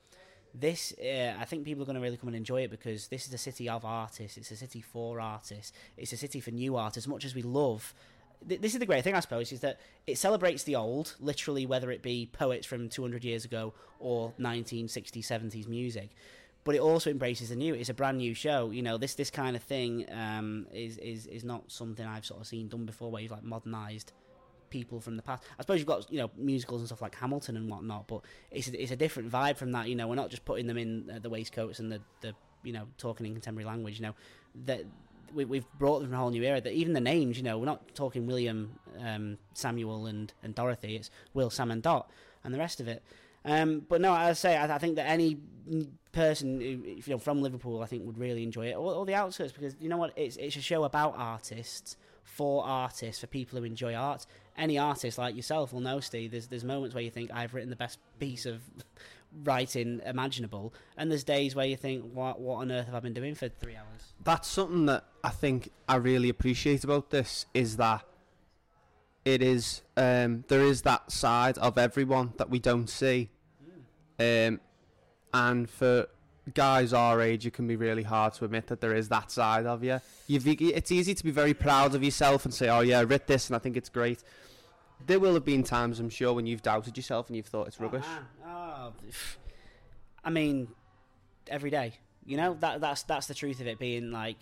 This, 0.54 0.94
uh, 1.02 1.34
I 1.38 1.44
think 1.46 1.66
people 1.66 1.84
are 1.84 1.86
going 1.86 1.96
to 1.96 2.02
really 2.02 2.16
come 2.16 2.30
and 2.30 2.36
enjoy 2.36 2.62
it 2.62 2.72
because 2.72 3.08
this 3.08 3.28
is 3.28 3.34
a 3.34 3.38
city 3.38 3.68
of 3.68 3.84
artists. 3.84 4.38
It's 4.38 4.52
a 4.52 4.56
city 4.56 4.80
for 4.82 5.20
artists. 5.20 5.74
It's 5.98 6.14
a 6.14 6.18
city 6.18 6.40
for 6.40 6.52
new 6.52 6.78
artists. 6.78 7.08
Much 7.08 7.26
as 7.26 7.36
we 7.36 7.42
love 7.42 7.94
th- 8.48 8.62
this 8.62 8.74
is 8.74 8.80
the 8.80 8.86
great 8.86 9.04
thing, 9.04 9.16
I 9.16 9.20
suppose, 9.20 9.52
is 9.52 9.62
that 9.62 9.80
it 10.08 10.18
celebrates 10.18 10.64
the 10.64 10.76
old, 10.76 11.16
literally, 11.20 11.66
whether 11.66 11.92
it 11.92 12.02
be 12.02 12.30
poets 12.32 12.66
from 12.66 12.90
200 12.90 13.24
years 13.24 13.46
ago 13.46 13.74
or 14.00 14.34
1960s, 14.40 15.26
70s 15.26 15.68
music. 15.68 16.10
But 16.66 16.76
it 16.76 16.82
also 16.82 17.12
embraces 17.12 17.50
the 17.50 17.56
new. 17.56 17.74
It's 17.76 17.90
a 17.90 17.94
brand 17.94 18.18
new 18.18 18.34
show. 18.34 18.72
You 18.72 18.82
know, 18.82 18.98
this 18.98 19.14
this 19.16 19.30
kind 19.30 19.56
of 19.56 19.64
thing 19.64 20.06
um, 20.12 20.68
is 20.74 20.98
is 20.98 21.28
is 21.28 21.44
not 21.44 21.72
something 21.72 22.06
I've 22.06 22.26
sort 22.26 22.42
of 22.42 22.48
seen 22.48 22.68
done 22.68 22.86
before, 22.86 23.12
where 23.12 23.22
you've 23.22 23.32
like 23.32 23.44
modernised 23.44 24.12
people 24.72 25.00
from 25.00 25.16
the 25.16 25.22
past. 25.22 25.44
I 25.58 25.62
suppose 25.62 25.80
you've 25.80 25.88
got 25.88 26.12
you 26.12 26.18
know 26.18 26.32
musicals 26.36 26.82
and 26.82 26.88
stuff 26.88 27.02
like 27.02 27.16
Hamilton 27.16 27.56
and 27.56 27.70
whatnot, 27.70 28.08
but 28.08 28.22
it's 28.52 28.68
a, 28.68 28.82
it's 28.82 28.92
a 28.92 28.96
different 28.96 29.32
vibe 29.32 29.58
from 29.58 29.72
that. 29.74 29.88
You 29.88 29.96
know, 29.96 30.08
we're 30.08 30.16
not 30.16 30.30
just 30.30 30.44
putting 30.44 30.68
them 30.68 30.78
in 30.78 31.10
uh, 31.10 31.20
the 31.20 31.30
waistcoats 31.30 31.80
and 31.80 31.92
the 31.92 32.02
the 32.22 32.34
you 32.64 32.74
know 32.74 32.88
talking 32.98 33.26
in 33.26 33.34
contemporary 33.34 33.66
language. 33.66 34.00
You 34.00 34.08
know, 34.08 34.16
that 34.66 34.82
we, 35.34 35.46
we've 35.46 35.66
brought 35.78 36.00
them 36.00 36.10
from 36.10 36.16
a 36.16 36.20
whole 36.20 36.32
new 36.32 36.44
era. 36.44 36.62
That 36.62 36.74
even 36.74 36.94
the 36.94 37.00
names, 37.00 37.38
you 37.38 37.44
know, 37.44 37.58
we're 37.60 37.66
not 37.66 37.94
talking 37.96 38.26
William, 38.26 38.80
um, 39.00 39.38
Samuel, 39.54 40.08
and 40.08 40.34
and 40.44 40.56
Dorothy. 40.56 40.96
It's 40.96 41.12
Will, 41.34 41.50
Sam, 41.50 41.72
and 41.72 41.84
Dot, 41.84 42.10
and 42.44 42.54
the 42.54 42.60
rest 42.60 42.80
of 42.80 42.88
it. 42.88 43.04
Um, 43.46 43.86
but 43.88 44.02
no, 44.02 44.12
I 44.12 44.34
say, 44.34 44.58
I 44.58 44.80
think 44.80 44.96
that 44.96 45.08
any 45.08 45.38
person 46.16 46.60
who, 46.60 46.68
you 46.68 47.04
know 47.08 47.18
from 47.18 47.42
Liverpool, 47.42 47.82
I 47.82 47.86
think 47.86 48.06
would 48.06 48.18
really 48.18 48.44
enjoy 48.44 48.68
it, 48.68 48.74
or, 48.74 48.94
or 48.94 49.06
the 49.06 49.14
outskirts, 49.14 49.52
because 49.52 49.76
you 49.80 49.90
know 49.90 49.98
what, 49.98 50.14
it's 50.16 50.38
it's 50.38 50.56
a 50.56 50.62
show 50.62 50.84
about 50.86 51.14
artists 51.18 51.98
for 52.24 52.66
artists 52.66 53.22
for 53.22 53.28
people 53.28 53.60
who 53.60 53.66
enjoy 53.66 53.94
art. 53.94 54.26
Any 54.58 54.78
artist 54.78 55.18
like 55.18 55.36
yourself 55.36 55.74
will 55.74 55.82
know, 55.82 56.00
Steve. 56.00 56.32
There's 56.32 56.48
there's 56.48 56.64
moments 56.64 56.96
where 56.96 57.04
you 57.04 57.12
think 57.12 57.30
I've 57.34 57.54
written 57.54 57.70
the 57.70 57.76
best 57.76 58.00
piece 58.20 58.46
of 58.46 58.62
writing 59.44 60.02
imaginable, 60.06 60.74
and 60.98 61.12
there's 61.12 61.24
days 61.24 61.54
where 61.54 61.66
you 61.66 61.76
think, 61.78 62.12
what 62.14 62.40
what 62.40 62.56
on 62.56 62.72
earth 62.72 62.86
have 62.88 62.96
I 62.96 63.00
been 63.02 63.14
doing 63.14 63.36
for 63.36 63.50
three 63.50 63.76
hours? 63.76 64.14
That's 64.24 64.48
something 64.48 64.86
that 64.88 65.04
I 65.24 65.30
think 65.30 65.72
I 65.88 65.98
really 65.98 66.30
appreciate 66.30 66.84
about 66.84 67.10
this 67.10 67.46
is 67.54 67.78
that 67.78 68.04
it 69.26 69.42
is 69.42 69.82
um, 69.98 70.46
there 70.48 70.62
is 70.62 70.84
that 70.84 71.12
side 71.12 71.58
of 71.58 71.78
everyone 71.78 72.34
that 72.38 72.50
we 72.50 72.60
don't 72.60 72.90
see, 72.90 73.30
um, 74.20 74.62
and 75.36 75.70
for 75.70 76.08
guys 76.54 76.94
our 76.94 77.22
age, 77.22 77.46
it 77.46 77.54
can 77.54 77.68
be 77.68 77.76
really 77.76 78.04
hard 78.04 78.34
to 78.36 78.46
admit 78.46 78.68
that 78.68 78.80
there 78.80 78.96
is 78.96 79.10
that 79.10 79.32
side 79.32 79.66
of 79.66 79.84
you. 79.84 80.00
You've, 80.28 80.48
it's 80.48 80.92
easy 80.92 81.14
to 81.14 81.24
be 81.24 81.32
very 81.32 81.54
proud 81.54 81.94
of 81.94 82.04
yourself 82.04 82.46
and 82.46 82.54
say, 82.54 82.70
"Oh 82.70 82.80
yeah, 82.80 83.00
I 83.00 83.04
writ 83.04 83.28
this 83.28 83.50
and 83.50 83.56
I 83.56 83.60
think 83.60 83.76
it's 83.76 83.90
great." 83.90 84.24
There 85.06 85.20
will 85.20 85.34
have 85.34 85.44
been 85.44 85.64
times, 85.64 86.00
I'm 86.00 86.10
sure, 86.10 86.34
when 86.34 86.48
you've 86.48 86.62
doubted 86.62 86.96
yourself 86.96 87.28
and 87.28 87.36
you've 87.36 87.48
thought 87.48 87.68
it's 87.68 87.80
rubbish. 87.82 88.06
Man. 88.06 88.26
Oh. 88.48 88.94
I 90.24 90.30
mean, 90.30 90.70
every 91.48 91.70
day. 91.70 91.94
You 92.26 92.38
know 92.38 92.56
that 92.62 92.82
that's 92.82 93.04
that's 93.04 93.28
the 93.28 93.36
truth 93.36 93.60
of 93.60 93.68
it. 93.68 93.78
Being 93.78 94.12
like 94.12 94.38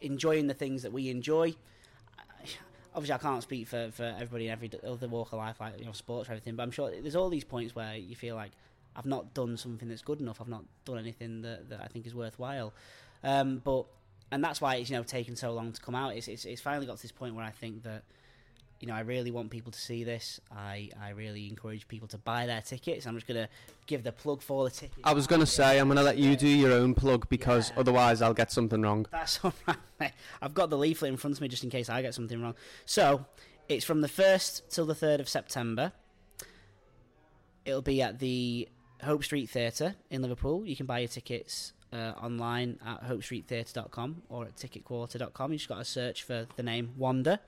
enjoying 0.00 0.48
the 0.48 0.54
things 0.54 0.82
that 0.82 0.92
we 0.92 1.08
enjoy. 1.08 1.54
Obviously, 2.94 3.14
I 3.14 3.18
can't 3.18 3.42
speak 3.44 3.68
for, 3.68 3.90
for 3.92 4.02
everybody 4.02 4.46
in 4.46 4.52
every 4.52 4.70
other 4.84 5.06
walk 5.06 5.32
of 5.32 5.38
life, 5.38 5.60
like 5.60 5.78
you 5.78 5.84
know, 5.84 5.92
sports 5.92 6.28
or 6.28 6.32
everything. 6.32 6.56
But 6.56 6.64
I'm 6.64 6.72
sure 6.72 6.90
there's 6.90 7.14
all 7.14 7.28
these 7.28 7.44
points 7.44 7.76
where 7.76 7.94
you 7.94 8.16
feel 8.16 8.34
like 8.34 8.50
I've 8.96 9.06
not 9.06 9.34
done 9.34 9.56
something 9.56 9.88
that's 9.88 10.02
good 10.02 10.20
enough. 10.20 10.40
I've 10.40 10.48
not 10.48 10.64
done 10.84 10.98
anything 10.98 11.42
that, 11.42 11.68
that 11.70 11.80
I 11.82 11.86
think 11.86 12.06
is 12.06 12.14
worthwhile. 12.14 12.72
Um, 13.22 13.60
but 13.64 13.86
and 14.32 14.42
that's 14.44 14.60
why 14.60 14.76
it's 14.76 14.90
you 14.90 14.96
know 14.96 15.02
taken 15.02 15.36
so 15.36 15.52
long 15.52 15.72
to 15.72 15.80
come 15.80 15.94
out. 15.94 16.14
It's, 16.16 16.28
it's 16.28 16.44
it's 16.44 16.60
finally 16.60 16.86
got 16.86 16.96
to 16.96 17.02
this 17.02 17.12
point 17.12 17.34
where 17.34 17.44
I 17.44 17.50
think 17.50 17.82
that 17.84 18.02
you 18.80 18.88
know 18.88 18.94
I 18.94 19.00
really 19.00 19.30
want 19.30 19.50
people 19.50 19.70
to 19.72 19.78
see 19.80 20.04
this. 20.04 20.40
I 20.50 20.90
I 21.00 21.10
really 21.10 21.48
encourage 21.48 21.86
people 21.88 22.08
to 22.08 22.18
buy 22.18 22.46
their 22.46 22.62
tickets. 22.62 23.06
I'm 23.06 23.14
just 23.14 23.26
gonna 23.26 23.48
give 23.86 24.02
the 24.02 24.12
plug 24.12 24.40
for 24.42 24.64
the 24.64 24.70
tickets. 24.70 25.00
I 25.04 25.12
was 25.12 25.26
going 25.26 25.40
to 25.40 25.46
say, 25.46 25.78
I'm 25.78 25.88
going 25.88 25.96
to 25.96 26.02
let 26.04 26.16
you 26.16 26.36
do 26.36 26.46
your 26.46 26.70
own 26.72 26.94
plug 26.94 27.28
because 27.28 27.70
Yeah. 27.70 27.80
otherwise 27.80 28.22
I'll 28.22 28.32
get 28.34 28.52
something 28.52 28.80
wrong. 28.82 29.04
That's 29.10 29.40
all 29.44 29.52
right. 30.00 30.12
I've 30.40 30.54
got 30.54 30.70
the 30.70 30.78
leaflet 30.78 31.10
in 31.10 31.16
front 31.16 31.36
of 31.36 31.40
me 31.42 31.48
just 31.48 31.64
in 31.64 31.70
case 31.70 31.88
I 31.90 32.00
get 32.00 32.14
something 32.14 32.40
wrong. 32.40 32.54
So 32.86 33.26
it's 33.68 33.84
from 33.84 34.00
the 34.00 34.06
first 34.08 34.70
till 34.70 34.86
the 34.86 34.94
third 34.94 35.18
of 35.18 35.28
September. 35.28 35.90
It'll 37.64 37.82
be 37.82 38.00
at 38.00 38.18
the 38.20 38.68
Hope 39.02 39.24
Street 39.24 39.48
Theatre 39.48 39.94
in 40.10 40.22
Liverpool. 40.22 40.66
You 40.66 40.76
can 40.76 40.86
buy 40.86 41.00
your 41.00 41.08
tickets 41.08 41.72
uh, 41.92 42.12
online 42.22 42.78
at 42.86 43.02
hopestreettheatre.com 43.04 44.22
or 44.28 44.44
at 44.44 44.56
ticketquarter.com. 44.56 45.52
You 45.52 45.58
just 45.58 45.68
got 45.68 45.78
to 45.78 45.84
search 45.84 46.22
for 46.22 46.46
the 46.56 46.62
name 46.62 46.92
Wander 46.96 47.38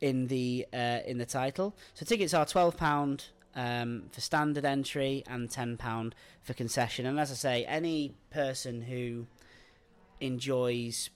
in 0.00 0.26
the 0.28 0.66
uh, 0.72 1.00
in 1.06 1.18
the 1.18 1.26
title. 1.26 1.76
So 1.94 2.04
tickets 2.04 2.34
are 2.34 2.46
twelve 2.46 2.76
pound. 2.76 3.26
um, 3.54 4.04
for 4.12 4.20
standard 4.20 4.64
entry 4.64 5.24
and 5.26 5.48
£10 5.48 6.12
for 6.42 6.54
concession. 6.54 7.06
And 7.06 7.18
as 7.18 7.32
I 7.32 7.34
say, 7.34 7.64
any 7.64 8.14
person 8.30 8.82
who 8.82 9.26
enjoys 10.20 11.10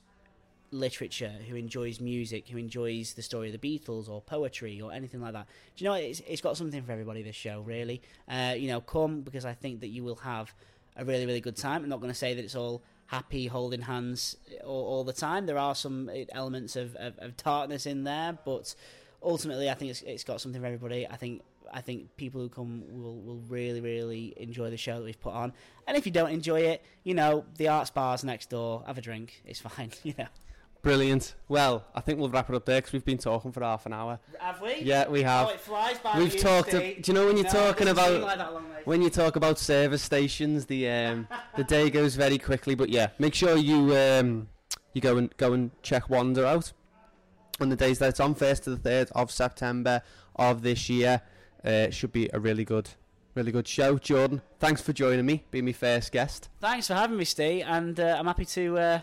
literature, 0.73 1.31
who 1.47 1.55
enjoys 1.55 1.99
music, 1.99 2.49
who 2.49 2.57
enjoys 2.57 3.13
the 3.13 3.21
story 3.21 3.53
of 3.53 3.59
the 3.59 3.79
Beatles 3.79 4.09
or 4.09 4.21
poetry 4.21 4.81
or 4.81 4.91
anything 4.91 5.21
like 5.21 5.33
that. 5.33 5.47
Do 5.75 5.83
you 5.83 5.89
know 5.89 5.95
it's, 5.95 6.21
it's 6.27 6.41
got 6.41 6.57
something 6.57 6.81
for 6.83 6.91
everybody? 6.91 7.21
This 7.23 7.35
show, 7.35 7.61
really. 7.61 8.01
Uh, 8.27 8.55
you 8.57 8.67
know, 8.67 8.81
come 8.81 9.21
because 9.21 9.45
I 9.45 9.53
think 9.53 9.81
that 9.81 9.87
you 9.87 10.03
will 10.03 10.15
have 10.17 10.53
a 10.95 11.05
really 11.05 11.25
really 11.25 11.41
good 11.41 11.55
time. 11.55 11.83
I'm 11.83 11.89
not 11.89 12.01
going 12.01 12.11
to 12.11 12.17
say 12.17 12.33
that 12.33 12.43
it's 12.43 12.55
all 12.55 12.83
happy 13.07 13.47
holding 13.47 13.81
hands 13.81 14.37
all, 14.65 14.85
all 14.85 15.03
the 15.03 15.13
time. 15.13 15.45
There 15.45 15.57
are 15.57 15.75
some 15.75 16.09
elements 16.31 16.75
of, 16.75 16.95
of, 16.95 17.17
of 17.19 17.37
tartness 17.37 17.85
in 17.85 18.03
there, 18.03 18.37
but 18.43 18.75
ultimately, 19.21 19.69
I 19.69 19.73
think 19.73 19.91
it's 19.91 20.01
it's 20.01 20.23
got 20.23 20.41
something 20.41 20.61
for 20.61 20.67
everybody. 20.67 21.07
I 21.07 21.15
think 21.15 21.41
I 21.71 21.81
think 21.81 22.15
people 22.17 22.41
who 22.41 22.49
come 22.49 22.83
will, 22.89 23.19
will 23.21 23.41
really, 23.47 23.81
really 23.81 24.33
enjoy 24.37 24.69
the 24.69 24.77
show 24.77 24.97
that 24.97 25.03
we've 25.03 25.19
put 25.19 25.33
on. 25.33 25.53
And 25.87 25.97
if 25.97 26.05
you 26.05 26.11
don't 26.11 26.31
enjoy 26.31 26.61
it, 26.61 26.83
you 27.03 27.13
know, 27.13 27.45
the 27.57 27.67
arts 27.67 27.89
bar's 27.89 28.23
next 28.23 28.49
door. 28.49 28.83
Have 28.85 28.97
a 28.97 29.01
drink. 29.01 29.41
It's 29.45 29.59
fine, 29.59 29.91
you 30.03 30.13
know. 30.17 30.27
Brilliant. 30.83 31.35
Well, 31.47 31.85
I 31.95 32.01
think 32.01 32.19
we'll 32.19 32.27
wrap 32.29 32.49
it 32.49 32.55
up 32.57 32.65
there 32.65 32.79
because 32.79 32.91
we've 32.91 33.05
been 33.05 33.17
talking 33.17 33.53
for 33.53 33.63
half 33.63 33.85
an 33.85 33.93
hour. 33.93 34.19
Have 34.37 34.61
we? 34.61 34.81
Yeah, 34.81 35.07
we 35.07 35.23
have. 35.23 35.47
Oh, 35.47 35.51
it 35.51 35.61
flies 35.61 35.97
by. 35.97 36.17
We've 36.19 36.35
talked. 36.37 36.71
Do 36.71 36.77
you 37.05 37.13
know 37.13 37.25
when 37.25 37.37
you're 37.37 37.45
No, 37.45 37.51
talking 37.51 37.87
about 37.87 38.19
like 38.21 38.37
long, 38.37 38.65
when 38.83 39.01
you 39.01 39.09
talk 39.09 39.37
about 39.37 39.57
service 39.57 40.01
stations, 40.01 40.65
the 40.65 40.89
um, 40.89 41.27
the 41.55 41.63
day 41.63 41.89
goes 41.89 42.15
very 42.15 42.37
quickly. 42.37 42.75
But 42.75 42.89
yeah, 42.89 43.11
make 43.17 43.33
sure 43.33 43.55
you 43.55 43.95
um, 43.95 44.49
you 44.91 44.99
go 44.99 45.15
and 45.15 45.35
go 45.37 45.53
and 45.53 45.71
check 45.83 46.09
Wander 46.09 46.45
out 46.45 46.73
on 47.61 47.69
the 47.69 47.77
days 47.77 47.99
that 47.99 48.09
it's 48.09 48.19
on, 48.19 48.35
first 48.35 48.65
to 48.65 48.69
the 48.71 48.77
third 48.77 49.09
of 49.15 49.31
September 49.31 50.01
of 50.35 50.63
this 50.63 50.89
year. 50.89 51.21
Uh, 51.63 51.91
should 51.91 52.11
be 52.11 52.29
a 52.33 52.39
really 52.41 52.65
good, 52.65 52.89
really 53.35 53.53
good 53.53 53.69
show. 53.69 53.97
Jordan, 53.97 54.41
thanks 54.59 54.81
for 54.81 54.91
joining 54.91 55.25
me, 55.25 55.45
being 55.49 55.63
my 55.63 55.71
first 55.71 56.11
guest. 56.11 56.49
Thanks 56.59 56.87
for 56.87 56.93
having 56.95 57.15
me, 57.15 57.23
Steve, 57.23 57.63
and 57.65 57.97
uh, 57.97 58.17
I'm 58.19 58.25
happy 58.25 58.43
to. 58.43 58.77
Uh, 58.77 58.99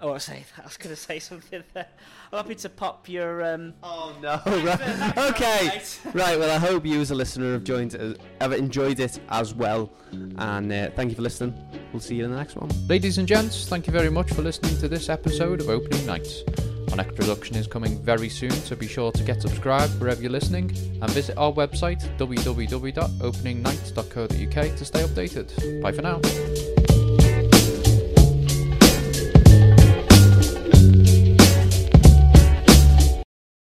oh, 0.00 0.12
I 0.14 0.18
say 0.18 0.44
I 0.58 0.62
was 0.64 0.76
going 0.76 0.94
to 0.94 1.00
say 1.00 1.18
something 1.18 1.62
there. 1.74 1.86
I'm 2.32 2.38
happy 2.38 2.54
to 2.56 2.68
pop 2.68 3.08
your. 3.08 3.42
Um, 3.44 3.72
Oh 3.82 4.14
no! 4.22 4.36
Thanks 4.44 4.62
for- 4.62 4.76
thanks 4.76 5.14
for 5.14 5.20
okay. 5.30 5.44
having 5.44 5.68
me, 5.68 5.74
mate. 5.74 6.00
Right, 6.14 6.38
well, 6.38 6.50
I 6.50 6.58
hope 6.58 6.84
you 6.86 7.00
as 7.00 7.10
a 7.10 7.14
listener 7.14 7.52
have, 7.52 7.64
joined, 7.64 7.94
uh, 7.96 8.14
have 8.40 8.52
enjoyed 8.52 9.00
it 9.00 9.18
as 9.30 9.54
well. 9.54 9.90
And 10.38 10.72
uh, 10.72 10.90
thank 10.96 11.10
you 11.10 11.16
for 11.16 11.22
listening. 11.22 11.54
We'll 11.92 12.00
see 12.00 12.14
you 12.16 12.24
in 12.24 12.30
the 12.30 12.36
next 12.36 12.56
one. 12.56 12.70
Ladies 12.88 13.18
and 13.18 13.28
gents, 13.28 13.68
thank 13.68 13.86
you 13.86 13.92
very 13.92 14.10
much 14.10 14.32
for 14.32 14.42
listening 14.42 14.76
to 14.78 14.88
this 14.88 15.08
episode 15.08 15.60
of 15.60 15.68
Opening 15.68 16.04
Nights. 16.06 16.42
Our 16.90 16.96
next 16.96 17.14
production 17.16 17.56
is 17.56 17.66
coming 17.66 18.00
very 18.02 18.28
soon, 18.28 18.52
so 18.52 18.76
be 18.76 18.86
sure 18.86 19.10
to 19.12 19.22
get 19.24 19.42
subscribed 19.42 19.98
wherever 20.00 20.22
you're 20.22 20.30
listening 20.30 20.70
and 21.02 21.10
visit 21.10 21.36
our 21.36 21.52
website 21.52 22.00
www.openingnights.co.uk 22.16 24.76
to 24.76 24.84
stay 24.84 25.02
updated. 25.02 25.82
Bye 25.82 25.92
for 25.92 26.02
now. 26.02 26.20